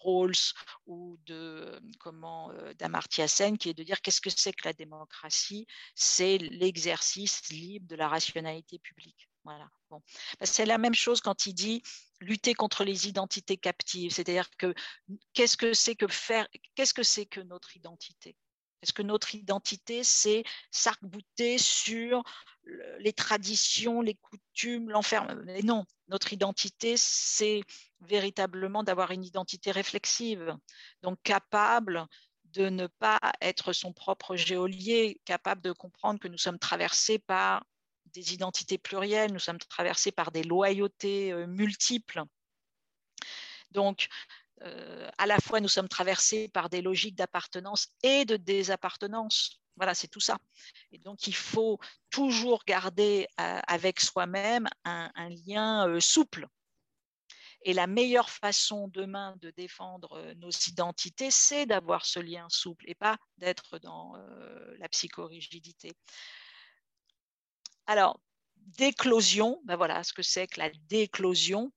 Rawls 0.05 0.53
ou 0.87 1.17
de 1.27 1.81
comment 1.99 2.53
euh, 2.53 2.75
d'Amartya 2.75 3.27
Sen, 3.27 3.59
qui 3.59 3.71
est 3.71 3.75
de 3.75 3.83
dire 3.83 4.01
qu'est-ce 4.01 4.21
que 4.21 4.31
c'est 4.31 4.53
que 4.53 4.67
la 4.69 4.73
démocratie? 4.73 5.67
C'est 5.95 6.39
l'exercice 6.39 7.49
libre 7.51 7.89
de 7.89 7.97
la 7.97 8.09
rationalité 8.09 8.79
publique. 8.79 9.29
Voilà. 9.45 9.69
Bon. 9.91 10.03
Bah, 10.41 10.47
c'est 10.47 10.67
la 10.67 10.79
même 10.79 10.95
chose 10.95 11.21
quand 11.21 11.47
il 11.47 11.55
dit 11.55 11.83
lutter 12.21 12.55
contre 12.55 12.85
les 12.85 13.09
identités 13.09 13.57
captives, 13.57 14.13
c'est-à-dire 14.13 14.49
que 14.57 14.75
qu'est-ce 15.35 15.57
que 15.57 15.75
c'est 15.75 15.97
que 15.97 16.07
faire, 16.09 16.49
qu'est-ce 16.75 16.95
que 16.95 17.03
c'est 17.03 17.27
que 17.27 17.41
notre 17.41 17.77
identité? 17.77 18.37
Est-ce 18.83 18.93
que 18.93 19.03
notre 19.03 19.35
identité, 19.35 20.05
c'est 20.05 20.45
s'arc-bouter 20.71 21.57
sur 21.57 22.23
les 22.99 23.13
traditions, 23.13 24.01
les 24.01 24.15
coutumes, 24.15 24.91
l'enfermement 24.91 25.43
Non, 25.63 25.85
notre 26.09 26.33
identité, 26.33 26.95
c'est 26.97 27.63
véritablement 28.01 28.83
d'avoir 28.83 29.11
une 29.11 29.25
identité 29.25 29.71
réflexive, 29.71 30.57
donc 31.03 31.19
capable 31.23 32.07
de 32.45 32.69
ne 32.69 32.87
pas 32.87 33.19
être 33.41 33.73
son 33.73 33.93
propre 33.93 34.37
géolier, 34.37 35.21
capable 35.25 35.61
de 35.61 35.73
comprendre 35.73 36.21
que 36.21 36.29
nous 36.29 36.39
sommes 36.39 36.59
traversés 36.59 37.19
par 37.19 37.65
des 38.07 38.33
identités 38.33 38.79
plurielles, 38.79 39.33
nous 39.33 39.41
sommes 39.41 39.59
traversés 39.59 40.13
par 40.13 40.31
des 40.31 40.45
loyautés 40.45 41.33
euh, 41.33 41.47
multiples. 41.47 42.23
Donc, 43.73 44.09
euh, 44.63 45.11
à 45.19 45.27
la 45.27 45.39
fois 45.41 45.61
nous 45.61 45.69
sommes 45.69 45.89
traversés 45.89 46.49
par 46.49 46.71
des 46.71 46.81
logiques 46.81 47.17
d'appartenance 47.17 47.89
et 48.05 48.25
de 48.25 48.37
désappartenance. 48.37 49.61
Voilà, 49.77 49.95
c'est 49.95 50.09
tout 50.09 50.21
ça. 50.21 50.39
Et 50.93 50.99
donc, 50.99 51.27
il 51.27 51.35
faut 51.35 51.79
toujours 52.11 52.65
garder 52.67 53.27
euh, 53.41 53.61
avec 53.67 54.01
soi-même 54.01 54.69
un, 54.85 55.11
lien 55.47 55.89
euh, 55.89 56.01
souple. 56.01 56.47
Et 57.63 57.73
la 57.73 57.87
meilleure 57.87 58.29
façon 58.31 58.89
demain 58.89 59.37
de 59.41 59.51
défendre 59.51 60.35
nos 60.35 60.51
identités, 60.51 61.31
c'est 61.31 61.65
d'avoir 61.65 62.05
ce 62.05 62.21
lien 62.21 62.47
souple 62.51 62.85
et 62.89 62.95
pas 62.95 63.17
d'être 63.39 63.79
dans 63.79 64.13
la 64.79 64.89
psychorigidité. 64.91 65.93
Alors, 67.87 68.21
déclosion, 68.57 69.63
ben 69.65 69.77
voilà 69.77 70.05
ce 70.05 70.13
que 70.13 70.23
c'est 70.23 70.47
que 70.47 70.61
la 70.61 70.69
déclosion 70.89 71.73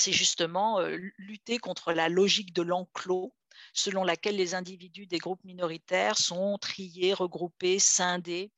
c'est 0.00 0.12
justement 0.12 0.80
euh, 0.80 0.96
lutter 1.18 1.58
contre 1.58 1.92
la 1.92 2.08
logique 2.08 2.54
de 2.54 2.62
l'enclos 2.62 3.34
selon 3.72 4.04
laquelle 4.04 4.36
les 4.36 4.54
individus 4.54 5.06
des 5.06 5.18
groupes 5.18 5.44
minoritaires 5.44 6.18
sont 6.18 6.58
triés, 6.58 7.14
regroupés, 7.14 7.78
scindés. 7.78 8.50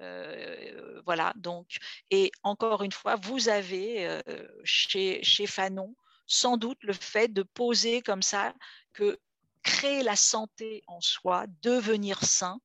Euh, 0.00 1.00
voilà, 1.04 1.32
donc, 1.36 1.76
et 2.10 2.32
encore 2.42 2.82
une 2.82 2.92
fois, 2.92 3.16
vous 3.16 3.48
avez 3.48 4.06
euh, 4.06 4.20
chez, 4.64 5.22
Fanon 5.46 5.94
sans 6.26 6.56
doute 6.56 6.82
le 6.82 6.92
fait 6.92 7.28
de 7.28 7.42
poser 7.42 8.02
comme 8.02 8.22
ça 8.22 8.54
que 8.92 9.20
créer 9.62 10.02
la 10.02 10.16
santé 10.16 10.82
en 10.86 11.00
soi, 11.00 11.46
devenir 11.62 12.24
sain, 12.24 12.60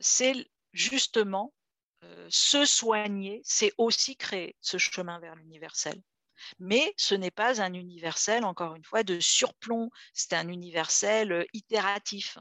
c'est 0.00 0.34
justement 0.72 1.52
euh, 2.02 2.26
se 2.30 2.64
soigner, 2.64 3.42
c'est 3.44 3.72
aussi 3.76 4.16
créer 4.16 4.56
ce 4.60 4.78
chemin 4.78 5.18
vers 5.20 5.36
l'universel. 5.36 6.00
Mais 6.58 6.94
ce 6.96 7.14
n'est 7.14 7.30
pas 7.30 7.62
un 7.62 7.74
universel, 7.74 8.44
encore 8.44 8.74
une 8.74 8.84
fois, 8.84 9.02
de 9.02 9.20
surplomb, 9.20 9.90
c'est 10.14 10.34
un 10.34 10.48
universel 10.48 11.32
euh, 11.32 11.44
itératif. 11.52 12.38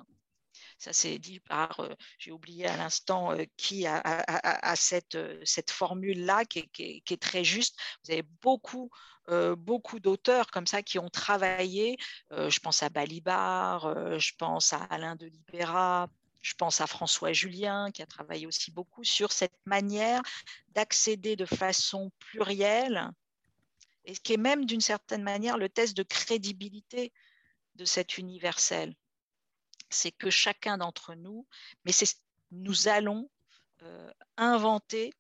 Ça 0.78 0.94
c'est 0.94 1.20
dit 1.20 1.42
par, 1.42 1.82
euh, 1.82 1.94
j'ai 2.20 2.32
oublié 2.32 2.66
à 2.66 2.78
l'instant 2.78 3.36
qui 3.58 3.86
a, 3.86 4.76
cette, 4.78 5.18
cette 5.44 5.72
formule-là 5.72 6.46
qui, 6.46 6.70
est 6.80 7.22
très 7.22 7.44
juste. 7.44 7.78
Vous 8.04 8.12
avez 8.12 8.24
beaucoup, 8.42 8.90
beaucoup 9.58 10.00
d'auteurs 10.00 10.48
comme 10.48 10.68
ça 10.68 10.82
qui 10.82 10.98
ont 10.98 11.10
travaillé. 11.10 11.98
je 12.32 12.60
pense 12.60 12.82
à 12.82 12.88
Balibar, 12.88 14.20
je 14.20 14.32
pense 14.38 14.72
à 14.72 14.84
Alain 14.86 15.18
de 15.18 15.26
Libera, 15.26 16.08
je 16.42 16.54
pense 16.54 16.82
à 16.82 16.88
François 16.88 17.34
Julien 17.34 17.92
qui 17.92 18.02
a 18.02 18.06
travaillé 18.06 18.48
aussi 18.48 18.72
beaucoup 18.72 19.04
sur 19.04 19.32
cette 19.32 19.58
manière 19.66 20.22
d'accéder 20.70 21.36
de 21.36 21.46
façon 21.46 22.12
plurielle 22.20 23.12
et 24.06 24.16
qui 24.16 24.34
est 24.34 24.38
même 24.38 24.66
d'une 24.66 24.82
certaine 24.82 25.24
manière 25.24 25.58
le 25.58 25.70
test 25.70 25.96
de 25.96 26.04
crédibilité 26.04 27.14
de 27.76 27.86
cet 27.86 28.18
universel. 28.18 28.96
C'est 29.90 30.12
que 30.12 30.30
chacun 30.30 30.78
d'entre 30.78 31.16
nous, 31.16 31.48
mais 31.86 31.92
nous 32.52 32.88
allons 32.88 33.30
euh, 33.84 34.12
inventer 34.38 35.14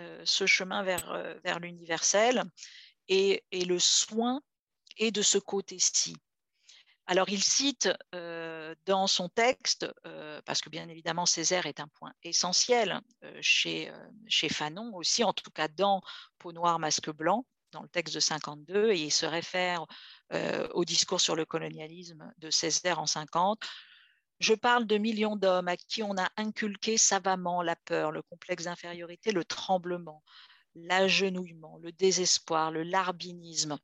euh, 0.00 0.22
ce 0.24 0.46
chemin 0.46 0.82
vers, 0.82 1.10
euh, 1.10 1.34
vers 1.44 1.58
l'universel 1.58 2.42
et, 3.08 3.44
et, 3.52 3.64
le 3.64 3.78
soin 3.78 4.40
est 4.96 5.10
de 5.10 5.22
ce 5.22 5.38
côté-ci. 5.38 6.16
Alors, 7.06 7.28
il 7.28 7.42
cite 7.42 7.88
dans 8.84 9.06
son 9.06 9.30
texte, 9.30 9.86
parce 10.44 10.60
que 10.60 10.68
bien 10.68 10.86
évidemment, 10.90 11.24
Césaire 11.24 11.64
est 11.64 11.80
un 11.80 11.88
point 11.88 12.12
essentiel 12.22 13.00
chez, 13.40 13.90
chez 14.26 14.50
Fanon 14.50 14.94
aussi, 14.94 15.24
en 15.24 15.32
tout 15.32 15.50
cas 15.50 15.68
dans 15.68 16.02
Peau 16.36 16.52
noire, 16.52 16.78
masque 16.78 17.10
blanc, 17.10 17.46
dans 17.72 17.82
le 17.82 17.88
texte 17.88 18.14
de 18.14 18.20
52, 18.20 18.90
et 18.90 19.00
il 19.00 19.12
se 19.12 19.26
réfère 19.26 19.86
au 20.74 20.84
discours 20.84 21.20
sur 21.20 21.36
le 21.36 21.44
colonialisme 21.44 22.32
de 22.38 22.50
Césaire 22.50 22.98
en 22.98 23.06
50. 23.06 23.60
Je 24.40 24.54
parle 24.54 24.86
de 24.86 24.98
millions 24.98 25.36
d'hommes 25.36 25.68
à 25.68 25.76
qui 25.76 26.02
on 26.02 26.16
a 26.16 26.28
inculqué 26.36 26.96
savamment 26.96 27.62
la 27.62 27.76
peur, 27.76 28.12
le 28.12 28.22
complexe 28.22 28.64
d'infériorité, 28.64 29.32
le 29.32 29.44
tremblement, 29.44 30.22
l'agenouillement, 30.76 31.78
le 31.78 31.90
désespoir, 31.90 32.70
le 32.70 32.84
larbinisme. 32.84 33.78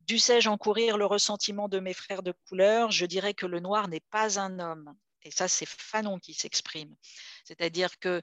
Dussé-je 0.00 0.48
encourir 0.48 0.98
le 0.98 1.06
ressentiment 1.06 1.68
de 1.68 1.78
mes 1.78 1.94
frères 1.94 2.24
de 2.24 2.34
couleur? 2.48 2.90
Je 2.90 3.06
dirais 3.06 3.34
que 3.34 3.46
le 3.46 3.60
noir 3.60 3.86
n'est 3.86 4.00
pas 4.10 4.40
un 4.40 4.58
homme. 4.58 4.96
Et 5.22 5.30
ça, 5.30 5.46
c'est 5.46 5.68
Fanon 5.68 6.18
qui 6.18 6.34
s'exprime. 6.34 6.96
C'est-à-dire 7.44 7.96
que 8.00 8.20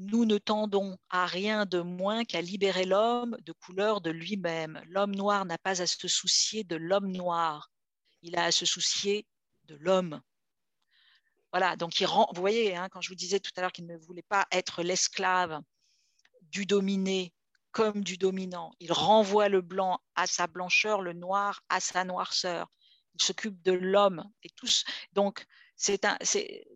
nous 0.00 0.24
ne 0.24 0.38
tendons 0.38 0.96
à 1.10 1.26
rien 1.26 1.66
de 1.66 1.80
moins 1.80 2.24
qu'à 2.24 2.40
libérer 2.40 2.86
l'homme 2.86 3.36
de 3.42 3.52
couleur 3.52 4.00
de 4.00 4.10
lui-même. 4.10 4.80
L'homme 4.86 5.14
noir 5.14 5.44
n'a 5.44 5.58
pas 5.58 5.82
à 5.82 5.86
se 5.86 6.08
soucier 6.08 6.64
de 6.64 6.76
l'homme 6.76 7.12
noir, 7.12 7.70
il 8.22 8.36
a 8.38 8.44
à 8.44 8.52
se 8.52 8.64
soucier 8.64 9.26
de 9.64 9.74
l'homme. 9.76 10.22
Voilà, 11.52 11.76
donc 11.76 12.00
il 12.00 12.06
rend, 12.06 12.30
vous 12.32 12.40
voyez, 12.40 12.74
hein, 12.76 12.88
quand 12.88 13.02
je 13.02 13.10
vous 13.10 13.14
disais 13.14 13.40
tout 13.40 13.50
à 13.56 13.60
l'heure 13.60 13.72
qu'il 13.72 13.86
ne 13.86 13.98
voulait 13.98 14.22
pas 14.22 14.46
être 14.52 14.82
l'esclave 14.82 15.60
du 16.42 16.64
dominé 16.64 17.34
comme 17.70 18.02
du 18.02 18.16
dominant, 18.16 18.72
il 18.80 18.92
renvoie 18.92 19.48
le 19.48 19.60
blanc 19.60 20.00
à 20.14 20.26
sa 20.26 20.46
blancheur, 20.46 21.02
le 21.02 21.12
noir 21.12 21.62
à 21.68 21.78
sa 21.78 22.04
noirceur. 22.04 22.68
Il 23.14 23.22
s'occupe 23.22 23.60
de 23.62 23.72
l'homme 23.72 24.24
et 24.42 24.50
tous. 24.50 24.84
Donc, 25.12 25.44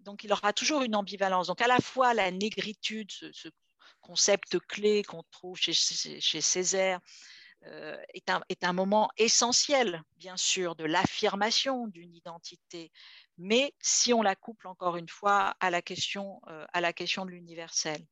donc 0.03 0.25
il 0.25 0.33
aura 0.33 0.53
toujours 0.53 0.83
une 0.83 0.97
ambivalence. 0.97 1.49
Donc 1.49 1.61
à 1.61 1.69
la 1.69 1.79
fois 1.79 2.15
la 2.15 2.31
négritude, 2.31 3.11
ce, 3.11 3.49
concept 4.01 4.59
clé 4.59 5.03
qu'on 5.03 5.23
trouve 5.31 5.57
chez, 5.57 5.73
Césaire, 5.73 7.01
euh, 7.67 7.97
est, 8.13 8.65
un, 8.65 8.73
moment 8.75 9.11
essentiel, 9.17 10.03
bien 10.17 10.37
sûr, 10.37 10.77
de 10.77 10.85
l'affirmation 10.85 11.87
d'une 11.87 12.15
identité, 12.15 12.93
mais 13.39 13.75
si 13.81 14.13
on 14.13 14.21
la 14.21 14.37
couple 14.37 14.69
encore 14.69 14.97
une 14.97 15.09
fois 15.09 15.55
à 15.61 15.71
la 15.71 15.81
question, 15.81 16.43
euh, 16.49 16.67
de 16.75 17.31
l'universel. 17.31 18.07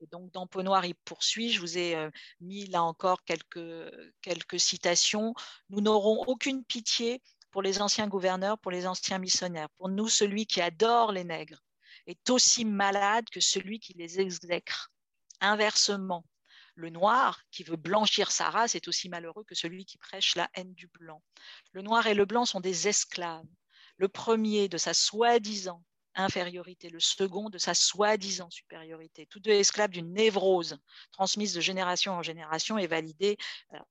Et 0.00 0.06
donc, 0.06 0.30
dans 0.32 0.46
Peau 0.46 0.62
Noire, 0.62 0.86
il 0.86 0.94
poursuit. 0.94 1.50
Je 1.50 1.60
vous 1.60 1.76
ai 1.76 1.96
euh, 1.96 2.10
mis 2.40 2.66
là 2.66 2.82
encore 2.82 3.24
quelques 3.24 4.60
citations. 4.60 5.34
Nous 5.68 5.80
n'aurons 5.80 6.24
aucune 6.26 6.64
pitié 6.64 7.20
pour 7.50 7.62
les 7.62 7.82
anciens 7.82 8.08
gouverneurs, 8.08 8.58
pour 8.58 8.70
les 8.70 8.86
anciens 8.86 9.18
missionnaires. 9.18 9.68
Pour 9.78 9.88
nous, 9.88 10.08
celui 10.08 10.46
qui 10.46 10.60
adore 10.60 11.12
les 11.12 11.24
nègres 11.24 11.62
est 12.06 12.30
aussi 12.30 12.64
malade 12.64 13.28
que 13.30 13.40
celui 13.40 13.80
qui 13.80 13.94
les 13.94 14.20
exècre. 14.20 14.92
Inversement, 15.40 16.24
le 16.74 16.90
noir 16.90 17.42
qui 17.50 17.62
veut 17.62 17.76
blanchir 17.76 18.30
sa 18.30 18.50
race 18.50 18.74
est 18.74 18.88
aussi 18.88 19.08
malheureux 19.08 19.44
que 19.44 19.54
celui 19.54 19.84
qui 19.84 19.98
prêche 19.98 20.36
la 20.36 20.48
haine 20.54 20.74
du 20.74 20.86
blanc. 20.88 21.22
Le 21.72 21.82
noir 21.82 22.06
et 22.06 22.14
le 22.14 22.24
blanc 22.24 22.44
sont 22.44 22.60
des 22.60 22.88
esclaves. 22.88 23.46
Le 23.96 24.08
premier 24.08 24.68
de 24.68 24.78
sa 24.78 24.94
soi-disant 24.94 25.82
infériorité, 26.20 26.90
le 26.90 27.00
second 27.00 27.50
de 27.50 27.58
sa 27.58 27.74
soi-disant 27.74 28.50
supériorité. 28.50 29.26
Tous 29.26 29.40
deux 29.40 29.52
esclaves 29.52 29.90
d'une 29.90 30.12
névrose 30.12 30.78
transmise 31.12 31.54
de 31.54 31.60
génération 31.60 32.12
en 32.12 32.22
génération 32.22 32.78
et 32.78 32.86
validée, 32.86 33.36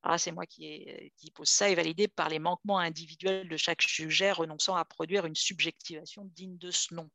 alors 0.02 0.18
c'est 0.18 0.32
moi 0.32 0.46
qui, 0.46 0.86
qui, 1.16 1.30
pose 1.30 1.48
ça, 1.48 1.70
est 1.70 1.74
validée 1.74 2.08
par 2.08 2.28
les 2.28 2.38
manquements 2.38 2.78
individuels 2.78 3.48
de 3.48 3.56
chaque 3.56 3.82
sujet, 3.82 4.32
renonçant 4.32 4.76
à 4.76 4.84
produire 4.84 5.26
une 5.26 5.36
subjectivation 5.36 6.24
digne 6.24 6.56
de 6.58 6.70
ce 6.70 6.94
nom. 6.94 7.10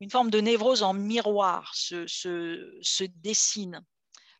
Une 0.00 0.10
forme 0.10 0.30
de 0.30 0.40
névrose 0.40 0.82
en 0.82 0.92
miroir 0.92 1.74
se, 1.74 2.06
se, 2.06 3.04
dessine 3.04 3.82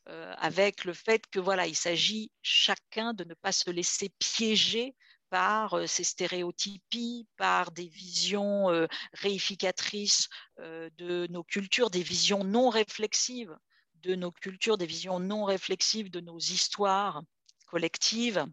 euh, 0.09 0.35
avec 0.37 0.85
le 0.85 0.93
fait 0.93 1.27
que 1.29 1.41
voilà, 1.41 1.67
il 1.67 1.75
s'agit 1.75 2.31
chacun 2.43 3.15
de 3.15 3.25
ne 3.25 3.35
pas 3.35 3.53
se 3.53 3.71
laisser 3.71 4.11
piéger 4.19 4.95
par 5.31 5.75
euh, 5.75 5.87
ces 5.87 6.05
stéréotypies, 6.05 7.27
par 7.37 7.71
des 7.73 7.89
visions 7.89 8.71
euh, 8.71 8.87
réificatrices 9.13 10.29
euh, 10.61 10.91
de 10.99 11.27
nos 11.31 11.45
cultures, 11.45 11.91
des 11.91 12.03
visions 12.03 12.45
non 12.45 12.69
réflexives 12.69 13.57
de 14.03 14.15
nos 14.15 14.31
cultures, 14.31 14.79
des 14.79 14.87
visions 14.87 15.19
non 15.19 15.45
réflexives 15.45 16.11
de 16.11 16.21
nos 16.21 16.39
histoires 16.39 17.23
collectives. 17.67 18.45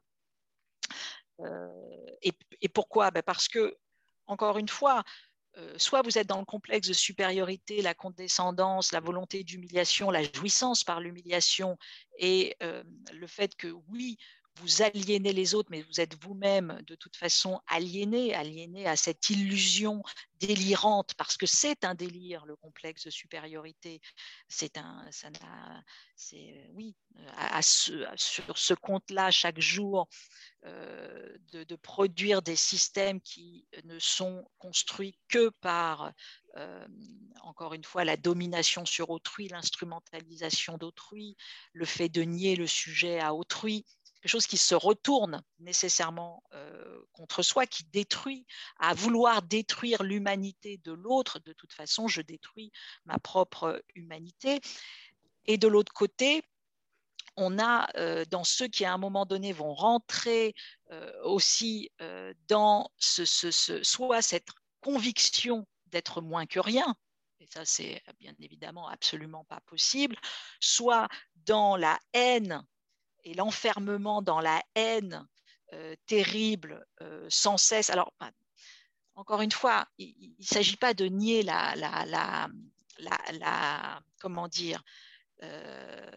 Et, 2.22 2.70
pourquoi? 2.74 3.12
Ben 3.12 3.22
Parce 3.22 3.48
que, 3.48 3.76
encore 4.26 4.58
une 4.58 4.70
fois, 4.70 5.04
soit 5.78 6.02
vous 6.02 6.18
êtes 6.18 6.28
dans 6.28 6.40
le 6.40 6.46
complexe 6.46 6.88
de 6.88 6.94
supériorité, 6.94 7.82
la 7.82 7.94
condescendance, 7.94 8.94
la 8.94 9.00
volonté 9.00 9.44
d'humiliation, 9.44 10.10
la 10.10 10.24
jouissance 10.24 10.84
par 10.84 11.02
l'humiliation 11.02 11.78
et 12.18 12.56
le 13.12 13.28
fait 13.28 13.56
que 13.56 13.68
oui, 13.90 14.18
vous 14.58 14.82
aliénez 14.82 15.34
les 15.34 15.56
autres, 15.56 15.70
mais 15.72 15.82
vous 15.82 16.00
êtes 16.00 16.22
vous-même 16.24 16.82
de 16.88 16.96
toute 16.96 17.16
façon 17.16 17.60
aliéné, 17.68 18.34
aliéné 18.34 18.88
à 18.88 18.96
cette 18.96 19.30
illusion 19.30 20.04
délirante, 20.40 21.14
parce 21.16 21.38
que 21.38 21.46
c'est 21.46 21.84
un 21.84 21.96
délire, 21.96 22.46
le 22.46 22.56
complexe 22.56 23.06
de 23.06 23.10
supériorité. 23.10 24.02
C'est 24.48 24.78
un, 24.78 25.06
ça 25.12 25.30
c'est, 26.16 26.70
oui, 26.74 26.96
à, 27.36 27.62
sur 27.62 28.58
ce 28.58 28.74
compte-là, 28.74 29.32
chaque 29.32 29.60
jour, 29.60 30.08
euh, 30.66 31.38
de, 31.52 31.76
produire 31.76 32.42
des 32.42 32.56
systèmes 32.56 33.20
qui 33.20 33.68
ne 33.84 34.00
sont 34.00 34.50
construits 34.60 35.18
que 35.28 35.50
par, 35.50 36.14
euh, 36.56 36.88
encore 37.42 37.74
une 37.74 37.84
fois, 37.84 38.06
la 38.06 38.16
domination 38.16 38.86
sur 38.86 39.10
autrui, 39.10 39.50
l'instrumentalisation 39.50 40.78
d'autrui, 40.78 41.36
le 41.74 41.86
fait 41.86 42.10
de 42.10 42.22
nier 42.22 42.56
le 42.56 42.68
sujet 42.68 43.20
à 43.20 43.34
autrui 43.34 43.86
quelque 44.24 44.32
chose 44.32 44.48
qui 44.48 44.58
se 44.58 44.74
retourne 44.74 45.44
nécessairement 45.60 46.44
euh, 46.54 47.02
contre 47.12 47.44
soi, 47.44 47.66
qui 47.68 47.84
détruit, 47.84 48.48
à 48.80 48.94
vouloir 48.94 49.42
détruire 49.42 50.02
l'humanité 50.02 50.78
de 50.78 50.94
l'autre, 50.94 51.40
de 51.40 51.52
toute 51.52 51.74
façon, 51.74 52.08
je 52.08 52.22
détruis 52.22 52.72
ma 53.04 53.20
propre 53.20 53.84
humanité. 53.96 54.62
Et 55.46 55.58
de 55.58 55.68
l'autre 55.68 55.92
côté, 55.92 56.42
on 57.36 57.60
a 57.60 57.90
euh, 57.98 58.24
dans 58.32 58.46
ceux 58.46 58.70
qui 58.70 58.86
à 58.86 58.94
un 58.94 58.98
moment 58.98 59.26
donné 59.26 59.52
vont 59.52 59.74
rentrer 59.74 60.56
euh, 60.92 61.12
aussi 61.24 61.92
dans 62.48 62.90
ce, 62.98 63.26
soit 63.84 64.22
cette 64.22 64.52
conviction 64.80 65.68
d'être 65.88 66.22
moins 66.22 66.46
que 66.46 66.62
rien, 66.62 66.96
et 67.42 67.48
ça 67.48 67.66
c'est 67.66 68.02
bien 68.22 68.34
évidemment 68.40 68.88
absolument 68.88 69.44
pas 69.44 69.60
possible, 69.66 70.16
soit 70.62 71.10
dans 71.36 71.76
la 71.76 72.00
haine 72.14 72.66
et 73.24 73.34
l'enfermement 73.34 74.22
dans 74.22 74.40
la 74.40 74.62
haine 74.76 75.28
euh, 75.74 75.96
terrible 76.06 76.86
euh, 77.02 77.26
sans 77.30 77.58
cesse. 77.58 77.90
Alors, 77.90 78.14
bah, 78.20 78.32
encore 79.16 79.42
une 79.42 79.52
fois, 79.52 79.88
il 79.98 80.36
ne 80.40 80.46
s'agit 80.46 80.78
pas 80.78 80.94
de 80.94 81.06
nier 81.06 81.44
la, 81.44 81.76
la, 81.76 82.06
la, 82.06 82.48
la 83.32 84.02
comment 84.20 84.48
dire, 84.48 84.84
euh, 85.42 86.12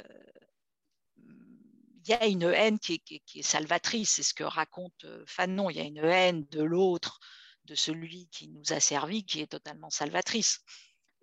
il 1.16 2.10
y 2.10 2.14
a 2.14 2.26
une 2.26 2.44
haine 2.44 2.78
qui 2.78 3.02
est, 3.34 3.42
salvatrice, 3.42 4.12
c'est 4.12 4.22
ce 4.22 4.34
que 4.34 4.44
raconte 4.44 5.06
Fanon, 5.26 5.70
il 5.70 5.76
y 5.76 5.80
a 5.80 5.84
une 5.84 5.98
haine 5.98 6.46
de 6.50 6.62
l'autre, 6.62 7.18
de 7.64 7.74
celui 7.74 8.28
qui 8.28 8.48
nous 8.48 8.72
a 8.72 8.80
servi, 8.80 9.24
qui 9.24 9.40
est 9.40 9.48
totalement 9.48 9.90
salvatrice, 9.90 10.60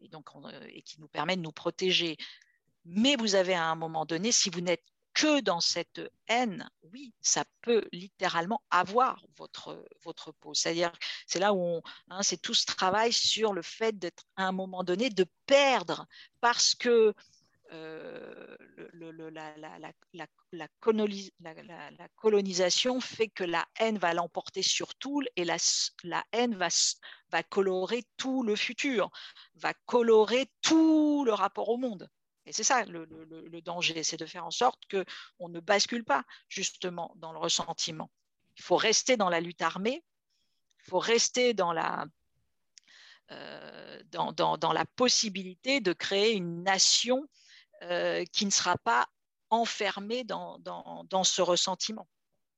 et, 0.01 0.09
donc 0.09 0.27
et 0.67 0.81
qui 0.81 0.99
nous 0.99 1.07
permet 1.07 1.37
de 1.37 1.41
nous 1.41 1.53
protéger. 1.53 2.17
Mais 2.83 3.15
vous 3.15 3.35
avez 3.35 3.53
à 3.53 3.65
un 3.65 3.75
moment 3.75 4.05
donné, 4.05 4.31
si 4.31 4.49
vous 4.49 4.59
n'êtes 4.59 4.83
que 5.13 5.41
dans 5.41 5.61
cette 5.61 6.01
haine, 6.27 6.69
oui, 6.91 7.13
ça 7.21 7.45
peut 7.61 7.87
littéralement 7.91 8.61
avoir 8.71 9.25
votre, 9.37 9.85
votre 10.03 10.31
peau. 10.31 10.53
C'est-à-dire, 10.53 10.91
c'est 11.27 11.39
là 11.39 11.53
où 11.53 11.81
hein, 12.09 12.23
c'est 12.23 12.41
tout 12.41 12.53
ce 12.53 12.65
travail 12.65 13.13
sur 13.13 13.53
le 13.53 13.61
fait 13.61 13.97
d'être 13.97 14.23
à 14.35 14.47
un 14.47 14.51
moment 14.51 14.83
donné, 14.83 15.09
de 15.09 15.25
perdre 15.45 16.07
parce 16.41 16.75
que 16.75 17.13
la, 20.51 22.07
colonisation 22.15 22.99
fait 22.99 23.29
que 23.29 23.43
la 23.43 23.65
haine 23.79 23.97
va 23.97 24.13
l'emporter 24.13 24.61
sur 24.61 24.93
tout 24.95 25.21
et 25.35 25.45
la, 25.45 25.57
haine 26.31 26.55
va, 26.55 26.67
va 27.31 27.43
colorer 27.43 28.03
tout 28.17 28.43
le 28.43 28.55
futur, 28.55 29.09
va 29.55 29.73
colorer 29.85 30.47
tout 30.61 31.23
le 31.25 31.33
rapport 31.33 31.69
au 31.69 31.77
monde. 31.77 32.09
Et 32.45 32.51
c'est 32.51 32.63
ça 32.63 32.83
le, 32.85 33.61
danger, 33.61 34.03
c'est 34.03 34.17
de 34.17 34.25
faire 34.25 34.45
en 34.45 34.51
sorte 34.51 34.81
qu'on 34.89 35.49
ne 35.49 35.59
bascule 35.59 36.03
pas 36.03 36.25
justement 36.49 37.13
dans 37.17 37.31
le 37.31 37.39
ressentiment. 37.39 38.11
Il 38.57 38.63
faut 38.63 38.75
rester 38.75 39.17
dans 39.17 39.29
la 39.29 39.39
lutte 39.39 39.61
armée, 39.61 40.03
il 40.79 40.89
faut 40.89 40.99
rester 40.99 41.53
dans 41.53 41.71
la, 41.71 42.05
euh, 43.31 44.03
dans, 44.11 44.73
la 44.73 44.85
possibilité 44.85 45.79
de 45.79 45.93
créer 45.93 46.33
une 46.33 46.63
nation 46.63 47.27
euh, 47.83 48.25
qui 48.25 48.45
ne 48.45 48.51
sera 48.51 48.77
pas 48.77 49.07
enfermée 49.49 50.23
dans, 50.23 50.59
dans, 50.59 51.23
ce 51.23 51.41
ressentiment 51.41 52.07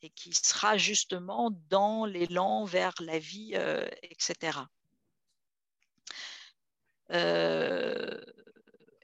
et 0.02 0.10
qui 0.10 0.34
sera 0.34 0.78
justement 0.78 1.52
dans 1.70 2.06
l'élan 2.06 2.66
vers 2.66 2.94
la 3.00 3.20
vie, 3.20 3.52
euh, 3.56 3.88
etc. 4.02 4.60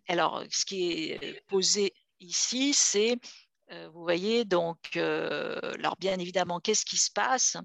alors, 0.07 0.43
ce 0.49 0.65
qui 0.65 1.11
est 1.11 1.41
posé 1.47 1.93
ici, 2.19 2.73
c'est, 2.73 3.17
vous 3.69 4.01
voyez, 4.01 4.45
donc, 4.45 4.95
alors 4.95 5.95
bien 5.99 6.17
évidemment, 6.19 6.59
qu'est-ce 6.59 6.85
qui 6.85 6.97
se 6.97 7.11
passe? 7.11 7.57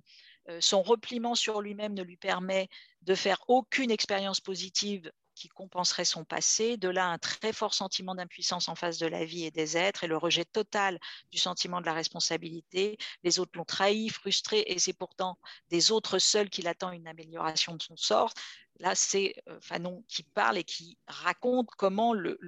Son 0.60 0.82
repliement 0.82 1.34
sur 1.34 1.60
lui-même 1.60 1.94
ne 1.94 2.02
lui 2.02 2.16
permet 2.16 2.68
de 3.02 3.14
faire 3.14 3.42
aucune 3.48 3.90
expérience 3.90 4.40
positive 4.40 5.10
qui 5.34 5.48
compenserait 5.48 6.06
son 6.06 6.24
passé, 6.24 6.78
de 6.78 6.88
là 6.88 7.08
un 7.08 7.18
très 7.18 7.52
fort 7.52 7.74
sentiment 7.74 8.14
d'impuissance 8.14 8.68
en 8.68 8.74
face 8.74 8.98
de 8.98 9.06
la 9.06 9.24
vie 9.24 9.44
et 9.44 9.50
des 9.50 9.76
êtres 9.76 10.02
et 10.02 10.06
le 10.06 10.16
rejet 10.16 10.46
total 10.46 10.98
du 11.30 11.38
sentiment 11.38 11.80
de 11.80 11.86
la 11.86 11.92
responsabilité. 11.92 12.96
Les 13.22 13.38
autres 13.38 13.52
l'ont 13.54 13.66
trahi, 13.66 14.08
frustré 14.08 14.64
et 14.66 14.78
c'est 14.78 14.94
pourtant 14.94 15.36
des 15.68 15.92
autres 15.92 16.18
seuls 16.18 16.48
qu'il 16.48 16.68
attend 16.68 16.90
une 16.90 17.06
amélioration 17.06 17.74
de 17.74 17.82
son 17.82 17.96
sort. 17.96 18.32
Là, 18.78 18.94
c'est 18.94 19.34
euh, 19.48 19.58
Fanon 19.60 20.04
qui 20.08 20.22
parle 20.22 20.58
et 20.58 20.64
qui 20.64 20.98
raconte 21.06 21.70
comment 21.76 22.12
le, 22.12 22.38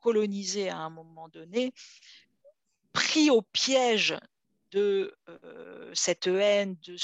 coloniser 0.00 0.68
à 0.68 0.78
un 0.78 0.90
moment 0.90 1.28
donné, 1.28 1.72
pris 2.92 3.30
au 3.30 3.42
piège 3.42 4.16
de 4.70 5.16
euh, 5.28 5.90
cette 5.94 6.26
haine, 6.26 6.76
de, 6.82 6.96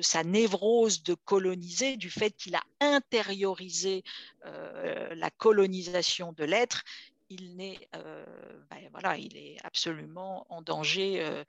sa 0.00 0.24
névrose 0.24 1.02
de 1.02 1.14
coloniser, 1.14 1.98
du 1.98 2.08
fait 2.08 2.30
qu'il 2.30 2.54
a 2.54 2.62
intériorisé 2.80 4.02
euh, 4.46 5.14
la 5.14 5.30
colonisation 5.30 6.32
de 6.32 6.44
l'être, 6.44 6.82
il, 7.28 7.56
ben 7.56 9.14
est 9.36 9.56
absolument 9.62 10.46
en 10.48 10.62
danger 10.62 11.44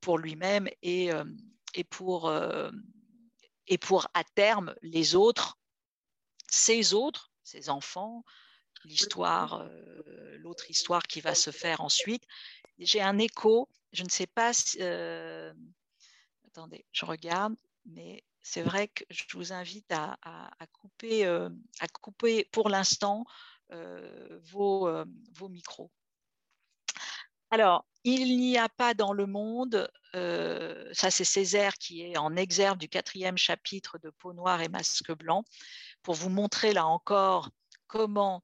pour 0.00 0.16
lui-même 0.16 0.68
et, 0.82 1.10
pour, 1.90 2.32
et 3.72 3.78
pour 3.78 4.06
à 4.12 4.22
terme 4.22 4.74
les 4.82 5.14
autres, 5.14 5.58
ses 6.48 6.92
autres, 6.92 7.30
ses 7.42 7.70
enfants, 7.70 8.24
l'histoire, 8.84 9.66
l'autre 10.38 10.70
histoire 10.70 11.02
qui 11.04 11.20
va 11.20 11.34
se 11.34 11.50
faire 11.50 11.80
ensuite, 11.80 12.24
j'ai 12.78 13.00
un 13.00 13.18
écho. 13.18 13.68
Je 13.92 14.02
ne 14.02 14.08
sais 14.08 14.26
pas 14.26 14.52
si. 14.52 14.78
Euh, 14.80 15.52
attendez, 16.46 16.84
je 16.92 17.04
regarde, 17.04 17.54
mais 17.86 18.24
c'est 18.42 18.62
vrai 18.62 18.88
que 18.88 19.04
je 19.10 19.24
vous 19.34 19.52
invite 19.52 19.90
à, 19.92 20.18
couper, 20.72 21.26
euh, 21.26 21.48
à 21.80 21.88
couper 21.88 22.44
pour 22.52 22.68
l'instant 22.68 23.24
euh, 23.72 24.38
vos, 24.42 25.04
micros. 25.48 25.90
Alors, 27.52 27.84
il 28.02 28.38
n'y 28.38 28.56
a 28.56 28.70
pas 28.70 28.94
dans 28.94 29.12
le 29.12 29.26
monde, 29.26 29.88
ça 30.14 31.10
c'est 31.10 31.24
Césaire 31.24 31.74
qui 31.74 32.00
est 32.00 32.16
en 32.16 32.34
exergue 32.34 32.78
du 32.78 32.88
quatrième 32.88 33.36
chapitre 33.36 33.98
de 33.98 34.08
Peau 34.08 34.32
noire 34.32 34.62
et 34.62 34.68
masque 34.68 35.12
blanc, 35.12 35.44
pour 36.02 36.14
vous 36.14 36.30
montrer 36.30 36.72
là 36.72 36.86
encore 36.86 37.50
comment 37.86 38.42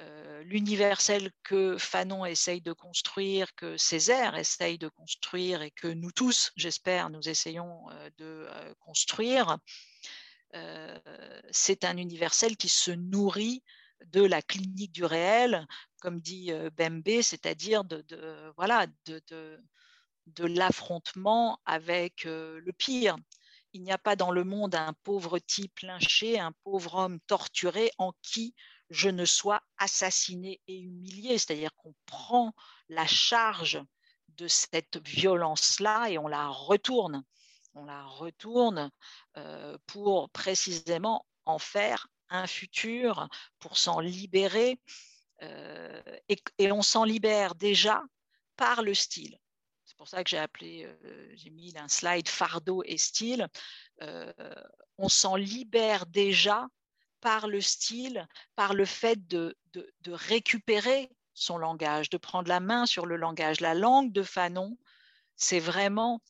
euh, 0.00 0.42
l'universel 0.42 1.30
que 1.42 1.78
Fanon 1.78 2.24
essaye 2.24 2.60
de 2.60 2.72
construire, 2.72 3.54
que 3.54 3.76
Césaire 3.76 4.36
essaye 4.36 4.76
de 4.76 4.88
construire 4.88 5.62
et 5.62 5.70
que 5.70 5.88
nous 5.88 6.10
tous, 6.10 6.52
j'espère, 6.56 7.10
nous 7.10 7.28
essayons 7.28 7.88
euh, 7.90 8.10
de 8.18 8.46
euh, 8.48 8.74
construire, 8.80 9.58
c'est 11.50 11.84
un 11.84 11.98
universel 11.98 12.56
qui 12.56 12.70
se 12.70 12.90
nourrit 12.90 13.62
de 14.06 14.22
la 14.22 14.42
clinique 14.42 14.92
du 14.92 15.04
réel, 15.04 15.66
comme 16.00 16.20
dit 16.20 16.50
Bembe, 16.76 17.22
c'est-à-dire 17.22 17.84
de, 17.84 18.52
voilà, 18.56 18.86
de, 19.06 19.22
de 20.26 20.44
l'affrontement 20.44 21.60
avec 21.64 22.24
le 22.24 22.72
pire. 22.72 23.16
Il 23.72 23.82
n'y 23.82 23.92
a 23.92 23.98
pas 23.98 24.16
dans 24.16 24.30
le 24.30 24.44
monde 24.44 24.74
un 24.74 24.94
pauvre 25.04 25.38
type 25.38 25.80
lynché, 25.80 26.38
un 26.38 26.52
pauvre 26.64 26.94
homme 26.94 27.20
torturé 27.26 27.90
en 27.98 28.12
qui 28.22 28.54
je 28.90 29.10
ne 29.10 29.24
sois 29.24 29.62
assassiné 29.76 30.60
et 30.66 30.78
humilié. 30.78 31.38
C'est-à-dire 31.38 31.74
qu'on 31.76 31.94
prend 32.06 32.54
la 32.88 33.06
charge 33.06 33.80
de 34.28 34.48
cette 34.48 34.98
violence-là 35.06 36.08
et 36.08 36.18
on 36.18 36.28
la 36.28 36.48
retourne. 36.48 37.24
On 37.74 37.84
la 37.84 38.04
retourne 38.04 38.90
euh, 39.36 39.76
pour 39.86 40.30
précisément 40.30 41.26
en 41.44 41.58
faire 41.58 42.08
un 42.30 42.46
futur, 42.46 43.28
pour 43.58 43.78
s'en 43.78 44.00
libérer. 44.00 44.78
Euh, 45.42 46.02
et, 46.28 46.72
on 46.72 46.82
s'en 46.82 47.04
libère 47.04 47.54
déjà 47.54 48.02
par 48.56 48.82
le 48.82 48.94
style. 48.94 49.38
C'est 49.84 49.96
pour 49.96 50.08
ça 50.08 50.22
que 50.22 50.30
j'ai 50.30 50.38
appelé, 50.38 50.84
euh, 50.84 51.32
j'ai 51.34 51.50
mis 51.50 51.72
un 51.76 51.88
slide 51.88 52.28
fardeau 52.28 52.82
et 52.84 52.98
style. 52.98 53.48
on 54.98 55.08
s'en 55.08 55.36
libère 55.36 56.06
déjà 56.06 56.66
par 57.20 57.48
le 57.48 57.60
style, 57.60 58.26
par 58.54 58.74
le 58.74 58.84
fait 58.84 59.26
de, 59.28 59.56
récupérer 60.06 61.10
son 61.34 61.58
langage, 61.58 62.10
de 62.10 62.16
prendre 62.16 62.48
la 62.48 62.60
main 62.60 62.86
sur 62.86 63.06
le 63.06 63.16
langage. 63.16 63.60
La 63.60 63.74
langue 63.74 64.12
de 64.12 64.22
Fanon, 64.22 64.76
c'est 65.36 65.60
vraiment 65.60 66.20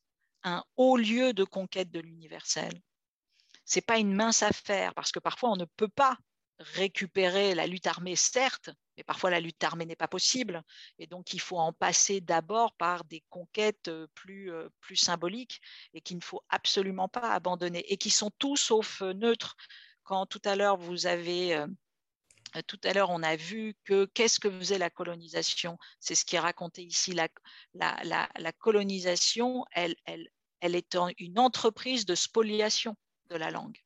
un 0.44 0.64
haut 0.76 0.96
lieu 0.96 1.32
de 1.32 1.44
conquête 1.44 1.90
de 1.90 2.00
l'universel. 2.00 2.72
Ce 3.68 3.78
n'est 3.78 3.82
pas 3.82 3.98
une 3.98 4.14
mince 4.14 4.42
affaire, 4.42 4.94
parce 4.94 5.12
que 5.12 5.18
parfois 5.18 5.50
on 5.50 5.56
ne 5.56 5.66
peut 5.66 5.88
pas 5.88 6.16
récupérer 6.58 7.54
la 7.54 7.66
lutte 7.66 7.86
armée, 7.86 8.16
certes, 8.16 8.70
mais 8.96 9.04
parfois 9.04 9.30
la 9.30 9.40
lutte 9.40 9.62
armée 9.62 9.84
n'est 9.84 9.94
pas 9.94 10.08
possible. 10.08 10.62
Et 10.98 11.06
donc 11.06 11.34
il 11.34 11.40
faut 11.40 11.58
en 11.58 11.74
passer 11.74 12.22
d'abord 12.22 12.74
par 12.74 13.04
des 13.04 13.22
conquêtes 13.28 13.88
euh, 13.88 14.06
plus, 14.14 14.50
euh, 14.50 14.68
plus 14.80 14.96
symboliques 14.96 15.60
et 15.92 16.00
qu'il 16.00 16.16
ne 16.16 16.22
faut 16.22 16.42
absolument 16.48 17.08
pas 17.08 17.30
abandonner, 17.32 17.84
et 17.92 17.98
qui 17.98 18.10
sont 18.10 18.30
tout 18.38 18.56
sauf 18.56 19.02
neutres 19.02 19.54
quand 20.02 20.24
tout 20.24 20.42
à 20.46 20.56
l'heure 20.56 20.78
vous 20.78 21.06
avez 21.06 21.54
euh, 21.54 21.66
tout 22.66 22.80
à 22.84 22.94
l'heure, 22.94 23.10
on 23.10 23.22
a 23.22 23.36
vu 23.36 23.76
que 23.84 24.06
qu'est-ce 24.06 24.40
que 24.40 24.50
faisait 24.50 24.78
la 24.78 24.88
colonisation? 24.88 25.76
C'est 26.00 26.14
ce 26.14 26.24
qui 26.24 26.36
est 26.36 26.40
raconté 26.40 26.82
ici. 26.82 27.12
La, 27.12 28.52
colonisation, 28.58 29.66
elle 29.72 29.94
est 30.62 30.96
une 31.18 31.38
entreprise 31.38 32.06
de 32.06 32.14
spoliation 32.14 32.96
de 33.30 33.36
la 33.36 33.50
langue. 33.50 33.78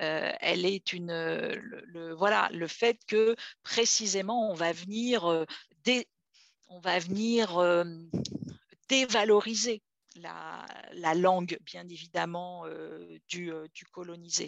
Euh, 0.00 0.32
elle 0.40 0.64
est 0.64 0.92
une, 0.92 1.12
le, 1.12 2.14
voilà, 2.14 2.48
le 2.52 2.66
fait 2.66 2.98
que 3.06 3.36
précisément 3.62 4.50
on 4.50 4.54
va 4.54 4.72
venir, 4.72 5.26
euh, 5.26 5.44
on 6.68 6.80
va 6.80 6.98
venir 6.98 7.60
dévaloriser 8.88 9.82
la, 10.16 11.14
langue, 11.14 11.58
bien 11.62 11.86
évidemment, 11.88 12.64
du, 13.28 13.52
du 13.74 13.84
colonisé. 13.86 14.46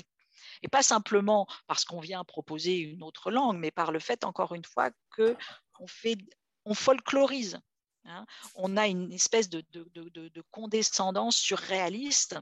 Et 0.63 0.69
pas 0.69 0.83
simplement 0.83 1.47
parce 1.67 1.85
qu'on 1.85 2.01
vient 2.01 2.25
proposer 2.25 2.79
une 2.79 3.03
autre 3.03 3.31
langue, 3.31 3.59
mais 3.59 3.71
par 3.71 3.93
le 3.93 3.99
fait, 3.99 4.25
encore 4.25 4.55
une 4.55 4.65
fois, 4.65 4.91
qu'on 5.17 5.87
fait, 5.87 6.17
on 6.65 6.75
folklorise. 6.75 7.61
Hein. 8.05 8.27
On 8.55 8.77
a 8.77 8.87
une 8.87 9.13
espèce 9.13 9.49
de, 9.49 9.65
condescendance 10.51 11.37
surréaliste 11.37 12.39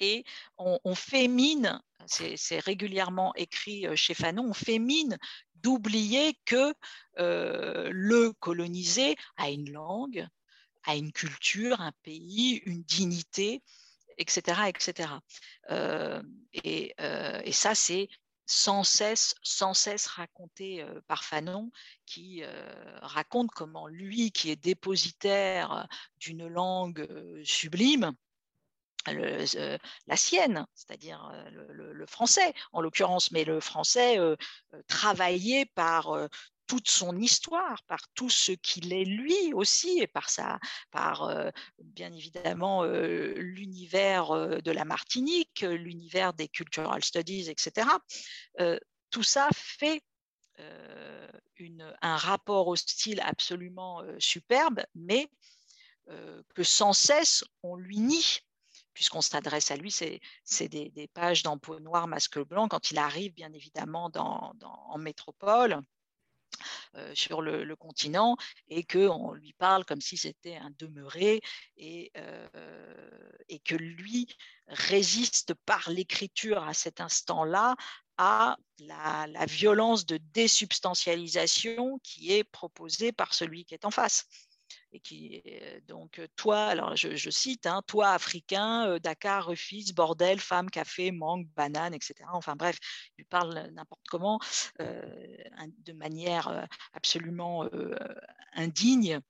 et 0.00 0.24
on, 0.58 0.94
fait 0.94 1.28
mine, 1.28 1.80
c'est 2.06 2.58
régulièrement 2.58 3.34
écrit 3.36 3.86
euh, 3.86 3.94
chez 3.96 4.14
Fanon, 4.14 4.48
on 4.48 4.54
fait 4.54 4.78
mine 4.78 5.18
d'oublier 5.62 6.38
que 6.44 6.74
euh, 7.18 7.90
le 7.92 8.32
colonisé 8.32 9.16
a 9.36 9.50
une 9.50 9.70
langue, 9.70 10.26
a 10.84 10.96
une 10.96 11.12
culture, 11.12 11.80
un 11.80 11.92
pays, 12.02 12.62
une 12.66 12.82
dignité, 12.82 13.62
etc. 14.18 14.68
etc. 14.68 15.10
Euh, 15.70 16.22
euh, 17.00 17.40
et, 17.44 17.52
ça, 17.52 17.74
c'est 17.74 18.08
sans 18.46 18.82
cesse, 18.82 19.34
sans 19.42 19.74
cesse 19.74 20.06
raconté 20.06 20.84
par 21.06 21.24
Fanon, 21.24 21.70
qui 22.04 22.42
raconte 23.00 23.50
comment 23.52 23.86
lui, 23.86 24.32
qui 24.32 24.50
est 24.50 24.56
dépositaire 24.56 25.86
d'une 26.18 26.48
langue 26.48 27.06
sublime, 27.44 28.12
la 29.06 30.16
sienne, 30.16 30.66
c'est-à-dire 30.74 31.32
le, 31.50 32.06
français 32.06 32.52
en 32.72 32.80
l'occurrence, 32.80 33.30
mais 33.30 33.44
le 33.44 33.60
français 33.60 34.18
travaillé 34.88 35.66
par 35.66 36.28
toute 36.70 36.88
son 36.88 37.18
histoire, 37.18 37.82
par 37.88 37.98
tout 38.14 38.30
ce 38.30 38.52
qu'il 38.52 38.92
est 38.92 39.04
lui 39.04 39.52
aussi, 39.54 39.98
et 39.98 40.06
par, 40.06 40.30
sa, 40.30 40.60
par 40.92 41.24
euh, 41.24 41.50
bien 41.82 42.12
évidemment 42.12 42.84
euh, 42.84 43.34
l'univers 43.38 44.30
euh, 44.30 44.60
de 44.60 44.70
la 44.70 44.84
Martinique, 44.84 45.62
l'univers 45.62 46.32
des 46.32 46.46
cultural 46.46 47.02
studies, 47.02 47.50
etc. 47.50 47.88
tout 49.10 49.24
ça 49.24 49.48
fait 49.52 50.00
un 52.02 52.16
rapport 52.16 52.68
hostile 52.68 53.20
absolument 53.24 54.04
superbe, 54.18 54.84
mais 54.94 55.28
que 56.54 56.62
sans 56.62 56.92
cesse 56.92 57.42
on 57.62 57.76
lui 57.76 57.98
nie 57.98 58.40
puisqu'on 58.94 59.20
s'adresse 59.20 59.70
à 59.70 59.76
lui, 59.76 59.90
c'est 59.90 60.68
des, 60.68 61.08
pages 61.12 61.42
dans 61.42 61.58
peau 61.58 61.80
noire, 61.80 62.06
masque 62.06 62.38
blanc, 62.40 62.68
quand 62.68 62.90
il 62.90 62.98
arrive 62.98 63.34
bien 63.34 63.52
évidemment 63.52 64.10
en 64.14 64.98
métropole, 64.98 65.82
euh, 66.96 67.14
sur 67.14 67.40
le, 67.40 67.76
continent 67.76 68.36
et 68.68 68.82
qu'on 68.82 69.32
lui 69.32 69.52
parle 69.54 69.84
comme 69.84 70.00
si 70.00 70.16
c'était 70.16 70.56
un 70.56 70.70
demeuré 70.78 71.40
et, 71.76 72.10
euh, 72.16 73.30
et 73.48 73.60
que 73.60 73.76
lui 73.76 74.26
résiste 74.66 75.54
par 75.66 75.88
l'écriture 75.88 76.62
à 76.64 76.74
cet 76.74 77.00
instant-là 77.00 77.76
à 78.18 78.56
la, 78.80 79.46
violence 79.46 80.04
de 80.04 80.18
désubstantialisation 80.18 82.00
qui 82.02 82.32
est 82.32 82.44
proposée 82.44 83.12
par 83.12 83.34
celui 83.34 83.64
qui 83.64 83.74
est 83.74 83.84
en 83.84 83.90
face 83.90 84.26
et 84.92 85.00
qui 85.00 85.42
donc 85.86 86.20
toi, 86.36 86.66
alors 86.66 86.96
je, 86.96 87.30
cite, 87.30 87.66
hein, 87.66 87.82
toi 87.86 88.10
africain, 88.10 88.98
Dakar, 88.98 89.46
refuse, 89.46 89.92
bordel, 89.92 90.40
femme, 90.40 90.70
café, 90.70 91.12
mangue, 91.12 91.46
banane, 91.54 91.94
etc. 91.94 92.14
Enfin 92.32 92.56
bref, 92.56 92.78
il 93.18 93.24
parle 93.24 93.70
n'importe 93.72 94.04
comment, 94.08 94.40
de 94.78 95.92
manière 95.92 96.66
absolument 96.92 97.68
indigne. 98.54 99.20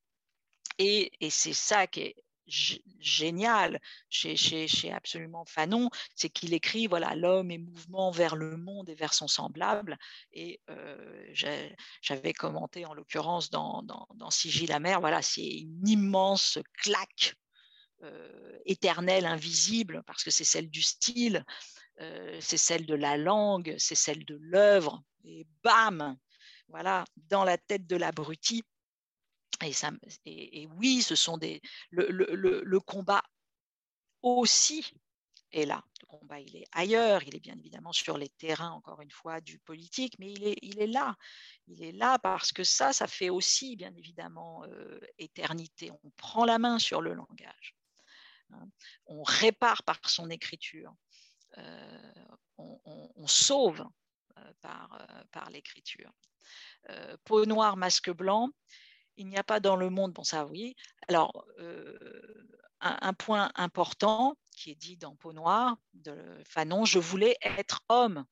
Et, 0.79 1.13
et 1.21 1.31
c'est 1.31 1.53
ça 1.53 1.87
qui 1.87 2.01
est 2.01 2.17
génial 2.51 3.81
chez, 4.09 4.93
absolument 4.93 5.45
Fanon, 5.45 5.91
c'est 6.15 6.31
qu'il 6.31 6.55
écrit 6.55 6.87
voilà 6.87 7.15
l'homme 7.15 7.51
est 7.51 7.59
mouvement 7.59 8.11
vers 8.11 8.37
le 8.37 8.57
monde 8.57 8.89
et 8.89 8.95
vers 8.95 9.15
son 9.15 9.29
semblable. 9.29 9.99
Et 10.33 10.61
euh, 10.71 11.33
j'avais 12.03 12.33
commenté 12.33 12.85
en 12.87 12.95
l'occurrence 12.95 13.51
dans, 13.51 13.83
dans, 13.83 14.07
dans 14.15 14.31
Sigil 14.31 14.71
la 14.71 14.81
mer, 14.81 15.01
voilà 15.01 15.23
c'est 15.23 15.47
une 15.47 15.89
immense 15.89 16.59
claque 16.79 17.35
euh, 18.03 18.59
éternelle, 18.65 19.27
invisible, 19.27 20.03
parce 20.07 20.25
que 20.25 20.31
c'est 20.31 20.45
celle 20.45 20.71
du 20.71 20.81
style, 20.81 21.45
euh, 22.01 22.39
c'est 22.41 22.57
celle 22.57 22.87
de 22.87 22.95
la 22.95 23.19
langue, 23.19 23.75
c'est 23.77 23.95
celle 23.95 24.25
de 24.25 24.37
l'œuvre. 24.41 25.03
Et 25.25 25.47
bam, 25.63 26.17
voilà, 26.69 27.05
dans 27.17 27.45
la 27.45 27.59
tête 27.59 27.87
de 27.87 27.97
l'abruti, 27.97 28.63
et, 30.25 30.67
oui, 30.77 31.03
ce 31.03 31.15
sont 31.15 31.39
des. 31.39 31.61
Le, 31.91 32.79
combat 32.79 33.23
aussi 34.23 34.87
est 35.53 35.67
là. 35.67 35.85
Le 36.01 36.07
combat, 36.07 36.41
il 36.41 36.57
est 36.57 36.67
ailleurs. 36.73 37.23
Il 37.25 37.37
est 37.37 37.41
bien 37.41 37.57
évidemment 37.59 37.93
sur 37.93 38.17
les 38.17 38.29
terrains, 38.29 38.71
encore 38.71 39.01
une 39.01 39.11
fois, 39.11 39.41
du 39.41 39.59
politique, 39.59 40.17
mais 40.19 40.33
il 40.33 40.47
est, 40.47 40.59
il 40.63 40.81
est 40.81 40.87
là. 40.87 41.17
Il 41.67 41.83
est 41.83 41.93
là 41.93 42.19
parce 42.19 42.53
que 42.53 42.65
ça, 42.65 42.93
ça 42.93 43.07
fait 43.07 43.31
aussi, 43.31 43.77
bien 43.77 43.95
évidemment, 43.95 44.65
euh, 44.65 45.01
éternité. 45.19 45.91
On 46.05 46.11
prend 46.17 46.45
la 46.45 46.59
main 46.59 46.79
sur 46.79 47.03
le 47.03 47.15
langage. 47.15 47.75
Hein. 48.53 48.69
On 49.07 49.23
répare 49.23 49.83
par 49.83 49.99
son 50.09 50.31
écriture. 50.31 50.95
Euh, 51.59 52.25
on, 52.59 53.27
sauve 53.27 53.85
euh, 54.39 54.53
par, 54.61 55.07
par 55.31 55.51
l'écriture. 55.51 56.13
peau 57.25 57.45
noire, 57.47 57.77
masque 57.77 58.11
blanc, 58.11 58.51
il 59.21 59.27
n'y 59.27 59.37
a 59.37 59.45
pas 59.45 59.61
dans 59.61 59.77
le 59.77 59.91
monde, 59.91 60.15
bon 60.15 60.25
ça 60.25 60.47
oui, 60.47 60.75
alors 61.07 61.45
euh, 61.59 61.99
un, 62.81 63.13
point 63.13 63.53
important 63.55 64.35
qui 64.57 64.71
est 64.71 64.75
dit 64.77 64.97
dans 64.97 65.15
Peau 65.15 65.35
noire 65.35 65.77
de 65.93 66.17
Fanon, 66.49 66.87
je 66.87 66.99
voulais 66.99 67.37
être 67.43 67.83
homme, 67.91 68.25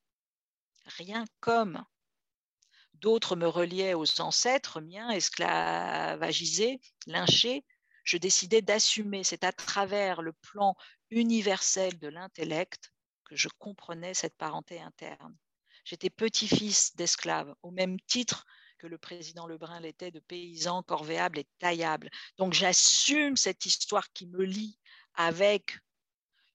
rien 0.87 1.27
comme. 1.41 1.85
D'autres 2.95 3.37
me 3.37 3.47
reliaient 3.47 3.93
aux 3.93 4.21
ancêtres 4.23 4.81
miens, 4.81 5.11
esclavagisés, 5.11 6.81
lynchés. 7.07 7.67
Je 8.03 8.17
décidais 8.17 8.63
d'assumer, 8.63 9.25
c'est 9.25 9.45
à 9.45 9.53
travers 9.53 10.23
le 10.23 10.33
plan 10.33 10.75
universel 11.11 11.99
de 11.99 12.09
l'intellect 12.09 12.95
que 13.27 13.37
je 13.37 13.49
comprenais 13.59 14.15
cette 14.15 14.39
parenté 14.39 14.81
interne. 14.81 15.37
J'étais 15.85 16.09
petit-fils 16.09 16.97
d'esclaves, 16.97 17.55
au 17.63 17.71
même 17.71 18.01
titre 18.01 18.47
que 18.79 18.87
le 18.87 18.99
président 18.99 19.47
Lebrun 19.47 19.81
l'était 19.81 20.11
de 20.11 20.21
paysan 20.21 20.83
corvéable 20.83 21.41
et 21.41 21.47
taillable. 21.59 22.11
Donc 22.37 22.53
j'assume 22.53 23.37
cette 23.37 23.67
histoire 23.67 24.11
qui 24.13 24.27
me 24.27 24.45
lie 24.45 24.79
avec 25.15 25.79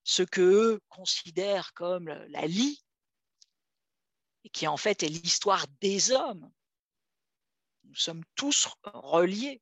ce 0.04 0.24
que 0.24 0.42
eux 0.42 0.82
considèrent 0.90 1.74
comme 1.74 2.08
la 2.08 2.48
lie, 2.48 2.84
et 4.44 4.50
qui 4.50 4.68
en 4.68 4.78
fait 4.78 5.04
est 5.04 5.10
l'histoire 5.10 5.66
des 5.80 6.12
hommes. 6.12 6.52
Nous 7.84 7.96
sommes 7.96 8.24
tous 8.36 8.68
reliés 8.84 9.62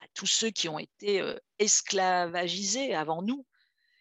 à 0.00 0.08
tous 0.14 0.26
ceux 0.26 0.50
qui 0.50 0.68
ont 0.68 0.78
été 0.78 1.20
euh, 1.20 1.38
esclavagisés 1.58 2.94
avant 2.94 3.22
nous, 3.22 3.46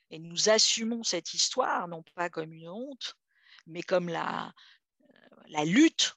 et 0.09 0.19
nous 0.19 0.49
assumons 0.49 1.03
cette 1.03 1.33
histoire 1.33 1.87
non 1.87 2.03
pas 2.15 2.29
comme 2.29 2.53
une 2.53 2.69
honte, 2.69 3.15
mais 3.67 3.81
comme 3.81 4.09
la, 4.09 4.53
euh, 5.01 5.29
la 5.47 5.65
lutte 5.65 6.15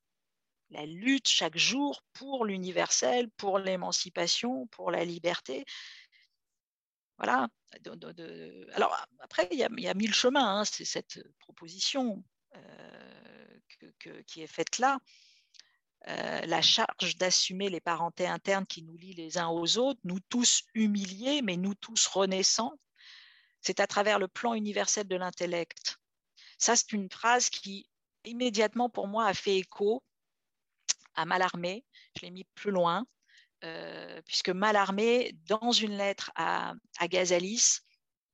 la 0.70 0.86
lutte 0.86 1.28
chaque 1.28 1.56
jour 1.56 2.02
pour 2.12 2.44
l'universel, 2.44 3.30
pour 3.30 3.58
l'émancipation, 3.58 4.66
pour 4.68 4.90
la 4.90 5.04
liberté. 5.04 5.64
Voilà. 7.16 7.48
alors 8.74 9.06
après, 9.20 9.48
il 9.50 9.58
y, 9.58 9.64
a, 9.64 9.94
mille 9.94 10.14
chemins. 10.14 10.60
Hein. 10.60 10.64
C'est 10.64 10.84
cette 10.84 11.20
proposition 11.40 12.22
euh, 12.54 13.58
qui 14.26 14.42
est 14.42 14.46
faite 14.46 14.78
là. 14.78 14.98
Euh, 16.06 16.40
la 16.46 16.62
charge 16.62 17.16
d'assumer 17.16 17.68
les 17.68 17.80
parentés 17.80 18.26
internes 18.26 18.66
qui 18.66 18.82
nous 18.82 18.96
lient 18.96 19.14
les 19.14 19.36
uns 19.36 19.48
aux 19.48 19.78
autres, 19.78 20.00
nous 20.04 20.20
tous 20.28 20.62
humiliés, 20.74 21.42
mais 21.42 21.56
nous 21.56 21.74
tous 21.74 22.06
renaissants, 22.06 22.78
c'est 23.60 23.80
à 23.80 23.86
travers 23.86 24.18
le 24.18 24.28
plan 24.28 24.54
universel 24.54 25.08
de 25.08 25.16
l'intellect. 25.16 25.98
Ça, 26.56 26.76
c'est 26.76 26.92
une 26.92 27.10
phrase 27.10 27.50
qui 27.50 27.90
immédiatement 28.24 28.88
pour 28.88 29.08
moi 29.08 29.26
a 29.26 29.34
fait 29.34 29.56
écho 29.56 30.02
à 31.18 31.24
Mallarmé. 31.24 31.84
Je 32.16 32.22
l'ai 32.22 32.30
mis 32.30 32.44
plus 32.54 32.70
loin, 32.70 33.04
euh, 33.64 34.22
puisque 34.24 34.50
Mallarmé, 34.50 35.32
dans 35.46 35.72
une 35.72 35.96
lettre 35.96 36.30
à, 36.36 36.74
à 36.98 37.08
Gazalis, 37.08 37.80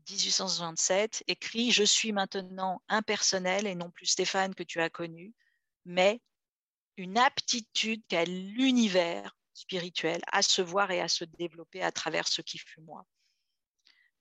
1867, 0.09 1.24
écrit 1.26 1.70
Je 1.70 1.82
suis 1.82 2.12
maintenant 2.12 2.82
impersonnel 2.89 3.66
et 3.66 3.74
non 3.74 3.91
plus 3.91 4.07
Stéphane 4.07 4.55
que 4.55 4.62
tu 4.62 4.80
as 4.80 4.91
connu, 4.91 5.32
mais 5.87 6.20
une 6.97 7.18
aptitude 7.18 8.03
qu'a 8.07 8.24
l'univers 8.24 9.35
spirituel 9.55 10.20
à 10.30 10.43
se 10.43 10.61
voir 10.61 10.91
et 10.91 11.01
à 11.01 11.09
se 11.09 11.24
développer 11.24 11.82
à 11.82 11.91
travers 11.91 12.28
ce 12.28 12.43
qui 12.43 12.59
fut 12.59 12.82
moi. 12.82 13.07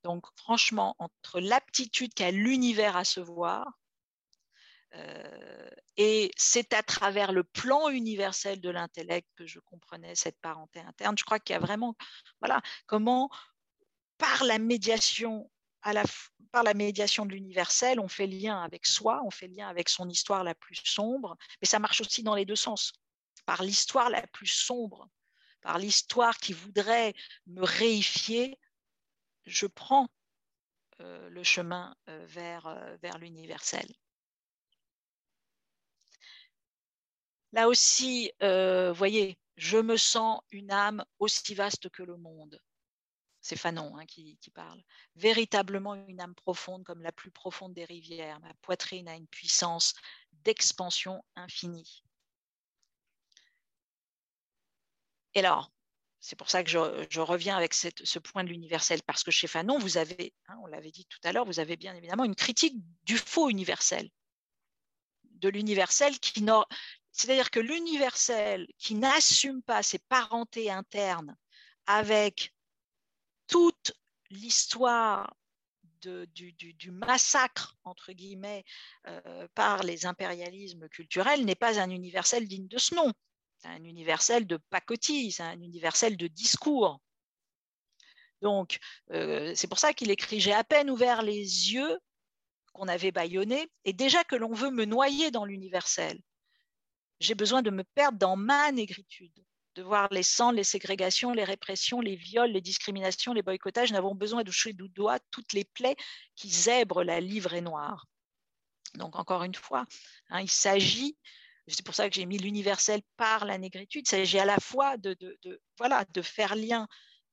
Donc, 0.04 0.24
franchement, 0.36 0.96
entre 0.98 1.40
l'aptitude 1.40 2.14
qu'a 2.14 2.30
l'univers 2.30 2.96
à 2.96 3.04
se 3.04 3.20
voir 3.20 3.78
euh, 4.94 5.23
et 5.96 6.32
c'est 6.36 6.72
à 6.72 6.82
travers 6.82 7.32
le 7.32 7.44
plan 7.44 7.88
universel 7.88 8.60
de 8.60 8.70
l'intellect 8.70 9.28
que 9.36 9.46
je 9.46 9.60
comprenais 9.60 10.14
cette 10.14 10.38
parenté 10.40 10.80
interne. 10.80 11.16
Je 11.16 11.24
crois 11.24 11.38
qu'il 11.38 11.54
y 11.54 11.56
a 11.56 11.60
vraiment, 11.60 11.96
voilà, 12.40 12.60
comment 12.86 13.30
par 14.18 14.44
la 14.44 14.58
médiation 14.58 15.50
de 15.82 17.30
l'universel, 17.30 18.00
on 18.00 18.08
fait 18.08 18.26
lien 18.26 18.62
avec 18.62 18.86
soi, 18.86 19.22
on 19.24 19.30
fait 19.30 19.48
lien 19.48 19.68
avec 19.68 19.88
son 19.88 20.08
histoire 20.08 20.44
la 20.44 20.54
plus 20.54 20.80
sombre, 20.84 21.36
mais 21.60 21.66
ça 21.66 21.78
marche 21.78 22.00
aussi 22.00 22.22
dans 22.22 22.34
les 22.34 22.44
deux 22.44 22.56
sens. 22.56 22.92
Par 23.46 23.62
l'histoire 23.62 24.10
la 24.10 24.26
plus 24.28 24.46
sombre, 24.46 25.08
par 25.60 25.78
l'histoire 25.78 26.38
qui 26.38 26.52
voudrait 26.52 27.14
me 27.46 27.62
réifier, 27.62 28.58
je 29.46 29.66
prends 29.66 30.08
euh, 31.00 31.28
le 31.28 31.42
chemin 31.42 31.94
euh, 32.08 32.24
vers, 32.26 32.96
vers 33.02 33.18
l'universel. 33.18 33.86
Là 37.54 37.68
aussi, 37.68 38.32
euh, 38.42 38.92
voyez, 38.92 39.38
je 39.56 39.78
me 39.78 39.96
sens 39.96 40.40
une 40.50 40.72
âme 40.72 41.04
aussi 41.20 41.54
vaste 41.54 41.88
que 41.88 42.02
le 42.02 42.16
monde. 42.16 42.60
C'est 43.40 43.54
Fanon 43.54 43.96
hein, 43.96 44.06
qui, 44.06 44.36
parle. 44.52 44.82
Véritablement 45.14 45.94
une 45.94 46.20
âme 46.20 46.34
profonde 46.34 46.82
comme 46.82 47.00
la 47.00 47.12
plus 47.12 47.30
profonde 47.30 47.72
des 47.72 47.84
rivières. 47.84 48.40
Ma 48.40 48.52
poitrine 48.54 49.06
a 49.06 49.14
une 49.14 49.28
puissance 49.28 49.94
d'expansion 50.32 51.24
infinie. 51.36 52.02
Et 55.34 55.38
alors, 55.38 55.70
c'est 56.18 56.34
pour 56.34 56.50
ça 56.50 56.64
que 56.64 56.70
je, 56.70 57.20
reviens 57.20 57.56
avec 57.56 57.72
ce 57.72 58.18
point 58.18 58.42
de 58.42 58.48
l'universel, 58.48 59.00
parce 59.04 59.22
que 59.22 59.30
chez 59.30 59.46
Fanon, 59.46 59.78
vous 59.78 59.96
avez, 59.96 60.34
hein, 60.48 60.56
on 60.64 60.66
l'avait 60.66 60.90
dit 60.90 61.06
tout 61.06 61.20
à 61.22 61.32
l'heure, 61.32 61.44
vous 61.44 61.60
avez 61.60 61.76
bien 61.76 61.94
évidemment 61.94 62.24
une 62.24 62.34
critique 62.34 62.74
du 63.04 63.16
faux 63.16 63.48
universel, 63.48 64.10
de 65.22 65.48
l'universel 65.48 66.18
qui, 66.18 66.42
c'est-à-dire 67.14 67.52
que 67.52 67.60
l'universel 67.60 68.66
qui 68.76 68.96
n'assume 68.96 69.62
pas 69.62 69.84
ses 69.84 70.00
parentés 70.00 70.68
internes 70.68 71.36
avec 71.86 72.52
toute 73.46 73.92
l'histoire 74.30 75.32
du, 76.02 76.90
massacre, 76.90 77.76
entre 77.84 78.12
guillemets, 78.12 78.64
euh, 79.06 79.48
par 79.54 79.84
les 79.84 80.04
impérialismes 80.04 80.88
culturels 80.88 81.46
n'est 81.46 81.54
pas 81.54 81.80
un 81.80 81.88
universel 81.88 82.46
digne 82.46 82.68
de 82.68 82.78
ce 82.78 82.94
nom. 82.96 83.10
C'est 83.58 83.68
un 83.68 83.84
universel 83.84 84.46
de 84.46 84.58
pacotille, 84.68 85.32
c'est 85.32 85.44
un 85.44 85.60
universel 85.60 86.16
de 86.16 86.26
discours. 86.26 87.00
Donc, 88.42 88.80
euh, 89.12 89.54
c'est 89.54 89.68
pour 89.68 89.78
ça 89.78 89.94
qu'il 89.94 90.10
écrit 90.10 90.40
J'ai 90.40 90.52
à 90.52 90.64
peine 90.64 90.90
ouvert 90.90 91.22
les 91.22 91.72
yeux 91.72 91.98
qu'on 92.74 92.88
avait 92.88 93.12
bâillonnés, 93.12 93.70
et 93.84 93.92
déjà 93.92 94.24
que 94.24 94.36
l'on 94.36 94.52
veut 94.52 94.72
me 94.72 94.84
noyer 94.84 95.30
dans 95.30 95.44
l'universel, 95.44 96.20
j'ai 97.20 97.34
besoin 97.34 97.62
de 97.62 97.70
me 97.70 97.84
perdre 97.84 98.18
dans 98.18 98.36
ma 98.36 98.72
négritude 98.72 99.32
de 99.74 99.82
voir 99.82 100.08
les 100.10 100.22
sangs, 100.22 100.52
les 100.52 100.64
ségrégations, 100.64 101.32
les 101.32 101.44
répressions, 101.44 102.00
les 102.00 102.16
viols, 102.16 102.52
les 102.52 102.60
discriminations, 102.60 103.32
les 103.32 103.42
boycottages. 103.42 103.90
Nous 103.90 103.98
avons 103.98 104.14
besoin 104.14 104.40
de 104.42 104.46
toucher 104.46 104.72
du 104.72 104.88
doigt 104.88 105.18
toutes 105.30 105.52
les 105.52 105.64
plaies 105.64 105.96
qui 106.36 106.48
zèbrent 106.48 107.02
la 107.02 107.20
livrée 107.20 107.60
noire. 107.60 108.06
Donc, 108.94 109.16
encore 109.16 109.42
une 109.42 109.54
fois, 109.54 109.86
hein, 110.30 110.40
il 110.40 110.50
s'agit, 110.50 111.16
c'est 111.66 111.84
pour 111.84 111.94
ça 111.94 112.08
que 112.08 112.14
j'ai 112.14 112.26
mis 112.26 112.38
l'universel 112.38 113.00
par 113.16 113.44
la 113.44 113.58
négritude, 113.58 114.06
il 114.06 114.10
s'agit 114.10 114.38
à 114.38 114.44
la 114.44 114.58
fois 114.60 114.96
de, 114.96 115.16
voilà, 115.78 116.04
de 116.12 116.22
faire 116.22 116.54
lien 116.54 116.86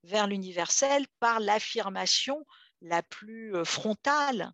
vers 0.04 0.26
l'universel 0.26 1.06
par 1.20 1.40
l'affirmation 1.40 2.46
la 2.82 3.04
plus 3.04 3.56
euh, 3.56 3.64
frontale 3.64 4.52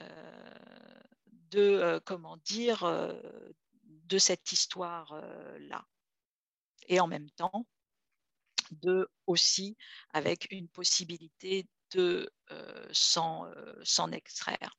euh, 0.00 0.60
de, 1.50 1.60
euh, 1.60 2.00
comment 2.04 2.36
dire, 2.38 2.82
de 4.06 4.18
cette 4.18 4.52
histoire-là 4.52 5.84
et 6.88 7.00
en 7.00 7.06
même 7.06 7.30
temps 7.32 7.66
de 8.70 9.08
aussi 9.26 9.76
avec 10.12 10.48
une 10.50 10.68
possibilité 10.68 11.68
de 11.92 12.28
euh, 12.50 12.88
euh, 13.16 13.80
s'en 13.84 14.12
extraire. 14.12 14.76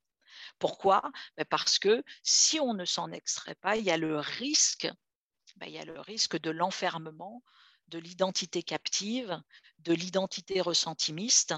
Pourquoi? 0.59 1.01
Ben, 1.38 1.45
Parce 1.45 1.80
que 1.80 2.03
si 2.23 2.59
on 2.59 2.73
ne 2.73 2.86
s'en 2.86 3.11
extrait 3.11 3.55
pas, 3.55 3.78
il 3.78 3.86
y 3.86 3.91
a 3.91 3.97
le 3.97 4.19
risque, 4.19 4.88
ben, 5.57 5.67
il 5.67 5.73
y 5.73 5.80
a 5.80 5.86
le 5.86 5.99
risque 5.99 6.38
de 6.39 6.49
l'enfermement, 6.49 7.43
de 7.88 7.99
l'identité 7.99 8.63
captive, 8.63 9.41
de 9.80 9.93
l'identité 9.93 10.61
ressentimiste. 10.61 11.53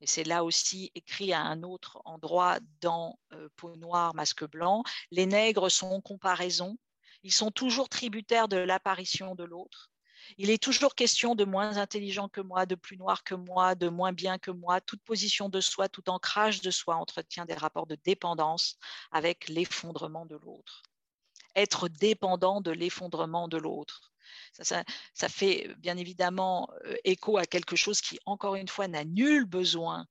Et 0.00 0.06
c'est 0.06 0.24
là 0.24 0.44
aussi 0.44 0.90
écrit 0.94 1.32
à 1.32 1.40
un 1.40 1.62
autre 1.62 2.00
endroit 2.04 2.58
dans 2.80 3.18
euh, 3.32 3.48
Peau 3.56 3.76
noire, 3.76 4.14
masque 4.14 4.44
blanc. 4.48 4.82
Les 5.10 5.26
nègres 5.26 5.70
sont 5.70 5.90
en 5.90 6.00
comparaison. 6.00 6.76
Ils 7.22 7.32
sont 7.32 7.50
toujours 7.50 7.88
tributaires 7.88 8.48
de 8.48 8.56
l'apparition 8.56 9.34
de 9.34 9.44
l'autre. 9.44 9.90
Il 10.38 10.50
est 10.50 10.62
toujours 10.62 10.94
question 10.94 11.34
de 11.34 11.44
moins 11.44 11.76
intelligent 11.76 12.28
que 12.28 12.40
moi, 12.40 12.66
de 12.66 12.74
plus 12.74 12.96
noir 12.96 13.24
que 13.24 13.34
moi, 13.34 13.74
de 13.74 13.88
moins 13.88 14.12
bien 14.12 14.38
que 14.38 14.50
moi. 14.50 14.80
Toute 14.80 15.02
position 15.02 15.48
de 15.48 15.60
soi, 15.60 15.88
tout 15.88 16.08
ancrage 16.08 16.60
de 16.60 16.70
soi 16.70 16.96
entretient 16.96 17.44
des 17.44 17.54
rapports 17.54 17.86
de 17.86 17.96
dépendance 18.04 18.78
avec 19.10 19.48
l'effondrement 19.48 20.26
de 20.26 20.36
l'autre. 20.36 20.82
Être 21.54 21.88
dépendant 21.88 22.60
de 22.60 22.70
l'effondrement 22.70 23.48
de 23.48 23.58
l'autre. 23.58 24.12
Ça, 24.52 24.84
fait 25.28 25.74
bien 25.78 25.96
évidemment 25.96 26.70
euh, 26.84 26.94
écho 27.04 27.36
à 27.36 27.44
quelque 27.44 27.76
chose 27.76 28.00
qui, 28.00 28.18
encore 28.24 28.54
une 28.54 28.68
fois, 28.68 28.88
n'a 28.88 29.04
nul 29.04 29.44
besoin 29.44 30.06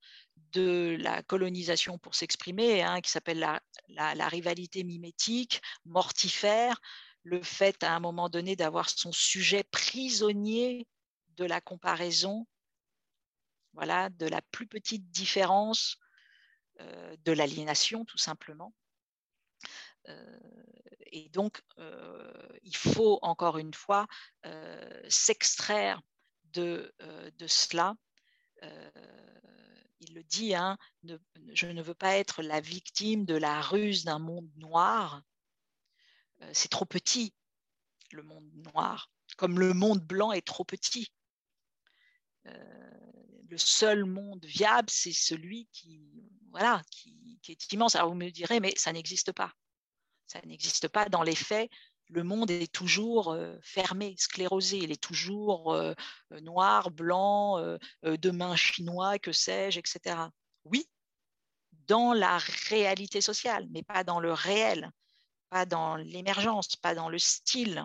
de 0.53 0.97
la 0.99 1.23
colonisation 1.23 1.97
pour 1.97 2.15
s'exprimer, 2.15 2.83
hein, 2.83 3.01
qui 3.01 3.11
s'appelle 3.11 3.39
la, 3.87 4.27
rivalité 4.27 4.83
mimétique, 4.83 5.61
mortifère, 5.85 6.79
le 7.23 7.41
fait 7.43 7.83
à 7.83 7.95
un 7.95 7.99
moment 7.99 8.29
donné 8.29 8.55
d'avoir 8.55 8.89
son 8.89 9.11
sujet 9.11 9.63
prisonnier 9.63 10.87
de 11.29 11.45
la 11.45 11.61
comparaison, 11.61 12.47
voilà, 13.73 14.09
de 14.09 14.25
la 14.25 14.41
plus 14.41 14.67
petite 14.67 15.09
différence, 15.11 15.97
euh, 16.79 17.15
de 17.25 17.31
l'aliénation 17.31 18.05
tout 18.05 18.17
simplement. 18.17 18.73
Euh, 20.09 20.39
et 21.11 21.29
donc, 21.29 21.61
euh, 21.77 22.31
il 22.63 22.75
faut 22.75 23.19
encore 23.21 23.57
une 23.57 23.73
fois 23.73 24.07
s'extraire 25.07 26.01
de, 26.45 26.93
de, 27.37 27.47
cela. 27.47 27.95
Il 30.01 30.15
le 30.15 30.23
dit, 30.23 30.55
hein, 30.55 30.77
je 31.53 31.67
ne 31.67 31.81
veux 31.81 31.93
pas 31.93 32.17
être 32.17 32.41
la 32.41 32.59
victime 32.59 33.25
de 33.25 33.35
la 33.35 33.61
ruse 33.61 34.03
d'un 34.03 34.19
monde 34.19 34.49
noir, 34.57 35.23
euh, 36.41 36.49
c'est 36.53 36.69
trop 36.69 36.85
petit, 36.85 37.33
le 38.11 38.23
monde 38.23 38.49
noir, 38.73 39.11
comme 39.37 39.59
le 39.59 39.73
monde 39.73 40.01
blanc 40.01 40.31
est 40.31 40.45
trop 40.45 40.65
petit. 40.65 41.11
Euh, 42.47 42.91
le 43.47 43.57
seul 43.57 44.05
monde 44.05 44.43
viable, 44.45 44.89
c'est 44.89 45.13
celui 45.13 45.67
qui, 45.71 46.01
voilà, 46.49 46.81
qui, 46.89 47.39
est 47.47 47.73
immense. 47.73 47.95
Alors 47.95 48.09
vous 48.09 48.15
me 48.15 48.29
direz, 48.29 48.59
mais 48.59 48.73
ça 48.77 48.93
n'existe 48.93 49.31
pas. 49.31 49.53
Ça 50.25 50.41
n'existe 50.45 50.87
pas 50.87 51.09
dans 51.09 51.23
les 51.23 51.35
faits. 51.35 51.69
Le 52.11 52.23
monde 52.23 52.51
est 52.51 52.71
toujours 52.71 53.31
euh, 53.31 53.57
fermé, 53.63 54.15
sclérosé. 54.17 54.77
Il 54.77 54.91
est 54.91 55.01
toujours 55.01 55.75
noir, 56.41 56.91
blanc, 56.91 57.77
demain 58.03 58.55
chinois, 58.55 59.17
que 59.17 59.31
sais-je, 59.31 59.79
etc. 59.79 60.29
Oui, 60.65 60.87
dans 61.87 62.13
la 62.13 62.37
réalité 62.69 63.21
sociale, 63.21 63.67
mais 63.71 63.83
pas 63.83 64.03
dans 64.03 64.19
le 64.19 64.33
réel 64.33 64.91
pas 65.51 65.65
dans 65.65 65.97
l'émergence, 65.97 66.77
pas 66.77 66.95
dans 66.95 67.09
le 67.09 67.19
style, 67.19 67.83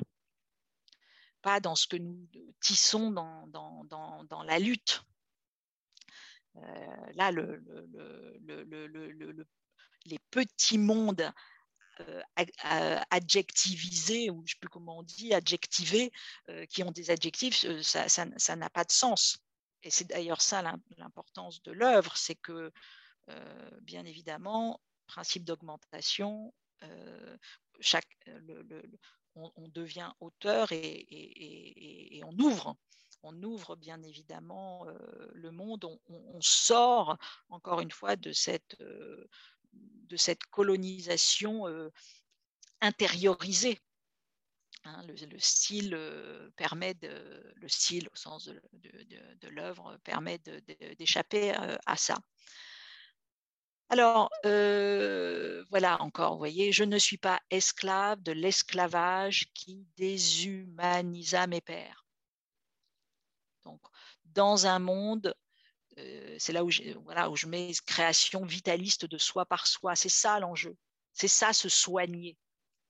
pas 1.43 1.59
dans 1.59 1.75
ce 1.75 1.89
que 1.89 1.97
nous 1.97 2.29
tissons 2.61 3.11
dans, 3.11 4.43
la 4.47 4.59
lutte. 4.61 5.03
Euh, 6.55 7.13
là, 7.15 7.33
le, 7.33 7.57
le, 8.47 9.47
les 10.07 10.19
petits 10.31 10.79
mondes 10.79 11.33
euh, 12.01 13.01
adjectivisés, 13.11 14.31
ou 14.31 14.37
je 14.39 14.43
ne 14.43 14.49
sais 14.49 14.59
plus 14.61 14.69
comment 14.69 14.99
on 14.99 15.03
dit, 15.03 15.35
adjectivés, 15.35 16.13
euh, 16.49 16.67
qui 16.67 16.83
ont 16.83 16.93
des 16.93 17.11
adjectifs, 17.11 17.65
ça 17.83 18.57
n'a 18.57 18.71
pas 18.71 18.85
de 18.85 18.93
sens. 18.93 19.39
Et 19.83 19.91
c'est 19.91 20.05
d'ailleurs 20.05 20.43
ça 20.43 20.63
l'importance 20.97 21.63
de 21.63 21.73
l'œuvre, 21.73 22.17
c'est 22.17 22.35
que, 22.35 22.73
bien 23.83 24.05
évidemment, 24.05 24.81
principe 25.07 25.45
d'augmentation, 25.45 26.53
euh, 26.83 27.37
chaque, 27.81 28.09
euh, 28.29 28.83
on, 29.35 29.69
devient 29.69 30.11
auteur 30.21 30.69
et, 30.73 32.21
on 32.25 32.39
ouvre 32.39 32.77
on 33.23 33.43
ouvre 33.43 33.75
bien 33.77 34.03
évidemment 34.03 34.87
euh, 34.87 35.29
le 35.33 35.51
monde, 35.51 35.85
on, 36.09 36.41
sort 36.41 37.19
encore 37.49 37.81
une 37.81 37.91
fois 37.91 38.15
de 38.15 38.33
cette, 38.33 38.77
de 40.09 40.17
cette 40.17 40.45
colonisation 40.45 41.65
intériorisée. 42.81 43.79
Hein. 44.85 45.03
le, 45.09 45.39
style 45.39 45.99
permet 46.57 46.95
de, 46.95 47.53
le 47.57 47.69
style 47.69 48.09
au 48.13 48.17
sens 48.17 48.47
de, 48.47 48.61
de 48.73 49.49
l'œuvre 49.49 49.99
permet 50.05 50.39
d'échapper 50.99 51.53
à 51.87 51.97
ça. 51.97 52.17
Alors, 53.89 54.31
euh, 54.45 55.65
voilà 55.71 56.03
encore, 56.03 56.33
vous 56.33 56.39
voyez, 56.39 56.73
je 56.73 56.83
ne 56.83 56.99
suis 56.99 57.19
pas 57.19 57.41
esclave 57.51 58.21
de 58.21 58.33
l'esclavage 58.33 59.47
qui 59.55 59.87
déshumanisa 59.97 61.47
mes 61.47 61.61
pères. 61.61 62.05
Donc, 63.65 63.81
dans 64.25 64.67
un 64.67 64.81
monde, 64.81 65.35
euh, 65.99 66.37
c'est 66.39 66.53
là 66.53 66.65
où, 66.65 66.69
où 66.69 67.37
je 67.37 67.47
mets 67.47 67.73
création 67.87 68.45
vitaliste 68.45 69.07
de 69.07 69.19
soi 69.19 69.47
par 69.47 69.67
soi. 69.67 69.97
C'est 69.97 70.09
ça 70.09 70.39
l'enjeu. 70.41 70.77
C'est 71.13 71.29
ça 71.29 71.53
se 71.53 71.69
soigner. 71.69 72.37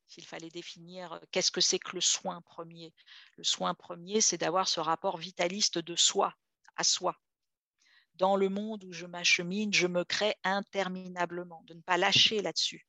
S'il 0.08 0.24
fallait 0.24 0.50
définir 0.50 1.12
euh, 1.12 1.20
qu'est-ce 1.30 1.50
que 1.50 1.60
c'est 1.60 1.78
que 1.78 1.94
le 1.94 2.00
soin 2.00 2.40
premier? 2.42 2.92
Le 3.36 3.44
soin 3.44 3.74
premier, 3.74 4.20
c'est 4.20 4.38
d'avoir 4.38 4.68
ce 4.68 4.80
rapport 4.80 5.18
vitaliste 5.18 5.78
de 5.78 5.96
soi 5.96 6.34
à 6.76 6.84
soi 6.84 7.16
dans 8.16 8.36
le 8.36 8.48
monde 8.48 8.84
où 8.84 8.92
je 8.92 9.06
m'achemine, 9.06 9.72
je 9.72 9.86
me 9.86 10.04
crée 10.04 10.34
interminablement, 10.44 11.62
de 11.64 11.74
ne 11.74 11.80
pas 11.80 11.96
lâcher 11.96 12.42
là-dessus. 12.42 12.86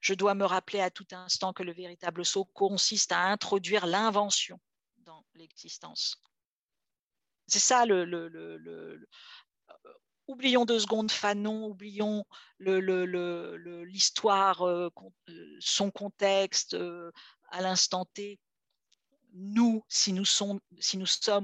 Je 0.00 0.14
dois 0.14 0.34
me 0.34 0.44
rappeler 0.44 0.80
à 0.80 0.90
tout 0.90 1.06
instant 1.12 1.52
que 1.52 1.62
le 1.62 1.72
véritable 1.72 2.24
saut 2.24 2.44
consiste 2.44 3.12
à 3.12 3.20
introduire 3.20 3.86
l'invention 3.86 4.60
dans 4.98 5.24
l'existence. 5.34 6.20
C'est 7.46 7.58
ça 7.58 7.86
le, 7.86 8.04
euh, 8.04 8.98
oublions 10.26 10.64
deux 10.64 10.80
secondes 10.80 11.10
Fanon, 11.10 11.66
oublions 11.66 12.24
l'histoire, 12.58 14.62
euh, 14.62 14.88
euh, 15.28 15.56
son 15.60 15.90
contexte 15.90 16.74
à 17.50 17.60
l'instant 17.60 18.06
T 18.14 18.38
nous, 19.34 19.82
si 19.88 20.12
nous, 20.12 20.26
sommes, 20.26 20.60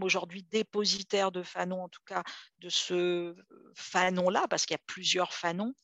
aujourd'hui 0.03 0.43
dépositaires 0.43 1.33
de 1.33 1.43
Fanon, 1.43 1.85
en 1.85 1.89
tout 1.89 2.03
cas 2.05 2.23
de 2.59 2.69
ce 2.69 3.35
Fanon-là, 3.75 4.47
parce 4.49 4.67
qu'il 4.67 4.75
y 4.75 4.81
a 4.81 4.85
plusieurs 4.87 5.33
Fanons, 5.33 5.75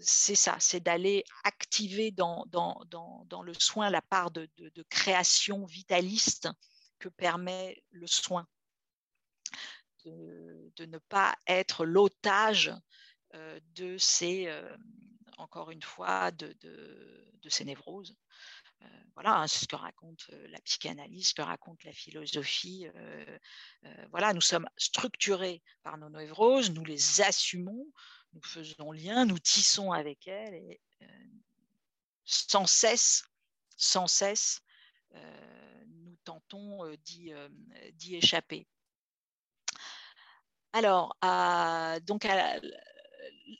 c'est 0.00 0.34
ça, 0.34 0.56
c'est 0.60 0.80
d'aller 0.80 1.24
activer 1.44 2.12
dans, 2.12 2.46
le 2.50 3.54
soin 3.58 3.90
la 3.90 4.02
part 4.02 4.30
de, 4.30 4.48
création 4.88 5.66
vitaliste 5.66 6.48
que 6.98 7.10
permet 7.10 7.82
le 7.90 8.06
soin. 8.06 8.46
De, 10.04 10.84
ne 10.84 10.98
pas 10.98 11.34
être 11.46 11.86
l'otage 11.86 12.74
de 13.32 13.96
ces, 13.96 14.52
encore 15.38 15.70
une 15.70 15.82
fois, 15.82 16.30
de, 16.30 16.54
ces 17.48 17.64
névroses. 17.64 18.14
voilà, 19.14 19.40
hein, 19.40 19.46
ce 19.46 19.66
que 19.66 19.76
raconte 19.76 20.28
la 20.48 20.60
psychanalyse, 20.60 21.28
ce 21.28 21.34
que 21.34 21.42
raconte 21.42 21.84
la 21.84 21.92
philosophie. 21.92 22.86
voilà, 24.10 24.34
nous 24.34 24.42
sommes 24.42 24.68
structurés 24.76 25.62
par 25.82 25.96
nos 25.96 26.10
névroses, 26.10 26.70
nous 26.70 26.84
les 26.84 27.22
assumons, 27.22 27.86
nous 28.34 28.42
faisons 28.42 28.92
lien, 28.92 29.24
nous 29.24 29.38
tissons 29.38 29.92
avec 29.92 30.28
elles 30.28 30.54
et 30.54 30.80
sans 32.26 32.66
cesse, 32.66 33.24
sans 33.76 34.06
cesse, 34.06 34.60
nous 35.86 36.16
tentons 36.24 36.94
d'y 37.04 38.16
échapper. 38.16 38.66
Alors, 40.74 41.16
donc 42.02 42.24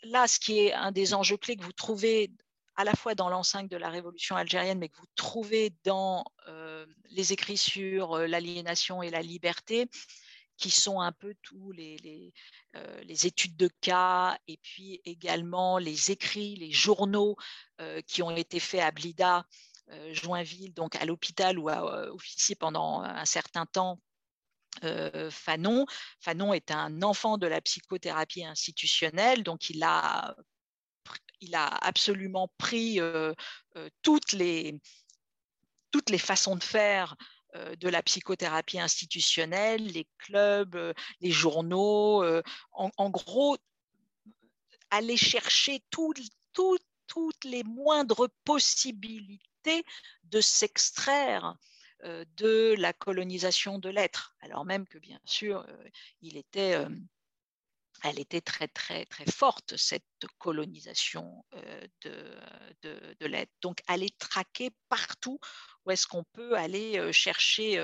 là, 0.02 0.26
ce 0.26 0.40
qui 0.40 0.58
est 0.58 0.72
un 0.72 0.90
des 0.90 1.14
enjeux 1.14 1.36
clés 1.36 1.54
que 1.54 1.62
vous 1.62 1.72
trouvez 1.72 2.32
à 2.74 2.82
la 2.82 2.92
fois 2.94 3.14
dans 3.14 3.28
l'enceinte 3.28 3.70
de 3.70 3.76
la 3.76 3.88
révolution 3.88 4.34
algérienne, 4.34 4.80
mais 4.80 4.88
que 4.88 4.96
vous 4.96 5.06
trouvez 5.14 5.72
dans 5.84 6.24
les 7.10 7.32
écrits 7.32 7.56
sur 7.56 8.18
l'aliénation 8.18 9.00
et 9.00 9.10
la 9.10 9.22
liberté, 9.22 9.88
qui 10.56 10.72
sont 10.72 11.00
un 11.00 11.12
peu 11.12 11.36
tous 11.40 11.70
les, 11.70 12.32
les, 13.04 13.26
études 13.26 13.56
de 13.56 13.68
cas 13.80 14.36
et 14.48 14.56
puis 14.56 15.00
également 15.04 15.78
les 15.78 16.10
écrits, 16.10 16.56
les 16.56 16.72
journaux 16.72 17.36
qui 18.08 18.24
ont 18.24 18.32
été 18.32 18.58
faits 18.58 18.82
à 18.82 18.90
Blida, 18.90 19.46
Joinville, 20.10 20.74
donc 20.74 20.96
à 20.96 21.04
l'hôpital 21.04 21.60
où 21.60 21.68
a 21.68 22.10
officié 22.12 22.56
pendant 22.56 23.02
un 23.02 23.24
certain 23.24 23.66
temps 23.66 24.00
Fanon. 25.30 25.86
Fanon 26.20 26.52
est 26.52 26.70
un 26.70 27.02
enfant 27.02 27.38
de 27.38 27.46
la 27.46 27.60
psychothérapie 27.60 28.44
institutionnelle, 28.44 29.42
donc 29.42 29.70
il 29.70 29.82
a, 29.82 30.34
il 31.40 31.54
a 31.54 31.66
absolument 31.66 32.48
pris 32.58 33.00
toutes, 34.02 34.32
les, 34.32 34.80
toutes 35.90 36.10
les 36.10 36.18
façons 36.18 36.56
de 36.56 36.64
faire 36.64 37.16
de 37.54 37.88
la 37.88 38.02
psychothérapie 38.02 38.80
institutionnelle, 38.80 39.86
les 39.86 40.08
clubs, 40.18 40.94
les 41.20 41.30
journaux, 41.30 42.24
en, 42.72 43.10
gros, 43.10 43.56
aller 44.90 45.16
chercher 45.16 45.82
toutes 45.90 47.44
les 47.44 47.62
moindres 47.62 48.28
possibilités 48.44 49.84
de 50.24 50.40
s'extraire 50.40 51.56
de 52.02 52.74
la 52.78 52.92
colonisation 52.92 53.78
de 53.78 53.88
l'être, 53.88 54.36
alors 54.40 54.64
même 54.64 54.86
que 54.86 54.98
bien 54.98 55.20
sûr, 55.24 55.66
il 56.22 56.36
était, 56.36 56.76
elle 58.02 58.18
était 58.18 58.40
très 58.40 58.68
très 58.68 59.06
très 59.06 59.24
forte 59.30 59.76
cette 59.76 60.04
colonisation 60.38 61.44
de, 62.02 63.26
l'être. 63.26 63.52
Donc 63.62 63.80
aller 63.86 64.10
traquer 64.18 64.70
partout 64.88 65.38
où 65.84 65.90
est-ce 65.90 66.06
qu'on 66.06 66.24
peut 66.24 66.56
aller 66.56 67.12
chercher 67.12 67.78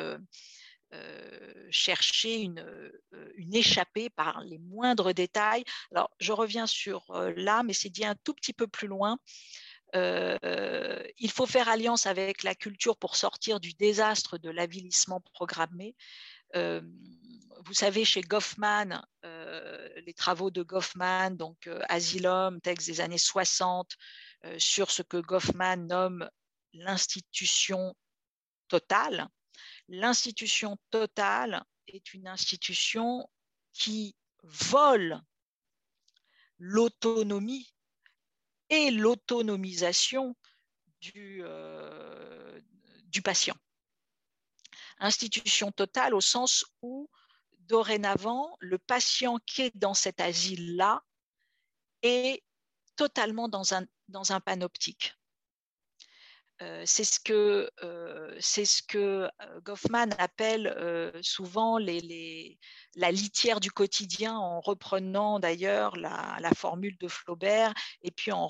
une, 2.42 2.64
échappée 3.52 4.10
par 4.10 4.42
les 4.42 4.58
moindres 4.58 5.14
détails. 5.14 5.64
Alors, 5.92 6.10
je 6.20 6.32
reviens 6.32 6.66
sur 6.66 7.04
là, 7.36 7.62
mais 7.62 7.72
c'est 7.72 7.88
dit 7.90 8.04
un 8.04 8.16
tout 8.16 8.34
petit 8.34 8.52
peu 8.52 8.66
plus 8.66 8.88
loin. 8.88 9.18
Euh, 9.94 11.02
il 11.18 11.30
faut 11.30 11.46
faire 11.46 11.68
alliance 11.68 12.06
avec 12.06 12.42
la 12.42 12.54
culture 12.54 12.96
pour 12.96 13.16
sortir 13.16 13.60
du 13.60 13.72
désastre 13.74 14.38
de 14.38 14.50
l'avilissement 14.50 15.20
programmé. 15.20 15.96
Euh, 16.56 16.80
vous 17.64 17.74
savez, 17.74 18.04
chez 18.04 18.20
Goffman, 18.20 19.02
euh, 19.24 19.88
les 20.06 20.14
travaux 20.14 20.50
de 20.50 20.62
Goffman, 20.62 21.30
donc 21.30 21.68
Asylum, 21.88 22.60
texte 22.60 22.86
des 22.86 23.00
années 23.00 23.18
60, 23.18 23.96
sur 24.56 24.90
ce 24.90 25.02
que 25.02 25.18
Goffman 25.18 25.76
nomme 25.86 26.28
l'institution 26.72 27.94
totale. 28.68 29.28
L'institution 29.88 30.78
totale 30.90 31.62
est 31.88 32.14
une 32.14 32.26
institution 32.26 33.28
qui 33.72 34.16
vole 34.42 35.20
l'autonomie 36.58 37.74
et 38.70 38.90
l'autonomisation 38.90 40.36
du, 41.00 41.40
euh, 41.42 42.60
du 43.06 43.22
patient. 43.22 43.56
Institution 44.98 45.72
totale 45.72 46.14
au 46.14 46.20
sens 46.20 46.64
où 46.82 47.10
dorénavant, 47.60 48.56
le 48.58 48.78
patient 48.78 49.38
qui 49.46 49.62
est 49.62 49.76
dans 49.76 49.94
cet 49.94 50.20
asile-là 50.20 51.04
est 52.02 52.42
totalement 52.96 53.48
dans 53.48 54.32
un 54.32 54.40
panoptique. 54.40 55.14
Euh, 56.62 56.82
c'est 56.84 57.04
ce 57.04 57.18
que, 57.18 57.70
euh, 57.82 58.36
ce 58.40 58.82
que 58.82 58.98
euh, 58.98 59.60
Goffman 59.62 60.10
appelle 60.18 60.74
souvent 61.22 61.78
la 61.78 63.10
litière 63.10 63.60
du 63.60 63.70
quotidien, 63.70 64.36
en 64.36 64.60
reprenant 64.60 65.40
d'ailleurs 65.40 65.96
la, 65.96 66.50
formule 66.54 66.98
de 66.98 67.08
Flaubert, 67.08 67.72
et 68.02 68.10
puis 68.10 68.32
en 68.32 68.48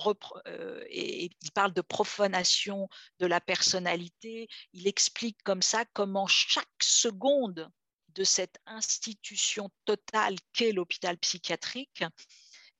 il 0.91 1.31
parle 1.55 1.73
de 1.73 1.83
profanation 1.83 2.89
de 3.21 3.27
la 3.27 3.41
personnalité. 3.41 4.49
Il 4.73 4.89
explique 4.89 5.41
comme 5.45 5.63
ça 5.63 5.85
comment 5.93 6.27
chaque 6.27 6.67
seconde 6.83 7.71
de 8.09 8.25
cette 8.25 8.59
institution 8.67 9.71
totale 9.85 10.37
qu'est 10.53 10.73
l'hôpital 10.73 11.17
psychiatrique 11.19 12.03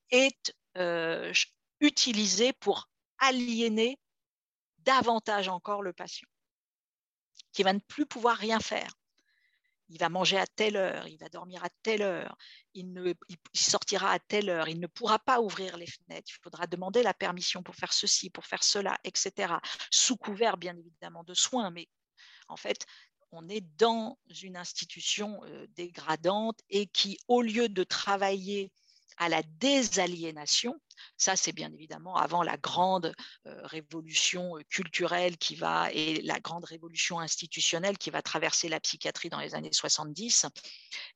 est 0.09 0.53
utilisée 1.79 2.53
pour 2.53 2.89
aliéner 3.19 3.97
davantage 4.83 5.47
encore 5.47 5.81
le 5.81 5.93
patient, 5.93 6.27
qui 7.51 7.63
va 7.63 7.73
ne 7.73 7.79
plus 7.79 8.05
pouvoir 8.05 8.37
rien 8.37 8.59
faire. 8.59 8.91
Il 9.89 9.99
va 9.99 10.07
manger 10.07 10.37
à 10.37 10.47
telle 10.47 10.77
heure, 10.77 11.07
il 11.09 11.17
va 11.17 11.27
dormir 11.27 11.63
à 11.65 11.69
telle 11.83 12.01
heure, 12.01 12.37
il, 12.73 13.13
sortira 13.53 14.11
à 14.11 14.19
telle 14.19 14.49
heure, 14.49 14.69
il 14.69 14.79
ne 14.79 14.87
pourra 14.87 15.19
pas 15.19 15.41
ouvrir 15.41 15.75
les 15.75 15.87
fenêtres, 15.87 16.31
il 16.31 16.41
faudra 16.41 16.65
demander 16.65 17.03
la 17.03 17.13
permission 17.13 17.61
pour 17.61 17.75
faire 17.75 17.91
ceci, 17.91 18.29
pour 18.29 18.45
faire 18.45 18.63
cela, 18.63 18.97
etc. 19.03 19.55
Sous 19.89 20.15
couvert, 20.15 20.55
bien 20.55 20.77
évidemment, 20.77 21.25
de 21.25 21.33
soins, 21.33 21.71
mais 21.71 21.89
en 22.47 22.55
fait, 22.55 22.85
on 23.33 23.49
est 23.49 23.61
dans 23.77 24.17
une 24.41 24.55
institution 24.55 25.41
euh, 25.45 25.67
dégradante 25.75 26.59
et 26.69 26.87
qui, 26.87 27.17
au 27.27 27.41
lieu 27.41 27.67
de 27.67 27.83
travailler 27.83 28.71
à 29.17 29.29
la 29.29 29.43
désaliénation, 29.43 30.79
ça, 31.17 31.35
c'est 31.35 31.51
bien 31.51 31.71
évidemment 31.73 32.15
avant 32.15 32.43
la 32.43 32.57
grande 32.57 33.13
révolution 33.45 34.53
culturelle 34.69 35.37
qui 35.37 35.55
va 35.55 35.91
et 35.91 36.21
la 36.21 36.39
grande 36.39 36.65
révolution 36.65 37.19
institutionnelle 37.19 37.97
qui 37.97 38.09
va 38.09 38.21
traverser 38.21 38.69
la 38.69 38.79
psychiatrie 38.79 39.29
dans 39.29 39.39
les 39.39 39.55
années 39.55 39.71
70 39.71 40.45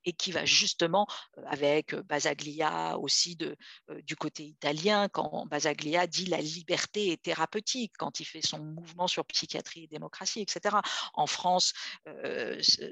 et 0.06 0.14
qui 0.14 0.32
va 0.32 0.46
justement, 0.46 1.08
avec 1.48 1.96
Basaglia 1.96 2.98
aussi 2.98 3.38
du 3.38 4.16
côté 4.16 4.43
italien, 4.43 5.08
quand 5.10 5.46
Basaglia 5.48 6.08
dit 6.08 6.26
la 6.26 6.41
liberté 6.41 7.12
est 7.12 7.22
thérapeutique, 7.22 7.93
quand 7.98 8.20
il 8.20 8.26
fait 8.26 8.46
son 8.46 8.60
mouvement 8.60 9.08
sur 9.08 9.26
psychiatrie 9.26 9.84
et 9.84 9.88
démocratie, 9.88 10.41
etc. 10.41 10.78
En 11.14 11.28
France, 11.28 11.74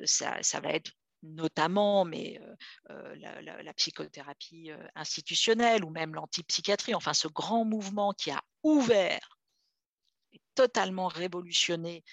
ça, 0.06 0.38
ça 0.42 0.60
va 0.60 0.70
être 0.70 0.92
notamment, 1.24 2.06
mais 2.06 2.40
la, 2.90 3.74
psychothérapie 3.74 4.72
institutionnelle 4.96 5.84
ou 5.84 5.90
même 5.90 6.14
l'antipsychiatrie, 6.14 6.94
enfin 6.94 7.14
ce 7.14 7.28
grand 7.28 7.66
mouvement 7.66 8.14
qui 8.14 8.30
a 8.30 8.42
ouvert 8.62 9.40
totalement 10.56 11.08
révolutionné 11.08 12.04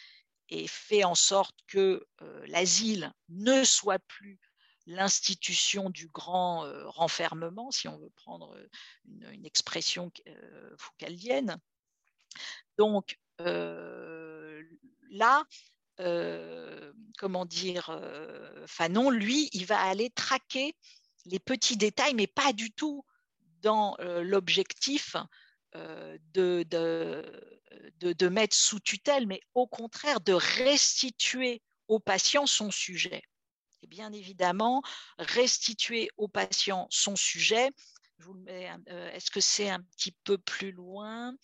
et 0.49 0.67
fait 0.67 1.05
en 1.05 1.15
sorte 1.15 1.57
que 1.67 2.07
l'asile 2.47 3.13
ne 3.29 3.65
soit 3.65 3.99
plus 3.99 4.39
l'institution 4.87 5.91
du 5.91 6.09
grand 6.09 6.65
renfermement, 6.87 7.71
si 7.71 7.89
on 7.89 7.99
veut 7.99 8.11
prendre 8.11 8.57
une, 9.05 9.45
expression 9.45 10.11
foucaldienne. 10.79 11.59
Donc 12.79 13.19
là, 13.39 15.45
euh, 16.01 16.93
comment 17.19 17.45
dire, 17.45 17.91
euh, 17.91 18.67
Fanon, 18.67 19.11
lui, 19.11 19.51
il 19.53 19.67
va 19.67 19.81
aller 19.81 20.11
traquer 20.11 20.75
les 21.27 21.39
petits 21.39 21.77
détails, 21.77 22.15
mais 22.15 22.27
pas 22.27 22.53
du 22.53 22.71
tout 22.73 23.05
dans 23.61 23.97
euh, 24.01 24.23
l'objectif 24.23 25.17
de, 25.75 26.65
de, 28.01 28.29
mettre 28.29 28.57
sous 28.57 28.81
tutelle, 28.81 29.29
mais 29.29 29.41
au 29.55 29.69
contraire 29.69 30.21
de 30.21 30.33
restituer 30.33 31.63
au 31.87 32.01
patient 32.01 32.47
son 32.47 32.73
sujet. 32.73 33.23
Et 33.83 33.87
bien 33.87 34.13
évidemment, 34.13 34.83
restituer 35.19 36.11
au 36.17 36.27
patient 36.27 36.89
son 36.91 37.15
sujet, 37.15 37.71
est-ce 38.49 39.31
que 39.31 39.41
c'est 39.41 39.71
un 39.71 39.81
petit 39.81 40.13
peu 40.25 40.39
plus 40.39 40.73
loin? 40.73 41.37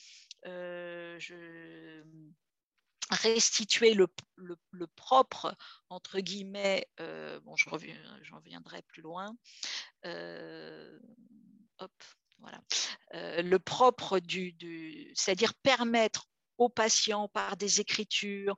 Restituer 3.11 3.95
le, 3.95 4.07
propre, 4.97 5.57
entre 5.89 6.21
guillemets, 6.21 6.89
euh, 7.01 7.41
bon, 7.41 7.57
j'en 7.57 7.71
reviendrai 7.71 8.83
plus 8.83 9.03
loin, 9.03 9.37
voilà, 12.39 12.61
le 13.13 13.57
propre 13.59 14.19
du, 14.19 15.13
c'est-à-dire 15.15 15.55
permettre 15.55 16.29
aux 16.59 16.69
patients 16.69 17.29
par 17.29 17.57
des 17.57 17.81
écritures, 17.81 18.57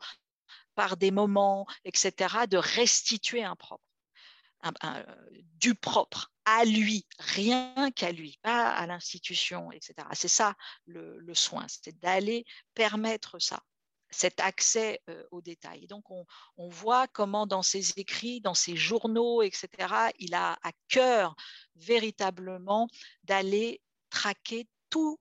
par 0.74 0.96
des 0.96 1.10
moments, 1.10 1.66
etc., 1.84 2.46
de 2.48 2.56
restituer 2.56 3.42
un 3.42 3.56
propre, 3.56 3.84
du 5.58 5.74
propre 5.74 6.32
à 6.44 6.64
lui, 6.64 7.06
rien 7.18 7.90
qu'à 7.94 8.12
lui, 8.12 8.38
pas 8.42 8.70
à 8.70 8.86
l'institution, 8.86 9.70
etc. 9.72 9.94
C'est 10.12 10.28
ça 10.28 10.54
le, 10.86 11.34
soin, 11.34 11.66
c'est 11.68 11.98
d'aller 12.00 12.44
permettre 12.74 13.38
ça 13.38 13.62
cet 14.10 14.40
accès 14.40 15.00
aux 15.30 15.42
détails. 15.42 15.86
Donc, 15.86 16.04
on, 16.10 16.68
voit 16.68 17.06
comment 17.08 17.46
dans 17.46 17.62
ses 17.62 17.98
écrits, 17.98 18.40
dans 18.40 18.54
ses 18.54 18.76
journaux, 18.76 19.42
etc., 19.42 19.68
il 20.18 20.34
a 20.34 20.58
à 20.62 20.72
cœur 20.88 21.34
véritablement 21.76 22.88
d'aller 23.24 23.80
traquer 24.10 24.66
tous 24.90 25.18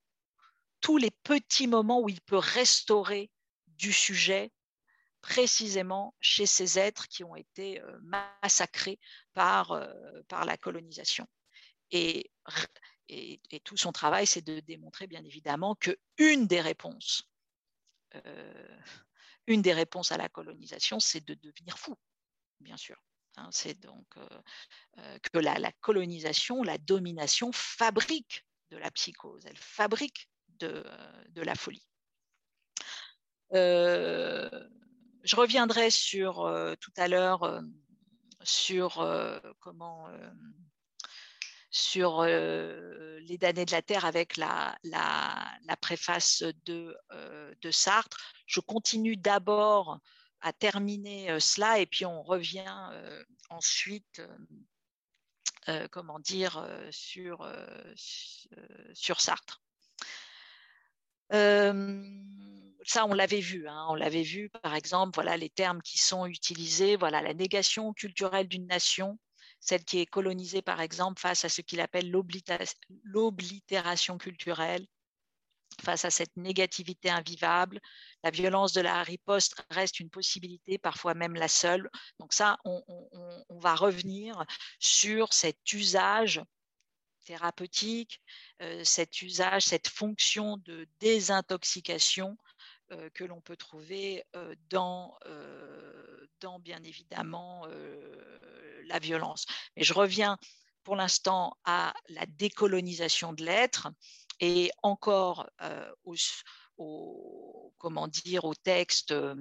les 0.97 1.11
petits 1.11 1.67
moments 1.67 2.01
où 2.01 2.09
il 2.09 2.21
peut 2.21 2.37
restaurer 2.37 3.29
du 3.67 3.91
sujet 3.91 4.51
précisément 5.21 6.15
chez 6.21 6.45
ces 6.45 6.79
êtres 6.79 7.07
qui 7.09 7.23
ont 7.23 7.35
été 7.35 7.81
massacrés 8.41 8.99
par, 9.33 9.85
par 10.29 10.45
la 10.45 10.55
colonisation. 10.55 11.27
Et, 11.91 12.31
et, 13.09 13.41
et 13.51 13.59
tout 13.59 13.75
son 13.75 13.91
travail, 13.91 14.25
c'est 14.25 14.45
de 14.45 14.61
démontrer 14.61 15.07
bien 15.07 15.23
évidemment 15.25 15.75
que 15.75 15.97
une 16.17 16.47
des 16.47 16.61
réponses 16.61 17.27
euh, 18.15 18.77
une 19.47 19.61
des 19.61 19.73
réponses 19.73 20.11
à 20.11 20.17
la 20.17 20.29
colonisation, 20.29 20.99
c'est 20.99 21.25
de 21.25 21.33
devenir 21.35 21.77
fou, 21.77 21.95
bien 22.59 22.77
sûr. 22.77 22.97
Hein. 23.37 23.49
c'est 23.51 23.79
donc 23.79 24.07
euh, 24.17 24.27
euh, 24.97 25.19
que 25.19 25.37
la, 25.37 25.71
colonisation, 25.81 26.63
la 26.63 26.79
domination 26.79 27.51
fabrique 27.51 28.45
de 28.71 28.77
la 28.77 28.89
psychose, 28.91 29.45
elle 29.45 29.57
fabrique 29.57 30.27
de, 30.59 30.83
la 31.35 31.53
folie. 31.53 31.87
je 33.51 35.35
reviendrai 35.35 35.91
sur 35.91 36.51
tout 36.81 36.91
à 36.97 37.07
l'heure 37.07 37.61
sur 38.43 38.95
comment 39.59 40.09
sur 41.69 42.23
les 42.23 43.37
damnés 43.37 43.65
de 43.65 43.71
la 43.71 43.81
Terre 43.81 44.05
avec 44.05 44.37
la, 44.37 44.77
préface 45.81 46.43
de, 46.65 46.97
Sartre. 47.71 48.17
Je 48.45 48.59
continue 48.59 49.17
d'abord 49.17 49.99
à 50.41 50.53
terminer 50.53 51.39
cela 51.39 51.79
et 51.79 51.85
puis 51.85 52.05
on 52.05 52.23
revient 52.23 52.91
ensuite, 53.49 54.21
comment 55.91 56.19
dire, 56.19 56.65
sur, 56.91 57.47
Sartre. 59.17 59.61
ça, 61.31 61.73
on 63.05 63.13
l'avait 63.13 63.41
vu. 63.41 63.67
Hein, 63.67 63.85
on 63.89 63.95
l'avait 63.95 64.23
vu, 64.23 64.49
par 64.49 64.75
exemple, 64.75 65.15
voilà 65.15 65.35
les 65.35 65.49
termes 65.49 65.81
qui 65.81 65.97
sont 65.97 66.25
utilisés. 66.25 66.95
Voilà 66.95 67.21
la 67.21 67.33
négation 67.33 67.93
culturelle 67.93 68.47
d'une 68.47 68.67
nation, 68.67 69.19
celle 69.59 69.83
qui 69.83 69.99
est 69.99 70.05
colonisée 70.05 70.61
par 70.61 70.81
exemple 70.81 71.19
face 71.19 71.45
à 71.45 71.49
ce 71.49 71.61
qu'il 71.61 71.81
appelle 71.81 72.09
l'oblitération 73.03 74.17
culturelle, 74.17 74.85
face 75.83 76.05
à 76.05 76.09
cette 76.09 76.35
négativité 76.35 77.09
invivable. 77.09 77.79
La 78.23 78.31
violence 78.31 78.73
de 78.73 78.81
la 78.81 79.03
riposte 79.03 79.55
reste 79.69 79.99
une 79.99 80.09
possibilité, 80.09 80.77
parfois 80.77 81.13
même 81.13 81.35
la 81.35 81.47
seule. 81.47 81.89
Donc 82.19 82.33
ça, 82.33 82.57
on, 82.65 82.83
va 83.49 83.75
revenir 83.75 84.43
sur 84.79 85.33
cet 85.33 85.73
usage 85.73 86.41
thérapeutique, 87.25 88.21
euh, 88.61 88.83
cet 88.83 89.21
usage, 89.21 89.63
cette 89.63 89.89
fonction 89.89 90.57
de 90.57 90.87
désintoxication 90.99 92.37
euh, 92.91 93.09
que 93.13 93.23
l'on 93.23 93.41
peut 93.41 93.57
trouver 93.57 94.23
euh, 94.35 94.55
dans, 94.69 95.17
dans, 96.39 96.59
bien 96.59 96.81
évidemment, 96.83 97.67
la 98.85 98.99
violence. 98.99 99.45
Mais 99.75 99.83
je 99.83 99.93
reviens 99.93 100.37
pour 100.83 100.95
l'instant 100.95 101.57
à 101.65 101.93
la 102.07 102.25
décolonisation 102.25 103.33
de 103.33 103.43
l'être 103.43 103.89
et 104.39 104.71
encore 104.83 105.49
euh, 105.61 105.91
au, 106.77 107.73
comment 107.77 108.07
dire, 108.07 108.45
au 108.45 108.53
texte 108.55 109.11
euh, 109.11 109.35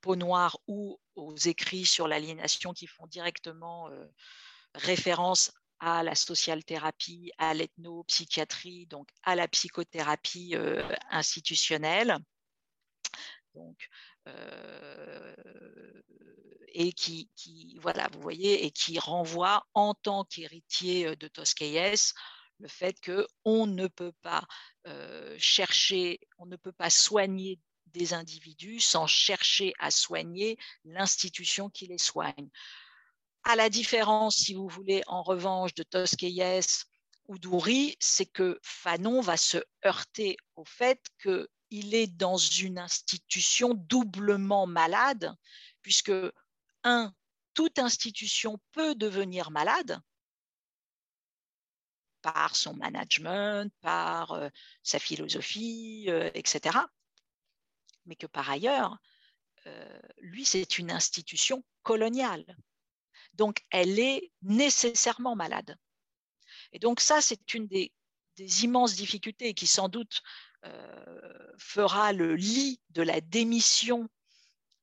peau 0.00 0.16
noire 0.16 0.58
ou 0.66 0.98
aux 1.14 1.36
écrits 1.36 1.86
sur 1.86 2.08
l'aliénation 2.08 2.72
qui 2.72 2.86
font 2.86 3.06
directement 3.06 3.88
euh, 3.90 4.06
référence 4.74 5.52
à 5.80 6.02
la 6.02 6.14
social 6.14 6.64
thérapie, 6.64 7.32
à 7.38 7.54
l'ethnopsychiatrie, 7.54 8.86
donc 8.86 9.08
à 9.22 9.34
la 9.34 9.48
psychothérapie 9.48 10.54
institutionnelle. 11.10 12.16
Donc, 13.54 13.88
et 16.68 16.92
qui, 16.92 17.78
voilà, 17.80 18.08
voyez, 18.20 18.64
et 18.64 18.70
qui 18.70 18.98
renvoie 18.98 19.66
en 19.74 19.94
tant 19.94 20.24
qu'héritier 20.24 21.14
de 21.16 21.28
Toscaïès 21.28 22.14
le 22.60 22.68
fait 22.68 22.96
qu'on 23.00 23.66
ne 23.66 23.86
peut 23.86 24.14
pas 24.22 24.44
chercher, 25.38 26.20
on 26.38 26.46
ne 26.46 26.56
peut 26.56 26.72
pas 26.72 26.90
soigner 26.90 27.60
des 27.86 28.12
individus 28.12 28.80
sans 28.80 29.06
chercher 29.06 29.72
à 29.78 29.90
soigner 29.92 30.58
l'institution 30.84 31.70
qui 31.70 31.86
les 31.86 31.98
soigne. 31.98 32.48
À 33.44 33.56
la 33.56 33.68
différence, 33.68 34.36
si 34.36 34.54
vous 34.54 34.68
voulez, 34.68 35.02
en 35.06 35.22
revanche, 35.22 35.74
de 35.74 35.82
Toscaïès 35.82 36.86
ou 37.28 37.38
d'Oury, 37.38 37.96
c'est 38.00 38.26
que 38.26 38.58
Fanon 38.62 39.20
va 39.20 39.36
se 39.36 39.58
heurter 39.84 40.36
au 40.56 40.64
fait 40.64 41.00
qu'il 41.22 41.94
est 41.94 42.06
dans 42.06 42.38
une 42.38 42.78
institution 42.78 43.74
doublement 43.74 44.66
malade, 44.66 45.34
puisque 45.82 46.12
un, 46.84 47.12
toute 47.52 47.78
institution 47.78 48.58
peut 48.72 48.94
devenir 48.94 49.50
malade 49.50 50.00
par 52.22 52.56
son 52.56 52.72
management, 52.74 53.70
par 53.82 54.32
euh, 54.32 54.48
sa 54.82 54.98
philosophie, 54.98 56.06
euh, 56.08 56.30
etc. 56.32 56.78
Mais 58.06 58.16
que 58.16 58.26
par 58.26 58.48
ailleurs, 58.48 58.96
euh, 59.66 60.00
lui, 60.18 60.46
c'est 60.46 60.78
une 60.78 60.90
institution 60.90 61.62
coloniale. 61.82 62.56
Donc, 63.34 63.58
elle 63.70 63.98
est 63.98 64.30
nécessairement 64.42 65.36
malade. 65.36 65.76
Et 66.72 66.78
donc, 66.78 67.00
ça, 67.00 67.20
c'est 67.20 67.54
une 67.54 67.66
des, 67.66 67.92
immenses 68.62 68.96
difficultés 68.96 69.54
qui, 69.54 69.66
sans 69.66 69.88
doute, 69.88 70.22
fera 71.58 72.12
le 72.12 72.34
lit 72.34 72.80
de 72.90 73.02
la 73.02 73.20
démission 73.20 74.08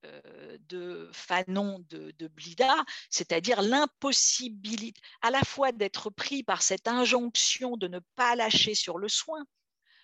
euh, 0.05 0.57
de 0.67 1.09
Fanon 1.13 1.85
de, 1.89 2.27
Blida, 2.27 2.85
c'est-à-dire 3.09 3.61
l'impossibilité 3.61 4.99
à 5.21 5.29
la 5.29 5.41
fois 5.41 5.71
d'être 5.71 6.09
pris 6.09 6.43
par 6.43 6.63
cette 6.63 6.87
injonction 6.87 7.77
de 7.77 7.87
ne 7.87 7.99
pas 8.15 8.35
lâcher 8.35 8.73
sur 8.73 8.97
le 8.97 9.07
soin, 9.09 9.45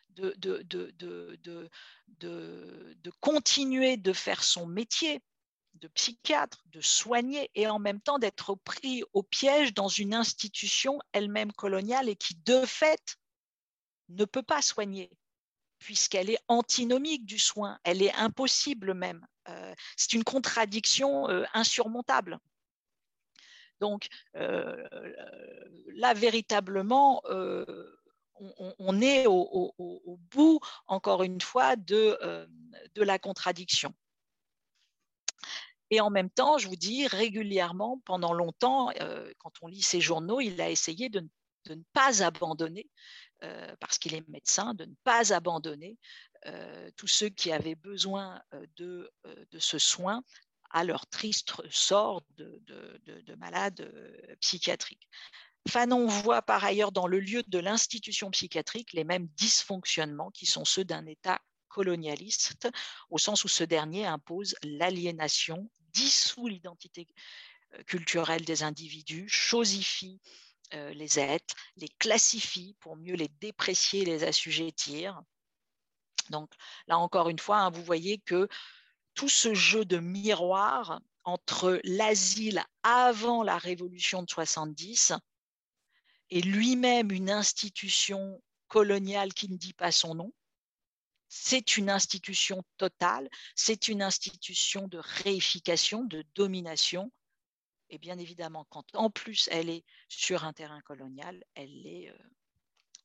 de, 0.10 0.34
continuer 3.22 3.98
de 3.98 4.14
faire 4.14 4.43
son 4.43 4.68
métier 4.68 5.22
de 5.78 5.88
psychiatre, 5.89 6.63
de 6.67 6.82
soigner, 6.82 7.49
et 7.55 7.67
en 7.67 7.80
même 7.80 8.01
temps 8.01 8.19
d'être 8.19 8.55
pris 8.55 9.03
au 9.13 9.23
piège 9.23 9.73
dans 9.73 9.88
une 9.88 10.13
institution 10.13 10.99
elle-même 11.11 11.51
coloniale 11.51 12.09
et 12.09 12.15
qui, 12.15 12.36
de 12.36 12.65
fait, 12.65 13.17
ne 14.09 14.25
peut 14.25 14.43
pas 14.43 14.61
soigner, 14.61 15.11
puisqu'elle 15.80 16.30
est 16.30 16.39
antinomique 16.47 17.25
du 17.25 17.39
soin, 17.39 17.80
elle 17.84 18.01
est 18.01 18.13
impossible 18.13 18.93
même. 18.93 19.25
Euh, 19.49 19.73
c'est 19.95 20.13
une 20.13 20.23
contradiction 20.23 21.30
euh, 21.30 21.45
insurmontable. 21.53 22.39
Donc 23.80 24.07
euh, 24.36 24.75
là, 25.93 26.13
véritablement, 26.13 27.21
on, 28.39 29.01
est 29.01 29.25
au, 29.28 30.19
bout, 30.32 30.59
encore 30.88 31.23
une 31.23 31.41
fois, 31.41 31.75
de, 31.75 32.17
de 32.95 33.03
la 33.03 33.19
contradiction. 33.19 33.93
Et 35.89 36.01
en 36.01 36.09
même 36.09 36.29
temps, 36.29 36.57
je 36.57 36.67
vous 36.67 36.75
dis 36.75 37.07
régulièrement, 37.07 38.01
pendant 38.05 38.33
longtemps, 38.33 38.91
quand 39.38 39.51
on 39.61 39.67
lit 39.67 39.81
ses 39.81 40.01
journaux, 40.01 40.41
il 40.41 40.59
a 40.59 40.69
essayé 40.69 41.09
de, 41.09 41.21
ne 41.69 41.75
pas 41.93 42.23
abandonner, 42.23 42.89
parce 43.79 43.97
qu'il 43.97 44.13
est 44.13 44.27
médecin, 44.27 44.73
de 44.73 44.85
ne 44.85 44.93
pas 45.03 45.33
abandonner 45.33 45.97
euh, 46.45 46.89
tous 46.95 47.07
ceux 47.07 47.29
qui 47.29 47.51
avaient 47.51 47.75
besoin 47.75 48.41
euh, 48.53 48.65
de, 48.77 49.11
euh, 49.25 49.45
de 49.51 49.59
ce 49.59 49.79
soin 49.79 50.23
à 50.69 50.83
leur 50.83 51.07
triste 51.07 51.53
sort 51.69 52.21
de, 52.35 52.61
de, 52.65 53.35
malades 53.35 53.89
psychiatriques. 54.41 55.07
Fanon 55.67 56.07
voit 56.07 56.41
par 56.41 56.65
ailleurs 56.65 56.91
dans 56.91 57.07
le 57.07 57.19
lieu 57.21 57.41
de 57.47 57.57
l'institution 57.57 58.31
psychiatrique 58.31 58.91
les 58.91 59.05
mêmes 59.05 59.27
dysfonctionnements 59.38 60.29
qui 60.31 60.45
sont 60.45 60.65
ceux 60.65 60.83
d'un 60.83 61.05
État 61.05 61.39
colonialiste, 61.68 62.70
au 63.09 63.18
sens 63.18 63.43
où 63.43 63.47
ce 63.47 63.63
dernier 63.63 64.05
impose 64.05 64.55
l'aliénation, 64.63 65.70
dissout 65.93 66.47
l'identité 66.47 67.07
culturelle 67.86 68.45
des 68.45 68.63
individus, 68.63 69.28
chosifie 69.30 70.20
les 70.72 71.20
êtres, 71.20 71.55
les 71.78 71.89
classifie 71.99 72.76
pour 72.80 72.97
mieux 72.97 73.15
les 73.15 73.30
déprécier, 73.39 74.05
les 74.05 74.24
assujettir. 74.24 75.22
Donc 76.30 76.51
là 76.88 76.97
encore 76.97 77.30
une 77.30 77.39
fois, 77.39 77.59
hein, 77.59 77.70
vous 77.70 77.84
voyez 77.84 78.18
que 78.18 78.47
tout 79.13 79.30
ce 79.30 79.53
jeu 79.53 79.86
de 79.86 79.97
miroir 79.97 81.01
entre 81.24 81.82
l'asile 81.84 82.63
avant 82.84 83.43
la 83.43 83.57
révolution 83.57 84.24
de 84.24 84.30
70 84.30 85.13
et 86.30 86.41
lui-même 86.41 87.11
une 87.11 87.30
institution 87.30 88.41
coloniale 88.68 89.34
qui 89.34 89.49
ne 89.49 89.57
dit 89.57 89.74
pas 89.74 89.91
son 89.91 90.15
nom, 90.15 90.34
c'est 91.30 91.78
une 91.78 91.89
institution 91.89 92.63
totale, 92.78 93.30
c'est 93.55 93.88
une 93.88 94.01
institution 94.01 94.88
de 94.88 94.99
réification, 94.99 96.03
de 96.03 96.23
domination. 96.36 97.11
Et 97.89 97.97
bien 97.97 98.17
évidemment, 98.17 98.65
quand 98.69 98.86
en 98.95 99.09
plus 99.09 99.47
elle 99.51 99.69
est 99.69 99.84
sur 100.09 100.43
un 100.43 100.53
terrain 100.53 100.82
colonial, 100.82 101.43
elle 101.55 101.86
est 101.86 102.09
euh, 102.09 102.17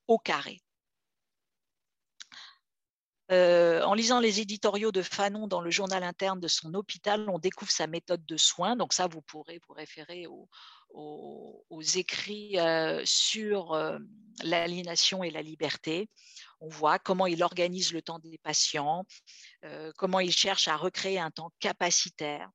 au 0.08 0.18
carré. 0.18 0.60
Euh, 3.30 3.82
en 3.82 3.94
lisant 3.94 4.20
les 4.20 4.40
éditoriaux 4.40 4.92
de 4.92 5.00
Fanon 5.00 5.46
dans 5.46 5.60
le 5.60 5.70
journal 5.70 6.02
interne 6.02 6.38
de 6.38 6.48
son 6.48 6.74
hôpital, 6.74 7.28
on 7.30 7.38
découvre 7.38 7.70
sa 7.70 7.86
méthode 7.86 8.26
de 8.26 8.36
soins. 8.36 8.76
Donc 8.76 8.92
ça, 8.92 9.06
vous 9.06 9.22
pourrez 9.22 9.60
vous 9.66 9.72
référer 9.72 10.26
aux, 10.26 10.48
écrits 11.94 12.58
euh, 12.58 13.00
sur 13.06 13.74
l'aliénation 14.42 15.24
et 15.24 15.30
la 15.30 15.40
liberté. 15.40 16.10
On 16.62 16.68
voit 16.68 16.98
comment 16.98 17.26
il 17.26 17.42
organise 17.42 17.92
le 17.92 18.02
temps 18.02 18.20
des 18.20 18.38
patients, 18.38 19.04
comment 19.96 20.20
il 20.20 20.32
cherche 20.32 20.68
à 20.68 20.76
recréer 20.76 21.18
un 21.18 21.32
temps 21.32 21.50
capacitaire. 21.58 22.48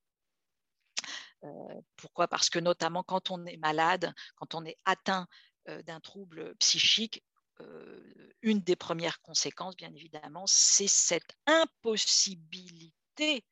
pourquoi? 1.97 2.27
Parce 2.29 2.49
que 2.49 2.59
notamment 2.59 3.03
quand 3.03 3.31
on 3.31 3.45
est 3.45 3.57
malade, 3.57 4.13
quand 4.35 4.55
on 4.55 4.63
est 4.63 4.77
atteint 4.85 5.27
d'un 5.65 5.99
trouble 5.99 6.55
psychique, 6.55 7.21
euh, 7.61 8.33
une 8.41 8.59
des 8.61 8.75
premières 8.75 9.21
conséquences, 9.21 9.75
bien 9.75 9.93
évidemment, 9.93 10.45
c'est 10.47 10.87
cette 10.87 11.35
impossibilité 11.47 13.43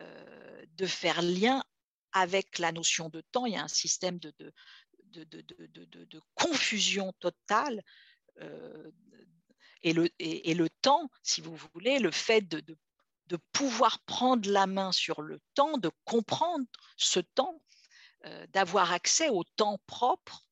euh, 0.00 0.64
de 0.76 0.86
faire 0.86 1.20
lien 1.22 1.64
avec 2.12 2.58
la 2.58 2.72
notion 2.72 3.08
de 3.08 3.20
temps. 3.32 3.46
Il 3.46 3.54
y 3.54 3.56
a 3.56 3.64
un 3.64 3.68
système 3.68 4.18
de, 4.18 4.32
confusion 6.34 7.12
totale. 7.18 7.82
Euh, 9.84 9.88
et, 9.88 9.92
le, 9.92 10.10
et, 10.18 10.54
le, 10.54 10.68
temps, 10.68 11.10
si 11.22 11.40
vous 11.40 11.56
voulez, 11.74 11.98
le 11.98 12.10
fait 12.10 12.42
de, 12.42 12.60
de, 12.60 12.76
pouvoir 13.52 14.00
prendre 14.00 14.50
la 14.50 14.66
main 14.66 14.92
sur 14.92 15.22
le 15.22 15.40
temps, 15.54 15.78
de 15.78 15.90
comprendre 16.04 16.66
ce 16.96 17.20
temps, 17.20 17.62
d'avoir 18.50 18.92
accès 18.92 19.30
au 19.30 19.42
temps 19.42 19.80
propre, 19.86 20.46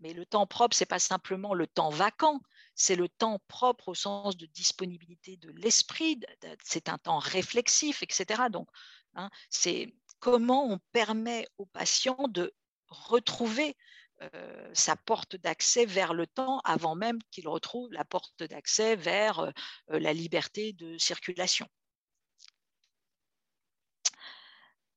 mais 0.00 0.12
le 0.12 0.26
temps 0.26 0.46
propre, 0.46 0.76
ce 0.76 0.82
n'est 0.82 0.88
pas 0.88 0.98
simplement 0.98 1.54
le 1.54 1.66
temps 1.66 1.90
vacant, 1.90 2.40
c'est 2.74 2.96
le 2.96 3.08
temps 3.08 3.40
propre 3.46 3.88
au 3.88 3.94
sens 3.94 4.36
de 4.36 4.46
disponibilité 4.46 5.36
de 5.36 5.50
l'esprit, 5.52 6.18
c'est 6.64 6.88
un 6.88 6.98
temps 6.98 7.18
réflexif, 7.18 8.02
etc. 8.02 8.44
Donc, 8.50 8.68
hein, 9.14 9.30
c'est 9.50 9.94
comment 10.18 10.66
on 10.68 10.78
permet 10.92 11.46
au 11.58 11.66
patient 11.66 12.26
de 12.28 12.52
retrouver 12.88 13.76
euh, 14.22 14.70
sa 14.74 14.96
porte 14.96 15.36
d'accès 15.36 15.86
vers 15.86 16.14
le 16.14 16.26
temps 16.26 16.60
avant 16.64 16.94
même 16.94 17.18
qu'il 17.30 17.48
retrouve 17.48 17.92
la 17.92 18.04
porte 18.04 18.42
d'accès 18.44 18.96
vers 18.96 19.40
euh, 19.40 19.50
la 19.88 20.12
liberté 20.12 20.72
de 20.72 20.96
circulation. 20.98 21.68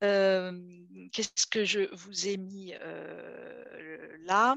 Euh, 0.04 0.52
qu'est-ce 1.12 1.46
que 1.46 1.64
je 1.64 1.92
vous 1.94 2.28
ai 2.28 2.36
mis 2.36 2.72
là? 4.20 4.56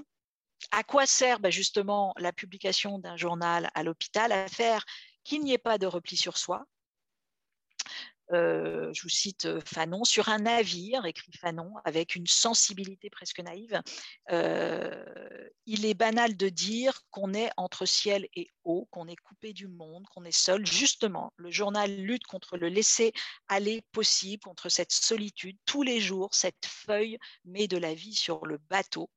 À 0.69 0.83
quoi 0.83 1.07
sert 1.07 1.39
bah, 1.39 1.49
justement 1.49 2.13
la 2.17 2.31
publication 2.31 2.99
d'un 2.99 3.17
journal 3.17 3.71
à 3.73 3.81
l'hôpital? 3.81 4.31
À 4.31 4.47
faire 4.47 4.85
qu'il 5.23 5.41
n'y 5.43 5.53
ait 5.53 5.57
pas 5.57 5.79
de 5.79 5.87
repli 5.87 6.15
sur 6.15 6.37
soi. 6.37 6.65
Euh, 8.33 8.91
je 8.93 9.03
vous 9.03 9.09
cite 9.09 9.45
euh, 9.45 9.59
Fanon, 9.65 10.03
sur 10.03 10.29
un 10.29 10.39
navire, 10.39 11.05
écrit 11.05 11.31
Fanon, 11.33 11.73
avec 11.83 12.15
une 12.15 12.27
sensibilité 12.27 13.09
presque 13.09 13.39
naïve, 13.39 13.81
euh, 14.31 15.49
il 15.65 15.85
est 15.85 15.93
banal 15.93 16.37
de 16.37 16.49
dire 16.49 17.01
qu'on 17.11 17.33
est 17.33 17.49
entre 17.57 17.85
ciel 17.85 18.27
et 18.35 18.49
eau, 18.63 18.87
qu'on 18.91 19.07
est 19.07 19.17
coupé 19.17 19.53
du 19.53 19.67
monde, 19.67 20.05
qu'on 20.07 20.23
est 20.23 20.31
seul. 20.31 20.65
Justement, 20.65 21.33
le 21.35 21.51
journal 21.51 21.93
lutte 21.93 22.25
contre 22.25 22.57
le 22.57 22.69
laisser 22.69 23.11
aller 23.47 23.81
possible, 23.91 24.43
contre 24.43 24.69
cette 24.69 24.91
solitude. 24.91 25.57
Tous 25.65 25.83
les 25.83 25.99
jours, 25.99 26.33
cette 26.33 26.65
feuille 26.65 27.17
met 27.43 27.67
de 27.67 27.77
la 27.77 27.93
vie 27.93 28.15
sur 28.15 28.45
le 28.45 28.57
bateau. 28.69 29.09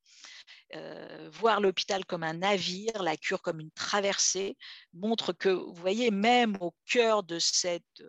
Voir 1.31 1.61
l'hôpital 1.61 2.05
comme 2.05 2.25
un 2.25 2.35
navire, 2.35 3.01
la 3.03 3.17
cure 3.17 3.43
comme 3.43 3.61
une 3.61 3.71
traversée, 3.71 4.57
montre 4.93 5.33
que, 5.33 5.49
vous 5.49 5.75
voyez, 5.75 6.11
même 6.11 6.57
au 6.61 6.75
cœur 6.85 7.23
de 7.23 7.39
cette 7.39 8.03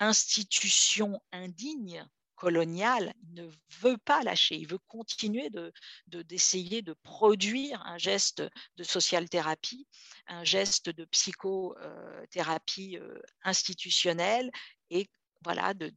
institution 0.00 1.20
indigne, 1.32 2.06
coloniale, 2.34 3.14
ne 3.30 3.48
veut 3.80 3.96
pas 3.98 4.22
lâcher, 4.22 4.56
il 4.56 4.66
veut 4.66 4.80
continuer 4.88 5.50
de, 5.50 5.72
d'essayer 6.08 6.82
de, 6.82 6.94
produire 7.02 7.80
un 7.86 7.96
geste 7.96 8.42
de 8.76 8.84
social 8.84 9.28
thérapie, 9.28 9.86
un 10.26 10.44
geste 10.44 10.90
de 10.90 11.04
psychothérapie 11.06 12.98
euh, 12.98 13.18
institutionnelle 13.42 14.50
et 14.90 15.08
voilà, 15.44 15.74
de, 15.74 15.92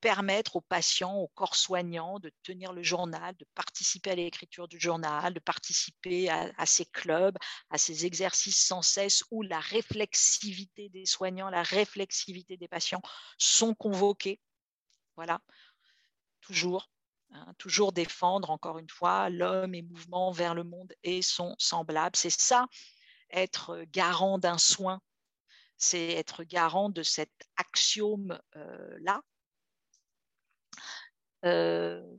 permettre 0.00 0.56
aux 0.56 0.60
patients, 0.60 1.16
aux 1.16 1.28
corps 1.28 1.56
soignants 1.56 2.18
de 2.18 2.32
tenir 2.42 2.72
le 2.72 2.82
journal, 2.82 3.34
de 3.36 3.46
participer 3.54 4.10
à 4.10 4.14
l'écriture 4.14 4.68
du 4.68 4.78
journal, 4.78 5.34
de 5.34 5.40
participer 5.40 6.30
à, 6.30 6.66
ces 6.66 6.86
clubs, 6.86 7.36
à 7.70 7.78
ces 7.78 8.06
exercices 8.06 8.64
sans 8.64 8.82
cesse 8.82 9.24
où 9.30 9.42
la 9.42 9.60
réflexivité 9.60 10.88
des 10.88 11.04
soignants, 11.06 11.50
la 11.50 11.62
réflexivité 11.62 12.56
des 12.56 12.68
patients 12.68 13.02
sont 13.38 13.74
convoqués. 13.74 14.40
Voilà, 15.16 15.40
toujours. 16.40 16.88
Hein, 17.32 17.54
toujours 17.58 17.92
défendre, 17.92 18.50
encore 18.50 18.78
une 18.78 18.88
fois, 18.88 19.30
l'homme 19.30 19.74
et 19.74 19.82
mouvement 19.82 20.30
vers 20.30 20.54
le 20.54 20.62
monde 20.62 20.94
et 21.02 21.22
son 21.22 21.56
semblable. 21.58 22.14
C'est 22.14 22.30
ça, 22.30 22.66
être 23.30 23.84
garant 23.90 24.38
d'un 24.38 24.58
soin 24.58 25.00
c'est 25.76 26.12
être 26.12 26.44
garant 26.44 26.88
de 26.88 27.02
cet 27.02 27.30
axiome-là. 27.56 29.20
Euh, 31.44 32.16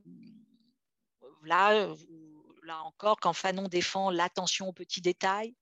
là, 1.44 1.94
là 2.62 2.82
encore, 2.82 3.18
quand 3.20 3.32
Fanon 3.32 3.68
défend 3.68 4.10
l'attention 4.10 4.68
aux 4.68 4.72
petits 4.72 5.00
détails, 5.00 5.54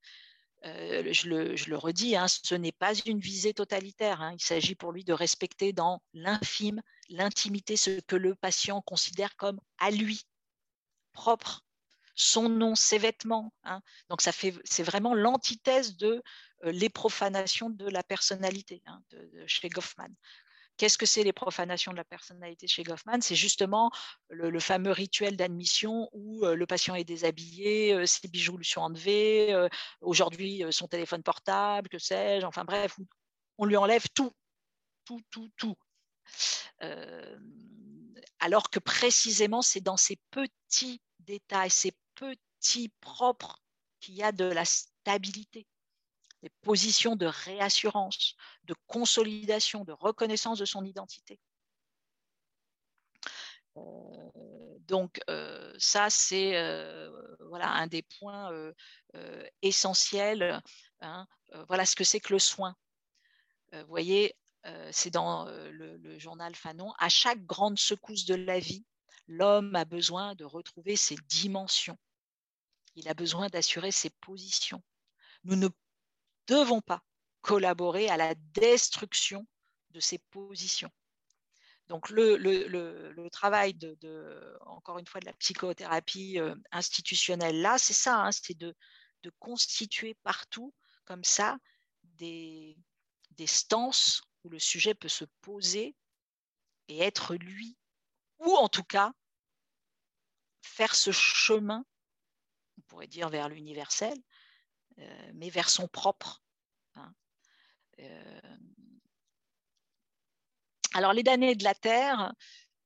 euh, 0.65 1.13
je, 1.13 1.29
le, 1.29 1.77
redis, 1.77 2.15
hein, 2.15 2.27
ce 2.27 2.55
n'est 2.55 2.71
pas 2.71 2.93
une 3.05 3.19
visée 3.19 3.53
totalitaire. 3.53 4.21
Hein. 4.21 4.33
il 4.33 4.43
s'agit 4.43 4.75
pour 4.75 4.91
lui 4.91 5.03
de 5.03 5.13
respecter 5.13 5.71
dans 5.71 6.01
l'infime, 6.13 6.81
l'intimité, 7.09 7.77
ce 7.77 7.99
que 8.01 8.15
le 8.15 8.35
patient 8.35 8.81
considère 8.81 9.35
comme 9.35 9.59
à 9.77 9.91
lui 9.91 10.23
propre, 11.13 11.63
son 12.15 12.49
nom, 12.49 12.75
ses 12.75 12.97
vêtements. 12.97 13.53
Hein. 13.63 13.81
Donc 14.09 14.21
ça 14.21 14.31
fait, 14.31 14.53
c'est 14.63 14.83
vraiment 14.83 15.13
l'antithèse 15.13 15.95
de 15.95 16.07
euh, 16.15 16.21
les 16.63 16.89
profanations 16.89 17.69
de 17.69 17.87
la 17.87 18.03
personnalité 18.03 18.81
hein, 18.85 19.01
chez 19.45 19.69
Goffman. 19.69 20.09
Qu'est-ce 20.77 20.97
que 20.99 21.07
c'est 21.07 21.23
les 21.23 21.33
profanations 21.33 21.91
de 21.91 21.97
la 21.97 22.03
personnalité 22.03 22.67
chez 22.67 22.83
Goffman? 22.83 23.19
C'est 23.21 23.35
justement 23.35 23.89
le, 24.29 24.59
fameux 24.59 24.91
rituel 24.91 25.35
d'admission 25.35 26.07
où 26.11 26.45
euh, 26.45 26.55
le 26.55 26.67
patient 26.67 26.93
est 26.93 27.03
déshabillé, 27.03 27.93
euh, 27.93 28.05
ses 28.05 28.27
bijoux 28.27 28.57
lui 28.57 28.65
sont 28.65 28.81
enlevés, 28.81 29.67
aujourd'hui 30.01 30.63
son 30.69 30.87
téléphone 30.87 31.23
portable, 31.23 31.89
que 31.89 31.97
sais-je, 31.97 32.45
enfin 32.45 32.63
bref, 32.63 32.95
on 33.57 33.65
lui 33.65 33.75
enlève 33.75 34.05
tout, 34.13 34.31
tout, 35.05 35.21
tout, 35.31 35.49
tout. 35.57 35.75
alors 38.39 38.69
que 38.69 38.79
précisément, 38.79 39.63
c'est 39.63 39.81
dans 39.81 39.97
ces 39.97 40.19
petits 40.29 41.01
détails, 41.19 41.71
ces 41.71 41.93
petits 42.13 42.89
propres 43.01 43.63
qu'il 43.99 44.13
y 44.13 44.23
a 44.23 44.31
de 44.31 44.45
la 44.45 44.65
stabilité 44.65 45.65
des 46.43 46.49
positions 46.61 47.15
de 47.15 47.25
réassurance, 47.25 48.35
de 48.65 48.75
consolidation, 48.87 49.83
de 49.83 49.91
reconnaissance 49.91 50.59
de 50.59 50.65
son 50.65 50.85
identité. 50.85 51.39
Euh, 53.77 54.29
donc 54.87 55.19
euh, 55.29 55.73
ça, 55.77 56.09
c'est 56.09 56.55
euh, 56.57 57.11
voilà, 57.49 57.69
un 57.71 57.87
des 57.87 58.01
points 58.01 58.51
essentiels. 59.61 60.61
Hein. 61.01 61.27
voilà 61.67 61.85
ce 61.85 61.95
que 61.95 62.03
c'est 62.03 62.19
que 62.19 62.33
le 62.33 62.39
soin. 62.39 62.75
vous 63.73 63.87
voyez, 63.87 64.35
c'est 64.91 65.09
dans 65.09 65.45
le, 65.45 66.19
journal 66.19 66.55
Fanon, 66.55 66.93
à 66.99 67.09
chaque 67.09 67.45
grande 67.45 67.79
secousse 67.79 68.25
de 68.25 68.35
la 68.35 68.59
vie, 68.59 68.85
l'homme 69.27 69.75
a 69.75 69.85
besoin 69.85 70.35
de 70.35 70.45
retrouver 70.45 70.95
ses 70.95 71.15
dimensions. 71.27 71.97
Il 72.95 73.07
a 73.07 73.13
besoin 73.13 73.47
d'assurer 73.47 73.91
ses 73.91 74.09
positions. 74.09 74.81
Nous 75.43 75.55
ne 75.55 75.67
devons 76.47 76.81
pas 76.81 77.03
collaborer 77.41 78.09
à 78.09 78.17
la 78.17 78.35
destruction 78.53 79.47
de 79.91 79.99
ces 79.99 80.17
positions. 80.17 80.91
Donc 81.87 82.09
le, 82.09 83.29
travail 83.29 83.73
de, 83.73 84.57
encore 84.65 84.99
une 84.99 85.07
fois, 85.07 85.21
de 85.21 85.25
la 85.25 85.33
psychothérapie 85.33 86.39
euh, 86.39 86.55
institutionnelle, 86.71 87.61
là, 87.61 87.77
c'est 87.77 87.93
ça, 87.93 88.25
hein, 88.25 88.31
c'est 88.31 88.57
de, 88.57 88.75
constituer 89.39 90.15
partout, 90.23 90.73
comme 91.03 91.25
ça, 91.25 91.57
des, 92.03 92.77
des 93.31 93.47
stances 93.47 94.21
où 94.45 94.49
le 94.49 94.57
sujet 94.57 94.93
peut 94.93 95.09
se 95.09 95.25
poser 95.41 95.97
et 96.87 96.99
être 96.99 97.35
lui, 97.35 97.77
ou 98.39 98.55
en 98.55 98.69
tout 98.69 98.85
cas 98.85 99.11
faire 100.61 100.95
ce 100.95 101.11
chemin, 101.11 101.85
on 102.77 102.81
pourrait 102.83 103.07
dire 103.07 103.27
vers 103.27 103.49
l'universel, 103.49 104.17
euh, 104.99 105.31
mais 105.35 105.49
vers 105.49 105.69
son 105.69 105.87
propre. 105.87 106.41
Hein. 106.95 107.13
Euh, 107.99 108.57
alors, 110.93 111.13
Les 111.13 111.23
damnés 111.23 111.55
de 111.55 111.63
la 111.63 111.75
Terre, 111.75 112.33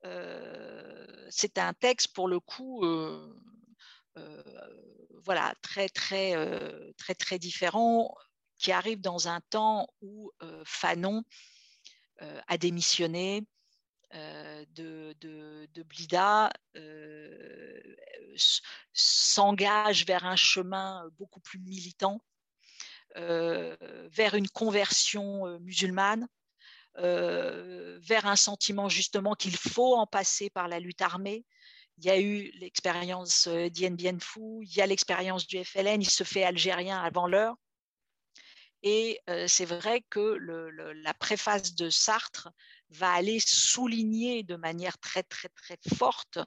euh, 0.06 1.28
c'est 1.30 1.58
un 1.58 1.74
texte 1.74 2.14
pour 2.14 2.28
le 2.28 2.40
coup. 2.40 2.84
voilà, 5.24 5.54
très 5.62 5.88
très 5.88 6.34
très 6.98 7.16
très 7.16 7.40
différent, 7.40 8.14
qui 8.58 8.72
arrive 8.72 9.00
dans 9.00 9.28
un 9.28 9.40
temps 9.50 9.88
où 10.02 10.32
Fanon 10.66 11.24
a 12.20 12.58
démissionné, 12.58 13.46
de, 14.14 15.16
de, 15.22 15.84
Blida 15.84 16.52
s'engage 18.94 20.06
vers 20.06 20.26
un 20.26 20.36
chemin 20.36 21.08
beaucoup 21.18 21.40
plus 21.40 21.60
militant, 21.60 22.22
vers 23.16 24.36
une 24.36 24.50
conversion 24.50 25.60
musulmane, 25.60 26.28
vers 26.96 28.26
un 28.26 28.36
sentiment 28.36 28.90
justement 28.90 29.34
qu'il 29.34 29.56
faut 29.56 29.96
en 29.96 30.08
passer 30.08 30.50
par 30.50 30.68
la 30.68 30.80
lutte 30.80 31.02
armée. 31.02 31.46
Il 31.98 32.06
y 32.06 32.10
a 32.10 32.20
eu 32.20 32.52
l'expérience 32.56 33.48
d'Ien 33.48 33.92
Bien 33.92 34.18
il 34.62 34.76
y 34.76 34.82
a 34.82 34.88
l'expérience 34.88 35.48
du 35.48 35.64
FLN, 35.64 36.02
il 36.02 36.10
se 36.10 36.24
fait 36.24 36.44
algérien 36.44 37.02
avant 37.02 37.28
l'heure. 37.28 37.56
Et 38.84 39.22
c'est 39.48 39.66
vrai 39.66 40.02
que 40.10 40.38
la 41.04 41.14
préface 41.14 41.76
de 41.76 41.90
Sartre 41.90 42.50
va 42.92 43.12
aller 43.14 43.40
souligner 43.40 44.44
de 44.44 44.56
manière 44.56 44.98
très, 45.00 45.24
très, 45.24 45.50
très 45.50 45.78
forte 45.96 46.40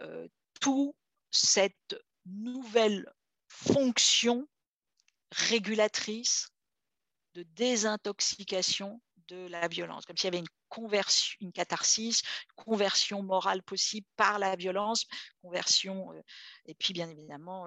euh, 0.00 0.26
toute 0.60 0.94
cette 1.30 1.96
nouvelle 2.26 3.10
fonction 3.48 4.48
régulatrice 5.30 6.48
de 7.34 7.42
désintoxication 7.42 9.00
de 9.28 9.46
la 9.46 9.68
violence, 9.68 10.04
comme 10.04 10.16
s'il 10.16 10.26
y 10.26 10.28
avait 10.28 10.38
une 10.38 10.48
conversion, 10.68 11.36
une 11.40 11.52
catharsis, 11.52 12.22
conversion 12.56 13.22
morale 13.22 13.62
possible 13.62 14.06
par 14.16 14.38
la 14.38 14.54
violence, 14.56 15.06
conversion, 15.42 16.12
euh, 16.12 16.22
et 16.66 16.74
puis 16.74 16.92
bien 16.92 17.08
évidemment, 17.08 17.66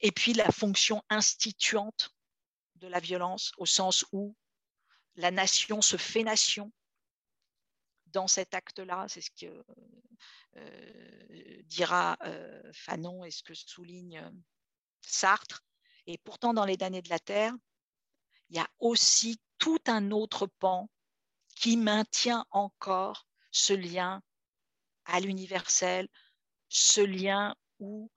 et 0.00 0.12
puis 0.12 0.32
la 0.34 0.50
fonction 0.50 1.02
instituante 1.10 2.10
de 2.76 2.88
la 2.88 3.00
violence, 3.00 3.52
au 3.56 3.66
sens 3.66 4.04
où 4.12 4.34
la 5.16 5.30
nation 5.30 5.82
se 5.82 5.96
fait 5.96 6.22
nation 6.22 6.72
dans 8.06 8.28
cet 8.28 8.54
acte-là. 8.54 9.06
C'est 9.08 9.20
ce 9.20 9.30
que 9.30 9.64
euh, 10.56 11.62
dira 11.64 12.16
euh, 12.22 12.62
Fanon 12.72 13.24
et 13.24 13.30
ce 13.30 13.42
que 13.42 13.54
souligne 13.54 14.18
euh, 14.18 14.30
Sartre. 15.02 15.64
Et 16.06 16.18
pourtant, 16.18 16.54
dans 16.54 16.64
les 16.64 16.76
damnés 16.76 17.02
de 17.02 17.10
la 17.10 17.18
Terre, 17.18 17.52
il 18.48 18.56
y 18.56 18.60
a 18.60 18.68
aussi 18.78 19.40
tout 19.58 19.80
un 19.86 20.10
autre 20.10 20.46
pan 20.46 20.88
qui 21.56 21.76
maintient 21.76 22.46
encore 22.50 23.26
ce 23.50 23.72
lien 23.72 24.22
à 25.04 25.20
l'universel, 25.20 26.08
ce 26.68 27.00
lien 27.00 27.56
où 27.78 28.10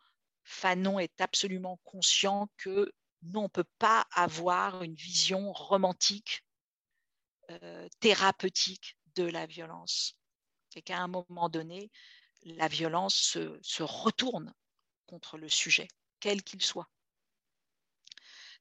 Fanon 0.43 1.00
est 1.00 1.22
absolument 1.22 1.80
conscient 1.84 2.50
que 2.58 2.91
non, 3.22 3.41
on 3.41 3.43
ne 3.43 3.47
peut 3.50 3.68
pas 3.80 4.08
avoir 4.12 4.84
une 4.84 4.95
vision 4.95 5.52
romantique 5.52 6.43
thérapeutique 8.00 8.97
de 9.16 9.24
la 9.24 9.45
violence. 9.45 10.16
Et 10.76 10.82
qu'à 10.82 11.00
un 11.00 11.08
moment 11.08 11.50
donné, 11.50 11.91
la 12.43 12.68
violence 12.68 13.38
se, 13.62 13.84
retourne 13.84 14.54
contre 15.08 15.38
le 15.38 15.50
sujet, 15.50 15.88
quel 16.20 16.43
qu'il 16.43 16.62
soit. 16.62 16.89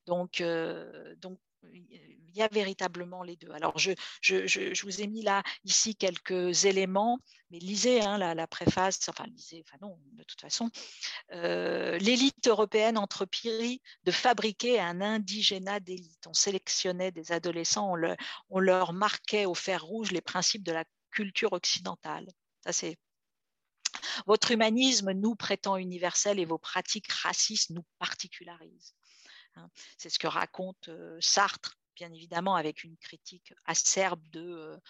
Donc, 0.06 0.40
euh, 0.40 1.14
donc 1.16 1.38
il 1.72 2.36
y 2.36 2.42
a 2.42 2.48
véritablement 2.48 3.22
les 3.22 3.36
deux. 3.36 3.50
Alors, 3.52 3.78
je, 3.78 3.92
je, 4.20 4.82
vous 4.84 5.00
ai 5.00 5.06
mis 5.06 5.22
là, 5.22 5.42
ici, 5.64 5.96
quelques 5.96 6.64
éléments, 6.64 7.18
mais 7.50 7.58
lisez 7.58 8.00
hein, 8.00 8.18
la, 8.18 8.46
préface, 8.46 9.08
enfin, 9.08 9.24
lisez, 9.26 9.64
enfin 9.66 9.78
non, 9.80 9.98
de 10.12 10.22
toute 10.24 10.40
façon. 10.40 10.70
Euh, 11.32 11.98
l'élite 11.98 12.46
européenne 12.46 12.98
entreprit 12.98 13.82
de 14.04 14.10
fabriquer 14.10 14.78
un 14.78 15.00
indigénat 15.00 15.80
d'élite. 15.80 16.26
On 16.26 16.34
sélectionnait 16.34 17.10
des 17.10 17.32
adolescents, 17.32 17.92
on, 17.94 18.16
on, 18.50 18.60
leur 18.60 18.92
marquait 18.92 19.46
au 19.46 19.54
fer 19.54 19.84
rouge 19.84 20.12
les 20.12 20.20
principes 20.20 20.62
de 20.62 20.72
la 20.72 20.84
culture 21.10 21.52
occidentale. 21.52 22.26
Ça, 22.64 22.72
c'est 22.72 22.98
votre 24.26 24.50
humanisme 24.50 25.12
nous 25.12 25.34
prétend 25.34 25.76
universel 25.76 26.38
et 26.38 26.44
vos 26.44 26.58
pratiques 26.58 27.10
racistes 27.10 27.70
nous 27.70 27.84
particularisent. 27.98 28.94
Hein. 29.58 29.70
C'est 29.96 30.10
ce 30.10 30.18
que 30.18 30.26
raconte 30.26 30.90
Sartre, 31.20 31.78
bien 31.96 32.12
évidemment, 32.12 32.54
avec 32.54 32.84
une 32.84 32.96
critique 32.96 33.52
acerbe 33.64 34.26
de, 34.28 34.80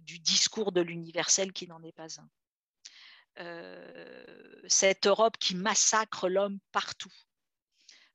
du 0.00 0.18
discours 0.18 0.72
de 0.72 0.80
l'universel 0.80 1.52
qui 1.52 1.66
n'en 1.66 1.82
est 1.82 1.92
pas 1.92 2.08
un. 2.20 2.28
cette 4.68 5.06
Europe 5.06 5.36
qui 5.38 5.54
massacre 5.54 6.28
l'homme 6.28 6.58
partout. 6.72 7.12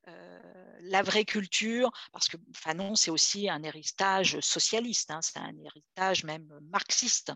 la 0.05 1.03
vraie 1.03 1.25
culture, 1.25 1.91
parce 2.11 2.27
que 2.27 2.37
Fanon, 2.55 2.95
c'est 2.95 3.11
aussi 3.11 3.47
un 3.47 3.61
héritage 3.61 4.39
socialiste, 4.39 5.11
hein, 5.11 5.21
c'est 5.21 5.37
un 5.37 5.55
héritage 5.63 6.23
même 6.23 6.59
marxiste. 6.63 7.31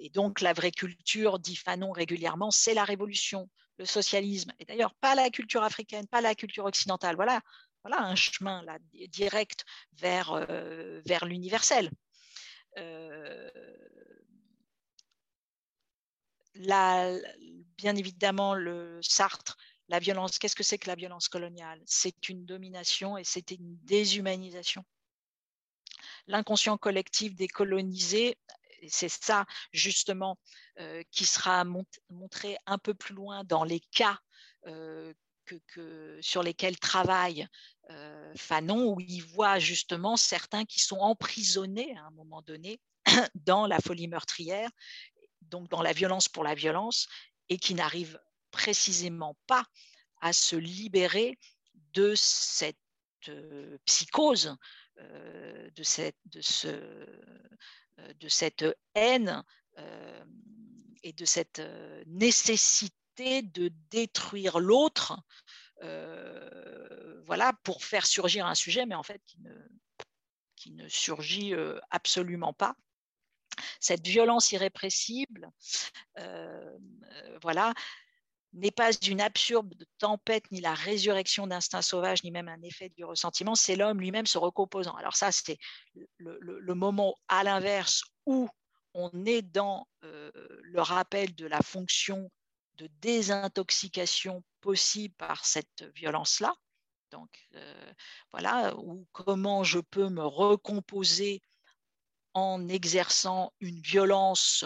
et 0.00 0.10
donc, 0.10 0.40
la 0.40 0.52
vraie 0.52 0.72
culture, 0.72 1.38
dit 1.38 1.54
Fanon 1.54 1.92
régulièrement, 1.92 2.50
c'est 2.50 2.74
la 2.74 2.84
révolution, 2.84 3.48
socialisme, 3.84 4.52
et 4.58 4.64
d'ailleurs 4.64 4.94
pas 4.94 5.14
la 5.14 5.30
culture 5.30 5.62
africaine, 5.62 6.06
pas 6.06 6.20
la 6.20 6.34
culture 6.34 6.64
occidentale. 6.64 7.16
Voilà, 7.16 7.40
voilà 7.82 8.02
un 8.02 8.14
chemin 8.14 8.64
direct 9.08 9.64
vers, 9.92 10.32
euh, 10.32 11.00
vers 11.06 11.24
l'universel. 11.24 11.90
Euh, 12.78 13.50
bien 17.76 17.96
évidemment, 17.96 18.54
le 18.54 19.00
Sartre, 19.02 19.56
la 19.88 19.98
violence, 19.98 20.38
qu'est-ce 20.38 20.56
que 20.56 20.62
c'est 20.62 20.78
que 20.78 20.88
la 20.88 20.94
violence 20.94 21.28
coloniale? 21.28 21.82
C'est 21.86 22.28
une 22.28 22.44
domination 22.44 23.16
et 23.16 23.24
c'est 23.24 23.50
une 23.50 23.76
déshumanisation. 23.84 24.84
L'inconscient 26.26 26.76
collectif 26.78 27.34
décolonisé 27.34 28.36
c'est 28.88 29.08
ça 29.08 29.46
justement 29.72 30.38
euh, 30.78 31.02
qui 31.10 31.26
sera 31.26 31.64
montré 31.64 32.56
un 32.66 32.78
peu 32.78 32.94
plus 32.94 33.14
loin 33.14 33.44
dans 33.44 33.64
les 33.64 33.80
cas 33.80 34.18
euh, 34.66 35.12
sur 36.20 36.42
lesquels 36.44 36.78
travaille 36.78 37.46
euh, 37.90 38.32
Fanon, 38.36 38.92
où 38.94 39.00
il 39.00 39.20
voit 39.20 39.58
justement 39.58 40.16
certains 40.16 40.64
qui 40.64 40.80
sont 40.80 40.98
emprisonnés 40.98 41.96
à 41.96 42.04
un 42.04 42.10
moment 42.12 42.40
donné 42.42 42.80
dans 43.34 43.66
la 43.66 43.80
folie 43.80 44.06
meurtrière, 44.06 44.70
donc 45.42 45.68
dans 45.68 45.82
la 45.82 45.92
violence 45.92 46.28
pour 46.28 46.44
la 46.44 46.54
violence, 46.54 47.08
et 47.48 47.58
qui 47.58 47.74
n'arrivent 47.74 48.20
précisément 48.52 49.36
pas 49.48 49.64
à 50.20 50.32
se 50.32 50.54
libérer 50.54 51.36
de 51.94 52.14
cette 52.14 52.76
psychose, 53.86 54.56
de, 54.98 55.82
cette, 55.82 56.16
de, 56.26 56.40
ce, 56.40 56.68
de 58.18 58.28
cette 58.28 58.64
haine 58.94 59.44
euh, 59.78 60.24
et 61.02 61.12
de 61.12 61.24
cette 61.24 61.60
euh, 61.60 62.02
nécessité 62.06 63.42
de 63.42 63.70
détruire 63.90 64.60
l'autre 64.60 65.20
voilà, 67.26 67.52
pour 67.62 67.84
faire 67.84 68.06
surgir 68.06 68.44
un 68.46 68.54
sujet, 68.54 68.86
mais 68.86 68.94
en 68.94 69.02
fait 69.02 69.22
qui 69.26 69.40
ne, 69.40 69.54
qui 70.56 70.72
ne 70.72 70.88
surgit 70.88 71.54
absolument 71.90 72.52
pas. 72.52 72.74
Cette 73.78 74.06
violence 74.06 74.52
irrépressible, 74.52 75.50
voilà, 77.40 77.72
n'est 78.52 78.70
pas 78.70 78.90
une 79.06 79.20
absurde 79.20 79.84
tempête, 79.98 80.50
ni 80.50 80.60
la 80.60 80.74
résurrection 80.74 81.46
d'instinct 81.46 81.82
sauvage, 81.82 82.24
ni 82.24 82.30
même 82.30 82.48
un 82.48 82.60
effet 82.62 82.88
du 82.88 83.04
ressentiment, 83.04 83.54
c'est 83.54 83.76
l'homme 83.76 84.00
lui-même 84.00 84.26
se 84.26 84.38
recomposant. 84.38 84.94
Alors 84.96 85.16
ça, 85.16 85.30
c'est 85.30 85.58
le, 86.18 86.74
moment 86.74 87.14
à 87.28 87.44
l'inverse 87.44 88.02
où 88.26 88.48
on 88.94 89.24
est 89.24 89.42
dans 89.42 89.86
euh, 90.04 90.30
le 90.62 90.80
rappel 90.80 91.34
de 91.34 91.46
la 91.46 91.60
fonction 91.62 92.30
de 92.74 92.88
désintoxication 93.00 94.42
possible 94.60 95.14
par 95.16 95.44
cette 95.44 95.84
violence-là. 95.94 96.54
Donc 97.12 97.30
euh, 97.54 97.92
voilà, 98.32 98.74
ou 98.76 99.06
comment 99.12 99.64
je 99.64 99.80
peux 99.80 100.08
me 100.08 100.24
recomposer 100.24 101.42
en 102.34 102.68
exerçant 102.68 103.52
une 103.60 103.80
violence 103.80 104.64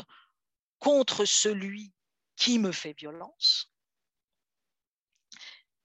contre 0.78 1.24
celui 1.24 1.92
qui 2.36 2.58
me 2.58 2.72
fait 2.72 2.92
violence. 2.92 3.73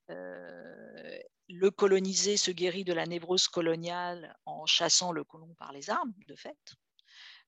Euh, 0.09 1.19
le 1.47 1.71
colonisé 1.71 2.37
se 2.37 2.51
guérit 2.51 2.83
de 2.83 2.93
la 2.93 3.05
névrose 3.05 3.47
coloniale 3.47 4.35
en 4.45 4.65
chassant 4.65 5.11
le 5.11 5.23
colon 5.23 5.53
par 5.55 5.71
les 5.71 5.89
armes, 5.89 6.13
de 6.27 6.35
fait. 6.35 6.75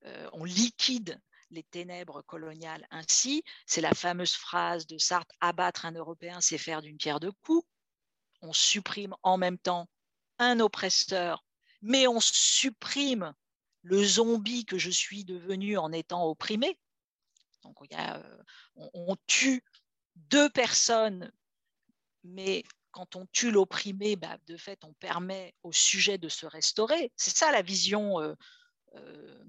Euh, 0.05 0.30
on 0.34 0.43
liquide 0.43 1.20
les 1.51 1.64
ténèbres 1.64 2.22
coloniales 2.24 2.88
ainsi. 2.89 3.43
C'est 3.66 3.82
la 3.82 3.93
fameuse 3.93 4.34
phrase 4.34 4.88
de 4.88 4.97
Sartre 4.97 5.36
abattre 5.39 5.86
un 5.86 5.91
Européen, 5.91 6.41
c'est 6.41 6.57
faire 6.57 6.82
d'une 6.82 6.97
pierre 6.97 7.20
deux 7.20 7.32
coups. 7.32 7.68
On 8.41 8.53
supprime 8.53 9.16
en 9.22 9.38
même 9.38 9.59
temps 9.59 9.88
un 10.39 10.59
oppresseur, 10.59 11.45
mais 11.82 12.07
on 12.07 12.20
supprime 12.20 13.34
le 13.84 14.03
zombie 14.03 14.66
que 14.66 14.78
je 14.78 14.89
suis 14.89 15.24
devenu 15.26 15.78
en 15.78 15.91
étant 15.91 16.26
opprimé. 16.28 16.80
Donc, 17.64 17.78
euh, 17.93 18.43
on, 18.76 19.16
tue 19.28 19.64
deux 20.16 20.49
personnes, 20.49 21.32
mais 22.24 22.63
quand 22.91 23.15
on 23.15 23.26
tue 23.28 23.51
l'opprimé, 23.51 24.15
bah, 24.15 24.38
de 24.47 24.57
fait, 24.57 24.84
on 24.84 24.93
permet 24.93 25.55
au 25.63 25.72
sujet 25.72 26.17
de 26.17 26.30
se 26.30 26.45
restaurer. 26.45 27.11
C'est 27.15 27.36
ça 27.36 27.51
la 27.51 27.61
vision 27.61 28.19
euh, 28.19 28.34
euh, 28.95 29.43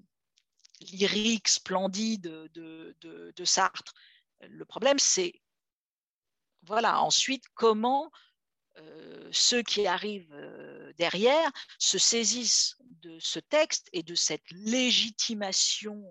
lyrique, 0.81 1.49
splendide 1.49 2.23
de, 2.23 3.45
Sartre. 3.45 3.95
Le 4.41 4.65
problème, 4.65 4.99
c'est, 4.99 5.41
voilà, 6.63 7.03
ensuite, 7.03 7.45
comment 7.55 8.11
euh, 8.79 9.29
ceux 9.33 9.63
qui 9.63 9.87
arrivent 9.87 10.35
derrière 10.97 11.51
se 11.79 11.99
saisissent 11.99 12.77
de 13.03 13.19
ce 13.19 13.41
texte 13.41 13.89
et 13.93 14.03
de 14.03 14.15
cette 14.15 14.49
légitimation 14.51 16.05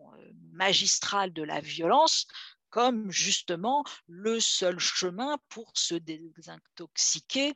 magistrale 0.51 1.32
de 1.32 1.43
la 1.43 1.62
violence 1.62 2.28
comme 2.72 3.12
justement 3.12 3.84
le 4.08 4.40
seul 4.40 4.80
chemin 4.80 5.38
pour 5.50 5.72
se 5.76 5.94
désintoxiquer 5.94 7.56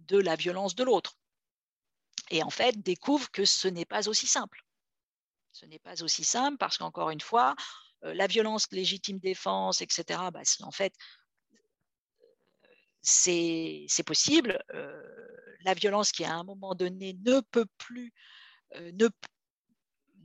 de 0.00 0.18
la 0.18 0.34
violence 0.34 0.74
de 0.74 0.82
l'autre. 0.82 1.16
Et 2.30 2.42
en 2.42 2.50
fait, 2.50 2.82
découvre 2.82 3.30
que 3.30 3.44
ce 3.44 3.68
n'est 3.68 3.84
pas 3.84 4.08
aussi 4.08 4.26
simple. 4.26 4.62
Ce 5.52 5.66
n'est 5.66 5.78
pas 5.78 6.02
aussi 6.02 6.24
simple 6.24 6.56
parce 6.58 6.78
qu'encore 6.78 7.10
une 7.10 7.20
fois, 7.20 7.54
la 8.02 8.26
violence 8.26 8.66
légitime 8.72 9.18
défense, 9.18 9.80
etc., 9.82 10.20
bah, 10.32 10.42
en 10.62 10.70
fait, 10.72 10.94
c'est 13.02 13.86
possible. 14.06 14.58
la 15.64 15.74
violence 15.74 16.10
qui, 16.10 16.24
à 16.24 16.34
un 16.34 16.44
moment 16.44 16.74
donné, 16.74 17.16
ne 17.24 17.40
peut 17.40 17.66
plus 17.78 18.12
ne 18.74 19.08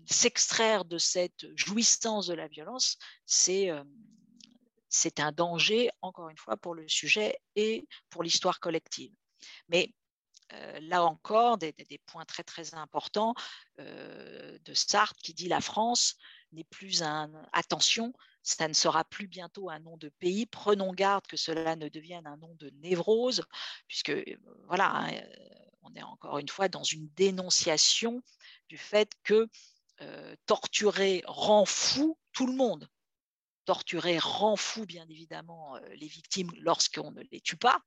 s'extraire 0.05 0.85
de 0.85 0.97
cette 0.97 1.45
jouissance 1.55 2.27
de 2.27 2.33
la 2.33 2.47
violence, 2.47 2.97
c'est 3.25 3.69
c'est 4.89 5.19
un 5.19 5.31
danger, 5.31 5.89
encore 6.01 6.29
une 6.29 6.37
fois, 6.37 6.57
pour 6.57 6.73
le 6.73 6.87
sujet 6.87 7.37
et 7.55 7.87
pour 8.09 8.23
l'histoire 8.23 8.59
collective. 8.59 9.13
Mais 9.69 9.93
là 10.81 11.03
encore, 11.03 11.57
des, 11.57 11.73
points 12.07 12.25
très 12.25 12.43
très 12.43 12.73
importants 12.73 13.35
de 13.77 14.73
Sartre 14.73 15.19
qui 15.21 15.33
dit 15.33 15.47
la 15.47 15.61
France 15.61 16.15
n'est 16.51 16.63
plus 16.63 17.03
un 17.03 17.31
attention, 17.53 18.13
ça 18.41 18.67
ne 18.67 18.73
sera 18.73 19.03
plus 19.03 19.27
bientôt 19.27 19.69
un 19.69 19.79
nom 19.79 19.97
de 19.97 20.09
pays. 20.09 20.47
Prenons 20.47 20.91
garde 20.91 21.27
que 21.27 21.37
cela 21.37 21.75
ne 21.75 21.87
devienne 21.87 22.25
un 22.25 22.37
nom 22.37 22.55
de 22.55 22.71
névrose, 22.81 23.43
puisque 23.87 24.11
voilà, 24.67 24.91
hein, 24.91 25.21
on 25.83 25.93
est 25.93 26.03
encore 26.03 26.39
une 26.39 26.49
fois 26.49 26.67
dans 26.67 26.83
une 26.83 27.07
dénonciation 27.09 28.23
du 28.69 28.77
fait 28.77 29.11
que 29.23 29.47
torturer 30.45 31.21
rend 31.27 31.65
fou 31.65 32.17
tout 32.31 32.47
le 32.47 32.53
monde. 32.53 32.89
Torturer 33.69 34.17
rend 34.17 34.55
fou, 34.55 34.87
bien 34.87 35.07
évidemment, 35.09 35.77
les 35.93 36.07
victimes 36.07 36.49
lorsqu'on 36.57 37.11
ne 37.11 37.21
les 37.31 37.39
tue 37.39 37.55
pas, 37.55 37.79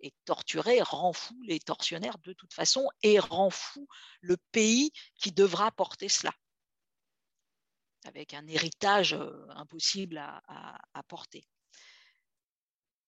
et 0.00 0.12
torturer 0.24 0.82
rend 0.82 1.12
fou 1.12 1.40
les 1.44 1.60
tortionnaires 1.60 2.18
de 2.24 2.32
toute 2.32 2.52
façon, 2.52 2.88
et 3.04 3.20
rend 3.20 3.48
fou 3.48 3.86
le 4.20 4.36
pays 4.50 4.90
qui 5.14 5.30
devra 5.30 5.70
porter 5.70 6.08
cela. 6.08 6.32
Avec 8.04 8.34
un 8.34 8.48
héritage 8.48 9.16
impossible 9.50 10.18
à, 10.18 11.02
porter. 11.06 11.46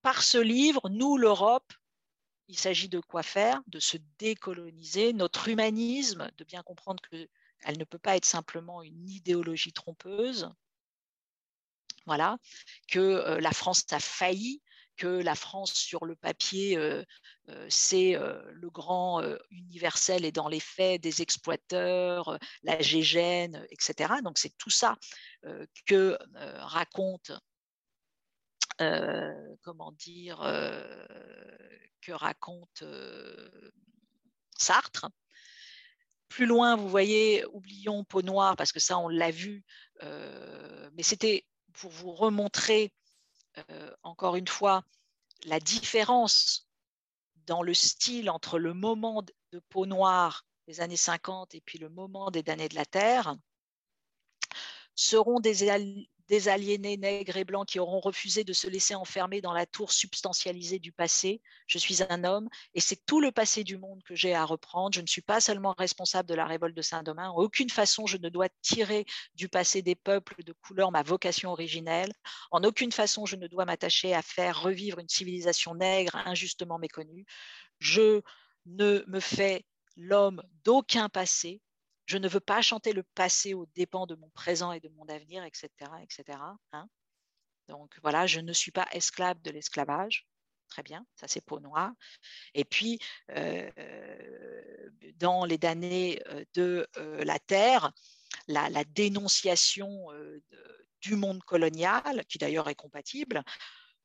Par 0.01 0.23
ce 0.23 0.39
livre, 0.39 0.89
nous, 0.89 1.17
l'Europe, 1.17 1.73
il 2.47 2.57
s'agit 2.57 2.89
de 2.89 3.01
quoi 3.01 3.25
faire? 3.25 3.61
De 3.67 3.81
se 3.81 3.97
décoloniser, 4.21 5.13
notre 5.15 5.49
humanisme, 5.49 6.31
de 6.39 6.45
bien 6.45 6.63
comprendre 6.63 7.03
qu'elle 7.11 7.77
ne 7.77 7.83
peut 7.83 7.99
pas 7.99 8.15
être 8.15 8.25
simplement 8.25 8.85
une 8.85 9.11
idéologie 9.11 9.73
trompeuse, 9.73 10.49
voilà, 12.07 12.37
que 12.89 13.39
la 13.41 13.53
France 13.53 13.85
a 13.93 14.01
failli, 14.01 14.63
que 15.01 15.23
la 15.23 15.35
France 15.35 15.73
sur 15.73 16.05
le 16.05 16.15
papier, 16.15 16.77
euh, 16.77 17.03
euh, 17.49 17.67
c'est 17.71 18.17
euh, 18.17 18.39
le 18.53 18.69
grand 18.69 19.23
universel 19.51 20.27
et 20.27 20.31
dans 20.31 20.47
les 20.47 20.61
faits 20.61 21.01
des 21.01 21.23
exploiteurs, 21.23 22.39
la 22.63 22.79
gégène, 22.83 23.67
etc. 23.71 24.13
Donc 24.23 24.37
c'est 24.37 24.57
tout 24.59 24.69
ça 24.69 24.97
que 25.87 26.19
raconte, 26.59 27.33
comment 29.63 29.93
dire, 29.93 30.39
que 32.03 32.13
raconte 32.13 32.85
Sartre. 34.59 35.09
Plus 36.29 36.47
loin, 36.47 36.77
vous 36.77 36.91
voyez, 36.91 37.45
oublions 37.47 38.05
Peau 38.05 38.21
Noire, 38.21 38.55
parce 38.57 38.71
que 38.71 38.81
ça, 38.81 38.99
on 38.99 39.09
l'a 39.09 39.31
vu, 39.31 39.65
mais 40.03 41.03
c'était 41.03 41.47
pour 41.73 41.91
vous 41.91 42.13
remontrer 42.13 42.93
euh, 43.71 43.95
encore 44.03 44.37
une 44.37 44.49
fois, 44.49 44.85
la 45.45 45.61
différence 45.61 46.69
dans 47.47 47.63
le 47.63 47.75
style 47.75 48.31
entre 48.31 48.59
le 48.59 48.75
moment 48.75 49.23
de 49.23 49.59
peau 49.69 49.87
noire 49.87 50.45
des 50.67 50.81
années 50.81 50.97
50 50.97 51.55
et 51.55 51.61
puis 51.61 51.79
le 51.79 51.89
moment 51.89 52.31
des 52.31 52.43
damnés 52.43 52.69
de 52.69 52.75
la 52.75 52.85
Terre 52.85 53.35
seront 54.95 55.41
des, 55.41 55.69
des 56.31 56.49
aliénés 56.49 56.97
nègres 56.97 57.37
et 57.37 57.45
blancs 57.45 57.67
qui 57.67 57.81
auront 57.81 57.99
refusé 57.99 58.45
de 58.45 58.53
se 58.53 58.69
laisser 58.69 58.95
enfermer 58.95 59.41
dans 59.41 59.53
la 59.53 59.67
tour 59.67 59.91
substantialisée 59.91 60.79
du 60.79 60.93
passé. 60.93 61.43
Je 61.67 61.77
suis 61.77 62.05
un 62.09 62.23
homme 62.23 62.49
et 62.73 62.81
c'est 62.81 63.05
tout 63.05 63.21
le 63.21 63.33
passé 63.33 63.65
du 63.65 63.77
monde 63.77 64.01
que 64.05 64.15
j'ai 64.15 64.33
à 64.33 64.45
reprendre. 64.45 64.95
Je 64.95 65.01
ne 65.01 65.09
suis 65.09 65.23
pas 65.23 65.41
seulement 65.41 65.75
responsable 65.77 66.29
de 66.29 66.35
la 66.35 66.47
révolte 66.47 66.77
de 66.77 66.83
Saint-Domingue. 66.83 67.33
En 67.33 67.43
aucune 67.43 67.69
façon, 67.69 68.07
je 68.07 68.17
ne 68.17 68.29
dois 68.29 68.49
tirer 68.63 69.07
du 69.35 69.49
passé 69.49 69.83
des 69.83 69.97
peuples 69.97 70.45
de 70.45 70.53
couleur 70.53 70.93
ma 70.93 71.03
vocation 71.03 71.51
originelle. 71.51 72.13
En 72.53 72.63
aucune 72.63 72.93
façon, 72.93 73.27
je 73.27 73.35
ne 73.35 73.49
dois 73.49 73.65
m'attacher 73.65 74.15
à 74.15 74.23
faire 74.23 74.63
revivre 74.63 75.01
une 75.01 75.09
civilisation 75.09 75.75
nègre 75.75 76.15
injustement 76.27 76.79
méconnue. 76.79 77.27
Je 77.81 78.23
ne 78.67 79.03
me 79.09 79.19
fais 79.19 79.65
l'homme 79.97 80.45
d'aucun 80.63 81.09
passé 81.09 81.61
je 82.11 82.19
ne 82.19 82.27
veux 82.27 82.41
pas 82.41 82.61
chanter 82.61 82.93
le 82.93 83.05
passé 83.05 83.55
aux 83.55 83.67
dépens 83.67 84.05
de 84.05 84.17
mon 84.17 84.29
présent 84.31 84.73
et 84.73 84.81
de 84.81 84.89
mon 84.89 85.07
avenir, 85.07 85.45
etc. 85.45 85.69
etc. 86.03 86.39
Hein. 86.73 86.89
Donc 87.69 87.97
voilà, 88.03 88.27
je 88.27 88.41
ne 88.41 88.53
suis 88.53 88.73
pas 88.73 88.89
esclave 88.91 89.41
de 89.43 89.53
l'esclavage. 89.53 90.27
Très 90.69 90.83
bien, 90.83 91.07
ça 91.15 91.29
c'est 91.29 91.41
peau 91.41 91.61
noire. 91.61 91.93
Et 92.55 92.65
puis, 92.65 92.99
euh, 93.31 93.71
dans 95.19 95.45
les 95.45 95.57
damnés 95.57 96.21
euh, 96.27 96.45
de 96.55 96.89
euh, 96.97 97.23
la 97.23 97.39
Terre, 97.39 97.93
la, 98.49 98.85
dénonciation 98.85 100.09
du 101.01 101.15
monde 101.15 101.45
colonial, 101.45 102.25
qui 102.27 102.39
d'ailleurs 102.39 102.69
est 102.69 102.75
compatible, 102.75 103.45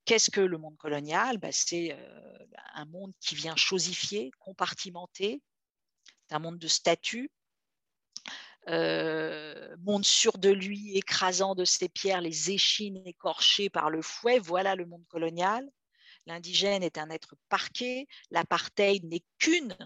Qu'est-ce 0.05 0.29
que 0.29 0.41
le 0.41 0.59
monde 0.59 0.77
colonial? 0.77 1.39
Ben, 1.39 1.51
C'est 1.51 1.97
un 2.75 2.85
monde 2.85 3.11
qui 3.19 3.33
vient 3.33 3.55
chosifier, 3.55 4.29
compartimenter, 4.37 5.41
un 6.29 6.37
monde 6.37 6.59
de 6.59 6.67
statut, 6.67 7.31
euh, 8.67 9.75
monde 9.77 10.03
de 10.37 10.49
lui, 10.49 10.97
écrasant 10.97 11.55
de 11.55 11.65
ses 11.65 11.89
pierres 11.89 12.21
les 12.21 12.51
échines 12.51 13.01
écorchées 13.05 13.69
par 13.69 13.89
le 13.89 14.01
fouet. 14.01 14.39
Voilà 14.39 14.75
le 14.75 14.85
monde 14.85 15.05
colonial. 15.07 15.69
L'indigène 16.25 16.83
est 16.83 16.97
un 16.97 17.09
être 17.09 17.35
parqué. 17.49 18.07
L'apartheid 18.31 19.03
n'est 19.05 19.23
qu'une 19.37 19.77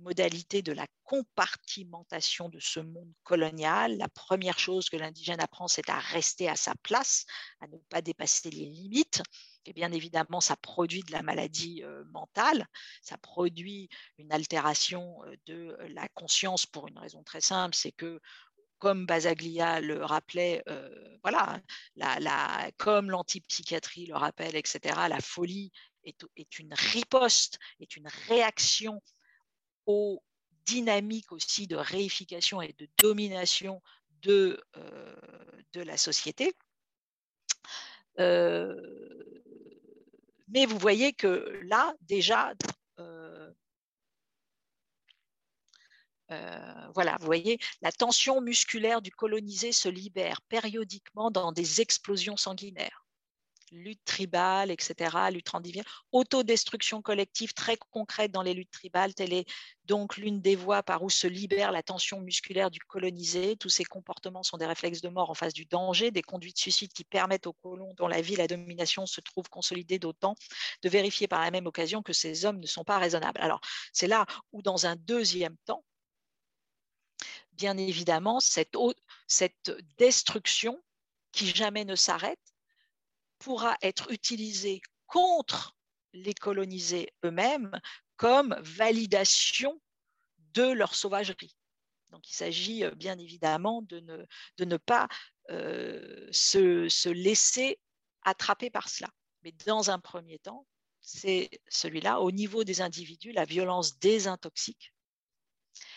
modalité 0.00 0.62
de 0.62 0.72
la 0.72 0.86
compartimentation 1.02 2.48
de 2.48 2.60
ce 2.60 2.80
monde 2.80 3.12
colonial. 3.24 3.96
La 3.98 4.08
première 4.08 4.58
chose 4.58 4.88
que 4.88 4.96
l'indigène 4.96 5.40
apprend, 5.40 5.66
c'est 5.66 5.90
à 5.90 5.98
rester 5.98 6.48
à 6.48 6.56
sa 6.56 6.74
place, 6.82 7.24
à 7.60 7.66
ne 7.66 7.78
pas 7.88 8.00
dépasser 8.00 8.50
les 8.50 8.66
limites. 8.66 9.22
Et 9.68 9.74
bien 9.74 9.92
évidemment, 9.92 10.40
ça 10.40 10.56
produit 10.56 11.02
de 11.02 11.12
la 11.12 11.22
maladie 11.22 11.82
mentale, 12.06 12.66
ça 13.02 13.18
produit 13.18 13.90
une 14.16 14.32
altération 14.32 15.20
de 15.46 15.76
la 15.90 16.08
conscience 16.08 16.64
pour 16.64 16.88
une 16.88 16.98
raison 16.98 17.22
très 17.22 17.42
simple, 17.42 17.74
c'est 17.74 17.92
que 17.92 18.18
comme 18.78 19.04
Basaglia 19.04 19.80
le 19.80 20.02
rappelait, 20.02 20.64
voilà, 21.22 21.60
la, 21.96 22.70
comme 22.78 23.10
l'antipsychiatrie 23.10 24.06
le 24.06 24.16
rappelle, 24.16 24.56
etc., 24.56 24.94
la 25.10 25.20
folie 25.20 25.70
est, 26.04 26.24
est, 26.36 26.58
une 26.58 26.72
riposte, 26.72 27.58
est 27.80 27.96
une 27.96 28.08
réaction 28.28 29.02
aux 29.84 30.22
dynamiques 30.64 31.32
aussi 31.32 31.66
de 31.66 31.76
réification 31.76 32.62
et 32.62 32.72
de 32.78 32.88
domination 32.98 33.82
de, 34.22 34.62
de 35.74 35.82
la 35.82 35.98
société. 35.98 36.54
Mais 40.48 40.66
vous 40.66 40.78
voyez 40.78 41.12
que 41.12 41.60
là, 41.64 41.94
déjà, 42.02 42.54
voilà, 46.94 47.16
vous 47.20 47.26
voyez, 47.26 47.58
la 47.80 47.92
tension 47.92 48.40
musculaire 48.40 49.02
du 49.02 49.10
colonisé 49.10 49.72
se 49.72 49.88
libère 49.88 50.42
périodiquement 50.42 51.30
dans 51.30 51.52
des 51.52 51.80
explosions 51.80 52.36
sanguinaires 52.36 53.07
lutte 53.72 54.04
tribale, 54.04 54.70
etc., 54.70 55.30
lutte 55.30 55.48
rendivienne, 55.48 55.84
autodestruction 56.12 57.02
collective 57.02 57.52
très 57.52 57.76
concrète 57.76 58.30
dans 58.32 58.42
les 58.42 58.54
luttes 58.54 58.70
tribales, 58.70 59.14
telle 59.14 59.32
est 59.32 59.46
donc 59.84 60.16
l'une 60.16 60.40
des 60.40 60.56
voies 60.56 60.82
par 60.82 61.02
où 61.02 61.10
se 61.10 61.26
libère 61.26 61.72
la 61.72 61.82
tension 61.82 62.20
musculaire 62.20 62.70
du 62.70 62.78
colonisé. 62.80 63.56
Tous 63.56 63.70
ces 63.70 63.84
comportements 63.84 64.42
sont 64.42 64.58
des 64.58 64.66
réflexes 64.66 65.00
de 65.00 65.08
mort 65.08 65.30
en 65.30 65.34
face 65.34 65.54
du 65.54 65.64
danger, 65.64 66.10
des 66.10 66.22
conduites 66.22 66.58
suicides 66.58 66.92
qui 66.92 67.04
permettent 67.04 67.46
aux 67.46 67.54
colons 67.54 67.94
dont 67.96 68.08
la 68.08 68.20
vie 68.20 68.36
la 68.36 68.46
domination 68.46 69.06
se 69.06 69.20
trouvent 69.20 69.48
consolidées 69.48 69.98
d'autant 69.98 70.34
de 70.82 70.88
vérifier 70.88 71.26
par 71.26 71.40
la 71.40 71.50
même 71.50 71.66
occasion 71.66 72.02
que 72.02 72.12
ces 72.12 72.44
hommes 72.44 72.60
ne 72.60 72.66
sont 72.66 72.84
pas 72.84 72.98
raisonnables. 72.98 73.40
Alors, 73.40 73.60
c'est 73.92 74.08
là 74.08 74.26
où, 74.52 74.62
dans 74.62 74.86
un 74.86 74.96
deuxième 74.96 75.56
temps, 75.64 75.84
bien 77.52 77.76
évidemment, 77.76 78.38
cette 78.40 79.72
destruction 79.96 80.80
qui 81.32 81.46
jamais 81.48 81.84
ne 81.84 81.96
s'arrête 81.96 82.38
pourra 83.38 83.76
être 83.82 84.10
utilisé 84.10 84.80
contre 85.06 85.76
les 86.12 86.34
colonisés 86.34 87.12
eux-mêmes 87.24 87.70
comme 88.16 88.56
validation 88.60 89.80
de 90.54 90.70
leur 90.72 90.94
sauvagerie. 90.94 91.54
Donc 92.10 92.28
il 92.30 92.34
s'agit 92.34 92.84
euh, 92.84 92.90
bien 92.94 93.18
évidemment 93.18 93.82
de 93.82 94.00
ne, 94.00 94.24
de 94.56 94.64
ne 94.64 94.76
pas 94.76 95.08
euh, 95.50 96.28
se, 96.32 96.88
se, 96.88 97.08
laisser 97.08 97.78
attraper 98.22 98.70
par 98.70 98.88
cela. 98.88 99.08
Mais 99.42 99.52
dans 99.66 99.90
un 99.90 99.98
premier 99.98 100.38
temps, 100.38 100.66
c'est 101.00 101.50
celui-là. 101.68 102.20
Au 102.20 102.30
niveau 102.30 102.64
des 102.64 102.80
individus, 102.80 103.32
la 103.32 103.44
violence 103.44 103.98
désintoxique. 103.98 104.92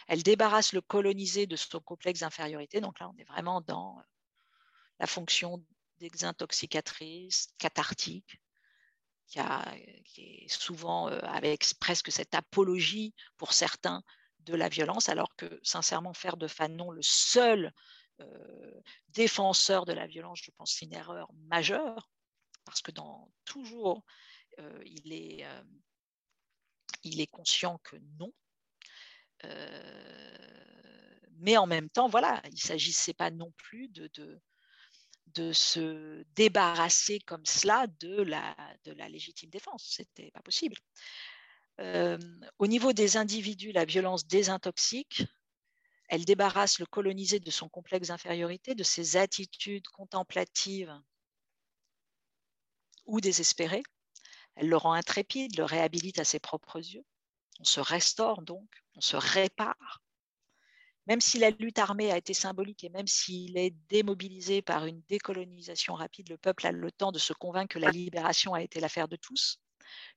Elle 0.07 0.23
débarrasse 0.23 0.73
le 0.73 0.81
colonisé 0.81 1.47
de 1.47 1.55
son 1.55 1.79
complexe 1.79 2.19
d'infériorité. 2.19 2.81
Donc 2.81 2.99
là, 2.99 3.09
on 3.09 3.17
est 3.17 3.25
vraiment 3.25 3.61
dans 3.61 3.97
euh, 3.99 4.03
la 4.99 5.07
fonction 5.07 5.63
désintoxicatrice, 6.09 7.49
cathartique, 7.57 8.41
qui, 9.27 9.39
qui, 10.05 10.21
est 10.43 10.51
souvent 10.51 11.09
euh, 11.09 11.19
avec 11.21 11.65
presque 11.79 12.11
cette 12.11 12.35
apologie 12.35 13.13
pour 13.37 13.53
certains 13.53 14.03
de 14.39 14.55
la 14.55 14.69
violence, 14.69 15.09
alors 15.09 15.35
que 15.35 15.59
sincèrement 15.63 16.13
faire 16.13 16.37
de 16.37 16.47
Fanon 16.47 16.91
le 16.91 17.01
seul 17.01 17.71
euh, 18.19 18.81
défenseur 19.09 19.85
de 19.85 19.93
la 19.93 20.07
violence, 20.07 20.41
je 20.43 20.51
pense, 20.51 20.73
c'est 20.73 20.85
une 20.85 20.93
erreur 20.93 21.31
majeure, 21.47 22.09
parce 22.65 22.81
que 22.81 22.91
dans 22.91 23.31
toujours 23.45 24.03
euh, 24.59 24.83
il, 24.85 25.13
est, 25.13 25.45
il 27.03 27.21
est 27.21 27.27
conscient 27.27 27.79
que 27.83 27.95
non. 28.19 28.33
mais 31.37 31.57
en 31.57 31.67
même 31.67 31.89
temps, 31.89 32.09
voilà, 32.09 32.41
il 32.45 32.53
ne 32.53 32.59
s'agissait 32.59 33.13
pas 33.13 33.31
non 33.31 33.51
plus 33.57 33.87
de, 33.87 34.41
de 35.35 35.53
se 35.53 36.23
débarrasser 36.35 37.19
comme 37.19 37.45
cela 37.45 37.87
de 37.99 38.21
la, 38.21 38.55
légitime 39.09 39.49
défense. 39.49 39.83
Ce 39.83 40.01
n'était 40.01 40.31
pas 40.31 40.41
possible. 40.41 40.75
Euh, 41.79 42.17
au 42.59 42.67
niveau 42.67 42.93
des 42.93 43.17
individus, 43.17 43.71
la 43.71 43.85
violence 43.85 44.27
désintoxique, 44.27 45.23
elle 46.07 46.25
débarrasse 46.25 46.79
le 46.79 46.85
colonisé 46.85 47.39
de 47.39 47.51
son 47.51 47.69
complexe 47.69 48.09
d'infériorité, 48.09 48.75
de 48.75 48.83
ses 48.83 49.17
attitudes 49.17 49.87
contemplatives 49.87 50.93
ou 53.05 53.21
désespérées. 53.21 53.83
Elle 54.55 54.67
le 54.67 54.77
rend 54.77 54.93
intrépide, 54.93 55.57
le 55.57 55.63
réhabilite 55.63 56.19
à 56.19 56.25
ses 56.25 56.39
propres 56.39 56.79
yeux. 56.79 57.05
On 57.59 57.63
se 57.63 57.79
restaure 57.79 58.41
donc, 58.41 58.67
on 58.95 59.01
se 59.01 59.15
répare 59.15 60.00
même 61.07 61.21
si 61.21 61.39
la 61.39 61.49
lutte 61.49 61.79
armée 61.79 62.11
a 62.11 62.17
été 62.17 62.33
symbolique 62.33 62.83
et 62.83 62.89
même 62.89 63.07
s'il 63.07 63.57
est 63.57 63.75
démobilisé 63.89 64.61
par 64.61 64.85
une 64.85 65.01
décolonisation 65.09 65.95
rapide, 65.95 66.29
le 66.29 66.37
peuple 66.37 66.67
a 66.67 66.71
le 66.71 66.91
temps 66.91 67.11
de 67.11 67.19
se 67.19 67.33
convaincre 67.33 67.73
que 67.73 67.79
la 67.79 67.89
libération 67.89 68.53
a 68.53 68.61
été 68.61 68.79
l'affaire 68.79 69.07
de 69.07 69.15
tous, 69.15 69.59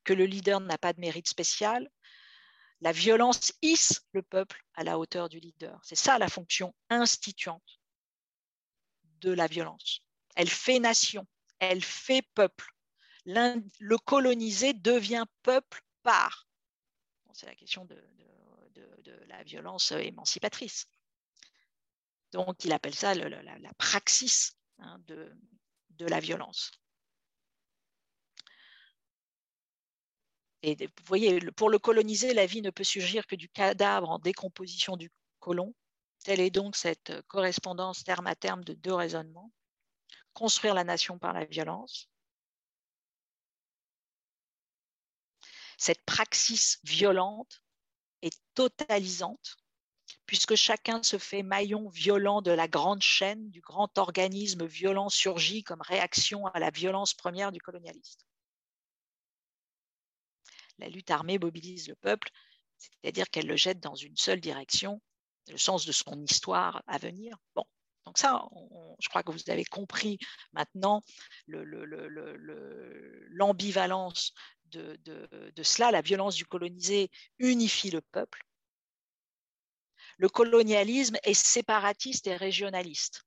que 0.05 0.13
le 0.13 0.27
leader 0.27 0.61
n'a 0.61 0.79
pas 0.79 0.93
de 0.93 1.01
mérite 1.01 1.29
spécial. 1.29 1.91
La 2.81 2.93
violence 2.93 3.53
hisse 3.63 4.03
le 4.13 4.23
peuple 4.23 4.63
à 4.75 4.85
la 4.85 4.99
hauteur 4.99 5.29
du 5.29 5.41
leader. 5.41 5.81
C'est 5.83 5.95
ça 5.97 6.19
la 6.19 6.29
fonction 6.29 6.75
instituante 6.91 7.81
de 9.21 9.33
la 9.33 9.47
violence. 9.47 10.01
Elle 10.37 10.51
fait 10.51 10.81
nation, 10.81 11.27
elle 11.61 11.83
fait 11.83 12.23
peuple. 12.35 12.71
Le 13.25 13.97
colonisé 13.97 14.75
devient 14.75 15.25
peuple 15.43 15.81
par. 16.03 16.47
C'est 17.33 17.47
la 17.47 17.55
question 17.55 17.85
de, 17.87 17.97
la 19.27 19.43
violence 19.45 19.93
émancipatrice. 19.93 20.87
Donc, 22.33 22.65
il 22.65 22.73
appelle 22.73 22.95
ça 22.95 23.15
la, 23.15 23.75
praxis 23.79 24.57
hein, 24.79 24.99
de, 25.07 25.33
de 25.91 26.07
la 26.07 26.21
violence. 26.21 26.73
Et 30.63 30.75
vous 30.87 31.05
voyez, 31.05 31.41
pour 31.53 31.69
le 31.69 31.79
coloniser, 31.79 32.33
la 32.33 32.47
vie 32.47 32.63
ne 32.63 32.71
peut 32.71 32.85
surgir 32.85 33.27
que 33.27 33.37
du 33.37 33.49
cadavre 33.49 34.09
en 34.09 34.19
décomposition 34.19 34.97
du 34.97 35.13
colon. 35.39 35.75
Telle 36.25 36.41
est 36.41 36.51
donc 36.51 36.75
cette 36.75 37.21
correspondance 37.29 38.03
terme 38.03 38.27
à 38.27 38.35
terme 38.35 38.65
de 38.65 38.73
deux 38.73 38.95
raisonnements. 38.95 39.53
Construire 40.33 40.75
la 40.75 40.85
nation 40.85 41.19
par 41.19 41.35
la 41.35 41.45
violence. 41.45 42.09
Cette 45.77 46.03
praxis 46.05 46.81
violente 46.83 47.64
est 48.27 48.41
totalisante, 48.55 49.57
puisque 50.27 50.55
chacun 50.55 51.03
se 51.03 51.19
fait 51.19 51.43
maillon 51.43 51.89
violent 51.89 52.43
de 52.43 52.51
la 52.51 52.69
grande 52.69 53.03
chaîne, 53.03 53.51
du 53.51 53.61
grand 53.61 53.97
organisme 53.99 54.67
violent 54.67 55.09
surgit 55.09 55.63
comme 55.63 55.83
réaction 55.83 56.47
à 56.47 56.59
la 56.59 56.71
violence 56.71 57.15
première 57.15 57.53
du 57.53 57.61
colonialiste. 57.61 58.27
La 60.79 60.89
lutte 60.89 61.11
armée 61.11 61.39
mobilise 61.39 61.89
le 61.89 61.95
peuple, 61.95 62.31
c'est-à-dire 62.79 63.31
qu'elle 63.31 63.47
le 63.47 63.57
jette 63.57 63.81
dans 63.81 63.95
une 63.95 64.17
seule 64.17 64.41
direction, 64.41 65.01
le 65.49 65.59
sens 65.59 65.87
de 65.87 65.93
son 65.93 66.23
histoire 66.23 66.83
à 66.87 66.99
venir. 66.99 67.37
Bon, 67.55 67.65
donc 68.05 68.19
ça, 68.19 68.47
je 68.99 69.09
crois 69.09 69.23
que 69.23 69.31
vous 69.33 69.51
avez 69.51 69.65
compris 69.65 70.19
maintenant 70.53 71.03
l'ambivalence 73.31 74.33
de, 74.67 75.63
cela, 75.63 75.91
la 75.91 76.03
violence 76.03 76.37
du 76.37 76.47
colonisé 76.47 77.11
unifie 77.39 77.91
le 77.91 78.01
peuple. 78.01 78.45
Le 80.17 80.29
colonialisme 80.29 81.17
est 81.23 81.35
séparatiste 81.35 82.27
et 82.27 82.37
régionaliste. 82.37 83.25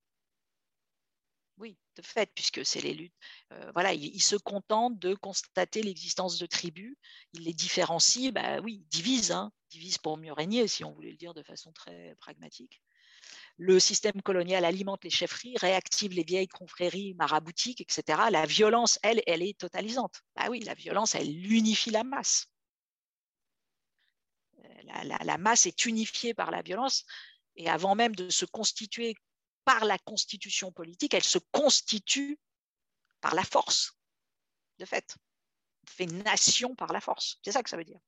Oui, 1.58 1.78
de 1.96 2.02
fait, 2.02 2.32
puisque 2.36 2.64
c'est 2.66 2.82
les 2.82 2.94
luttes. 2.94 3.16
Euh, 3.52 3.72
voilà, 3.74 3.94
il, 3.94 4.22
se 4.22 4.36
contente 4.36 5.00
de 5.00 5.16
constater 5.16 5.82
l'existence 5.82 6.38
de 6.38 6.46
tribus, 6.46 6.96
il 7.34 7.44
les 7.44 7.54
différencie, 7.54 8.32
bah 8.32 8.60
oui, 8.60 8.86
divise, 8.90 9.32
hein, 9.32 9.52
divise 9.72 9.98
pour 9.98 10.18
mieux 10.18 10.34
régner, 10.34 10.68
si 10.68 10.84
on 10.84 10.94
voulait 10.94 11.12
le 11.12 11.18
dire 11.18 11.34
de 11.34 11.42
façon 11.42 11.72
très 11.72 12.16
pragmatique 12.20 12.82
le 13.58 13.80
système 13.80 14.22
colonial 14.22 14.66
alimente 14.66 15.04
les 15.04 15.10
chefferies, 15.10 15.58
réactive 15.58 16.12
les 16.12 16.24
vieilles 16.24 16.48
confréries 16.48 17.16
maraboutiques, 17.16 17.82
etc. 17.82 18.30
La 18.32 18.46
violence, 18.46 19.00
elle, 19.02 19.22
elle 19.26 19.42
est 19.42 19.58
totalisante. 19.58 20.22
Bah 20.36 20.48
oui, 20.50 20.60
la 20.60 20.76
violence, 20.76 21.16
elle 21.16 21.28
unifie 21.52 21.90
la 21.90 22.04
masse. 22.04 22.48
La, 25.24 25.38
masse 25.38 25.66
est 25.66 25.86
unifiée 25.86 26.34
par 26.34 26.50
la 26.50 26.62
violence 26.62 27.04
et 27.56 27.70
avant 27.70 27.94
même 27.94 28.16
de 28.16 28.30
se 28.30 28.46
constituer 28.46 29.16
par 29.66 29.84
la 29.84 29.98
constitution 29.98 30.72
politique, 30.72 31.14
elle 31.14 31.24
se 31.24 31.40
constitue 31.52 32.40
par 33.20 33.36
la 33.36 33.44
force, 33.44 33.98
de 34.78 34.86
fait. 34.86 35.18
Elle 35.84 35.94
fait 35.94 36.06
nation 36.06 36.74
par 36.76 36.94
la 36.94 37.02
force. 37.02 37.38
C'est 37.44 37.52
ça 37.52 37.64
que 37.64 37.70
ça 37.70 37.76
veut 37.76 37.84
dire. 37.84 38.00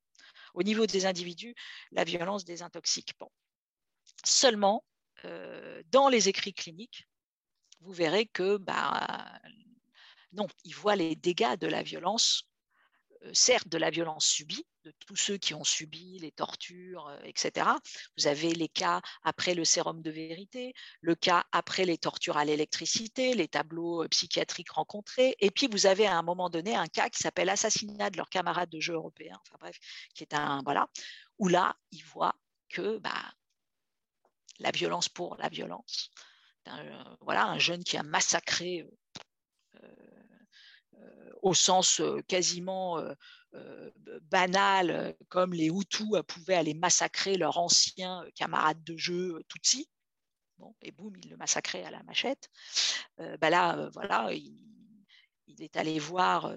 Au 0.53 0.63
niveau 0.63 0.85
des 0.85 1.05
individus, 1.05 1.53
la 1.91 2.05
violence 2.05 2.45
désintoxique. 2.45 3.13
Bon. 3.19 3.29
Seulement, 4.23 4.85
dans 5.91 6.09
les 6.09 6.29
écrits 6.29 6.53
cliniques, 6.53 7.07
vous 7.81 7.93
verrez 7.93 8.25
que 8.25 8.57
bah, 8.57 9.39
non, 10.33 10.47
ils 10.63 10.75
voient 10.75 10.95
les 10.95 11.15
dégâts 11.15 11.57
de 11.57 11.67
la 11.67 11.81
violence, 11.81 12.43
euh, 13.23 13.31
certes 13.33 13.67
de 13.67 13.77
la 13.77 13.89
violence 13.89 14.25
subie, 14.25 14.65
de 14.83 14.93
tous 15.05 15.15
ceux 15.15 15.37
qui 15.37 15.53
ont 15.53 15.63
subi 15.63 16.19
les 16.19 16.31
tortures, 16.31 17.07
euh, 17.07 17.19
etc. 17.23 17.67
Vous 18.17 18.27
avez 18.27 18.53
les 18.53 18.69
cas 18.69 19.01
après 19.23 19.55
le 19.55 19.65
sérum 19.65 20.01
de 20.01 20.11
vérité, 20.11 20.73
le 21.01 21.15
cas 21.15 21.45
après 21.51 21.85
les 21.85 21.97
tortures 21.97 22.37
à 22.37 22.45
l'électricité, 22.45 23.33
les 23.33 23.47
tableaux 23.47 24.07
psychiatriques 24.09 24.71
rencontrés, 24.71 25.35
et 25.39 25.51
puis 25.51 25.67
vous 25.67 25.85
avez 25.85 26.05
à 26.05 26.17
un 26.17 26.23
moment 26.23 26.49
donné 26.49 26.75
un 26.75 26.87
cas 26.87 27.09
qui 27.09 27.19
s'appelle 27.19 27.49
assassinat 27.49 28.09
de 28.09 28.17
leurs 28.17 28.29
camarades 28.29 28.69
de 28.69 28.79
jeu 28.79 28.93
européens, 28.93 29.39
enfin 29.41 29.57
bref, 29.59 29.77
qui 30.13 30.23
est 30.23 30.33
un 30.33 30.61
voilà, 30.63 30.87
où 31.39 31.47
là 31.47 31.75
ils 31.91 32.05
voient 32.05 32.35
que 32.69 32.99
bah, 32.99 33.33
la 34.59 34.71
violence 34.71 35.09
pour 35.09 35.35
la 35.37 35.49
violence, 35.49 36.11
voilà, 37.21 37.45
un 37.45 37.59
jeune 37.59 37.83
qui 37.83 37.97
a 37.97 38.03
massacré 38.03 38.85
au 41.41 41.53
sens 41.53 42.01
quasiment 42.27 43.01
banal, 44.23 45.15
comme 45.29 45.53
les 45.53 45.67
Hutus 45.67 46.21
pouvaient 46.27 46.55
aller 46.55 46.73
massacrer 46.73 47.37
leurs 47.37 47.57
anciens 47.57 48.25
camarades 48.35 48.83
de 48.83 48.97
jeu 48.97 49.41
Tutsi. 49.47 49.89
Bon, 50.57 50.75
et 50.81 50.91
boum, 50.91 51.15
il 51.23 51.29
le 51.29 51.37
massacrait 51.37 51.83
à 51.85 51.91
la 51.91 52.03
machette. 52.03 52.49
bah 53.17 53.49
là, 53.49 53.89
voilà, 53.93 54.31
il, 54.33 54.55
est 55.59 55.77
allé 55.77 55.99
voir 55.99 56.53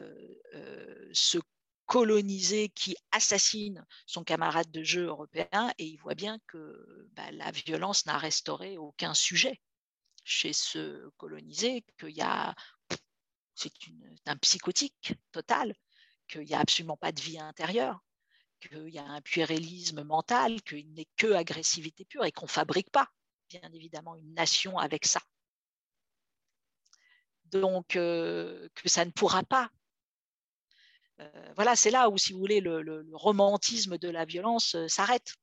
ce 1.12 1.38
colonisé 1.86 2.68
qui 2.70 2.96
assassine 3.10 3.84
son 4.06 4.24
camarade 4.24 4.70
de 4.70 4.82
jeu 4.82 5.04
européen 5.04 5.72
et 5.78 5.84
il 5.84 5.96
voit 5.98 6.14
bien 6.14 6.38
que 6.46 7.08
bah, 7.12 7.30
la 7.32 7.50
violence 7.50 8.06
n'a 8.06 8.18
restauré 8.18 8.78
aucun 8.78 9.14
sujet 9.14 9.60
chez 10.24 10.52
ce 10.52 11.08
colonisé, 11.16 11.84
qu'il 11.98 12.10
y 12.10 12.22
a 12.22 12.54
c'est 13.54 13.72
un 14.26 14.36
psychotique 14.38 15.14
total, 15.30 15.74
qu'il 16.28 16.42
n'y 16.42 16.54
a 16.54 16.60
absolument 16.60 16.96
pas 16.96 17.12
de 17.12 17.20
vie 17.20 17.38
intérieure, 17.38 18.00
qu'il 18.60 18.88
y 18.88 18.98
a 18.98 19.04
un 19.04 19.20
puérilisme 19.20 20.02
mental, 20.02 20.62
qu'il 20.62 20.92
n'est 20.94 21.08
que 21.16 21.32
agressivité 21.32 22.04
pure 22.04 22.24
et 22.24 22.32
qu'on 22.32 22.46
ne 22.46 22.50
fabrique 22.50 22.90
pas, 22.90 23.08
bien 23.48 23.70
évidemment, 23.72 24.16
une 24.16 24.34
nation 24.34 24.78
avec 24.78 25.04
ça. 25.04 25.20
Donc, 27.44 27.96
euh, 27.96 28.68
que 28.74 28.88
ça 28.88 29.04
ne 29.04 29.10
pourra 29.10 29.42
pas. 29.42 29.70
Euh, 31.22 31.52
voilà, 31.56 31.76
c'est 31.76 31.90
là 31.90 32.08
où, 32.08 32.18
si 32.18 32.32
vous 32.32 32.38
voulez, 32.38 32.60
le, 32.60 33.04
romantisme 33.12 33.98
de 33.98 34.08
la 34.08 34.24
violence 34.24 34.74
euh, 34.74 34.88
s'arrête. 34.88 35.34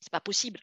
C'est 0.00 0.10
pas 0.10 0.20
possible. 0.20 0.60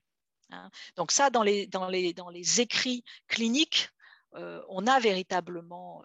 Hein. 0.50 0.70
Donc 0.96 1.12
ça, 1.12 1.30
dans 1.30 1.44
les, 1.44 2.62
écrits 2.62 3.04
cliniques, 3.28 3.90
euh, 4.36 4.62
on 4.70 4.88
a 4.88 5.00
véritablement 5.00 6.04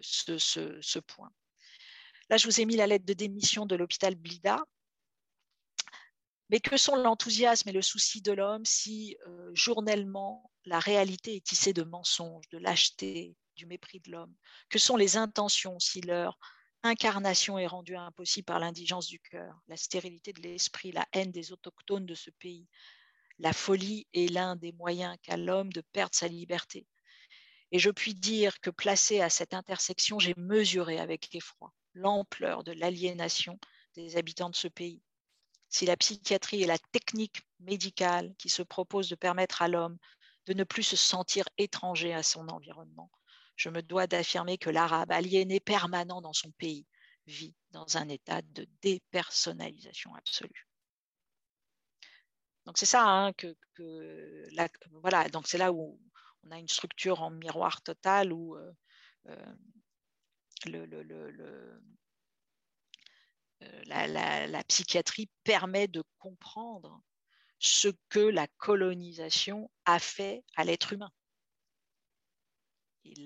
ce, 0.00 0.98
point. 0.98 1.30
Là, 2.30 2.36
je 2.36 2.46
vous 2.46 2.60
ai 2.60 2.64
mis 2.64 2.76
la 2.76 2.86
lettre 2.86 3.06
de 3.06 3.12
démission 3.12 3.66
de 3.66 3.76
l'hôpital 3.76 4.14
Blida. 4.14 4.60
Mais 6.50 6.60
que 6.60 6.78
sont 6.78 6.96
l'enthousiasme 6.96 7.68
et 7.68 7.72
le 7.72 7.82
souci 7.82 8.22
de 8.22 8.32
l'homme 8.32 8.64
si 8.64 9.18
journellement 9.52 10.50
la 10.64 10.78
réalité 10.78 11.36
est 11.36 11.44
tissée 11.44 11.74
de 11.74 11.82
mensonges, 11.82 12.48
de 12.48 12.56
lâcheté, 12.56 13.36
du 13.54 13.66
mépris 13.66 14.00
de 14.00 14.12
l'homme? 14.12 14.34
Que 14.70 14.78
sont 14.78 14.96
les 14.96 15.18
intentions 15.18 15.78
si 15.78 16.00
leur 16.00 16.38
incarnation 16.82 17.58
est 17.58 17.66
rendue 17.66 17.96
impossible 17.96 18.44
par 18.44 18.58
l'indigence 18.58 19.06
du 19.06 19.20
cœur, 19.20 19.60
la 19.68 19.76
stérilité 19.76 20.32
de 20.32 20.42
l'esprit, 20.42 20.92
la 20.92 21.06
haine 21.12 21.32
des 21.32 21.52
autochtones 21.52 22.06
de 22.06 22.14
ce 22.14 22.30
pays 22.30 22.66
La 23.38 23.52
folie 23.52 24.06
est 24.14 24.32
l'un 24.32 24.56
des 24.56 24.72
moyens 24.72 25.16
qu'a 25.22 25.36
l'homme 25.36 25.72
de 25.72 25.82
perdre 25.92 26.14
sa 26.14 26.28
liberté. 26.28 26.86
Et 27.70 27.78
je 27.78 27.90
puis 27.90 28.14
dire 28.14 28.60
que 28.60 28.70
placé 28.70 29.20
à 29.20 29.30
cette 29.30 29.54
intersection, 29.54 30.18
j'ai 30.18 30.34
mesuré 30.36 30.98
avec 30.98 31.34
effroi 31.34 31.72
l'ampleur 31.94 32.64
de 32.64 32.72
l'aliénation 32.72 33.58
des 33.94 34.16
habitants 34.16 34.50
de 34.50 34.56
ce 34.56 34.68
pays. 34.68 35.02
Si 35.68 35.84
la 35.84 35.96
psychiatrie 35.96 36.62
est 36.62 36.66
la 36.66 36.78
technique 36.78 37.42
médicale 37.60 38.34
qui 38.38 38.48
se 38.48 38.62
propose 38.62 39.08
de 39.08 39.16
permettre 39.16 39.60
à 39.62 39.68
l'homme 39.68 39.98
de 40.46 40.54
ne 40.54 40.64
plus 40.64 40.82
se 40.82 40.96
sentir 40.96 41.44
étranger 41.58 42.14
à 42.14 42.22
son 42.22 42.48
environnement, 42.48 43.10
je 43.58 43.68
me 43.68 43.82
dois 43.82 44.06
d'affirmer 44.06 44.56
que 44.56 44.70
l'arabe 44.70 45.12
aliéné 45.12 45.60
permanent 45.60 46.22
dans 46.22 46.32
son 46.32 46.50
pays 46.52 46.86
vit 47.26 47.54
dans 47.72 47.98
un 47.98 48.08
état 48.08 48.40
de 48.40 48.66
dépersonnalisation 48.80 50.14
absolue. 50.14 50.66
Donc 52.64 52.78
c'est 52.78 52.86
ça 52.86 53.04
hein, 53.04 53.32
voilà 55.02 55.26
c'est 55.44 55.58
là 55.58 55.72
où 55.72 56.00
on 56.44 56.50
a 56.50 56.58
une 56.58 56.68
structure 56.68 57.22
en 57.22 57.30
miroir 57.30 57.80
total 57.82 58.32
où 58.32 58.56
euh, 58.56 58.72
euh, 59.26 59.54
euh, 60.66 61.80
la, 63.86 64.64
psychiatrie 64.64 65.30
permet 65.42 65.88
de 65.88 66.04
comprendre 66.18 67.02
ce 67.58 67.88
que 68.08 68.20
la 68.20 68.46
colonisation 68.58 69.68
a 69.84 69.98
fait 69.98 70.44
à 70.54 70.62
l'être 70.64 70.92
humain. 70.92 71.10
Il, 73.16 73.24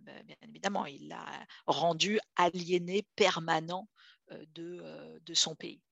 ben, 0.00 0.22
bien 0.24 0.36
évidemment, 0.42 0.86
il 0.86 1.08
l'a 1.08 1.24
rendu 1.66 2.18
aliéné 2.36 3.06
permanent 3.16 3.88
de, 4.30 5.18
de 5.20 5.34
son 5.34 5.54
pays. 5.54 5.82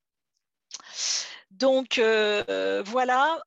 Donc 1.50 1.98
voilà, 1.98 3.42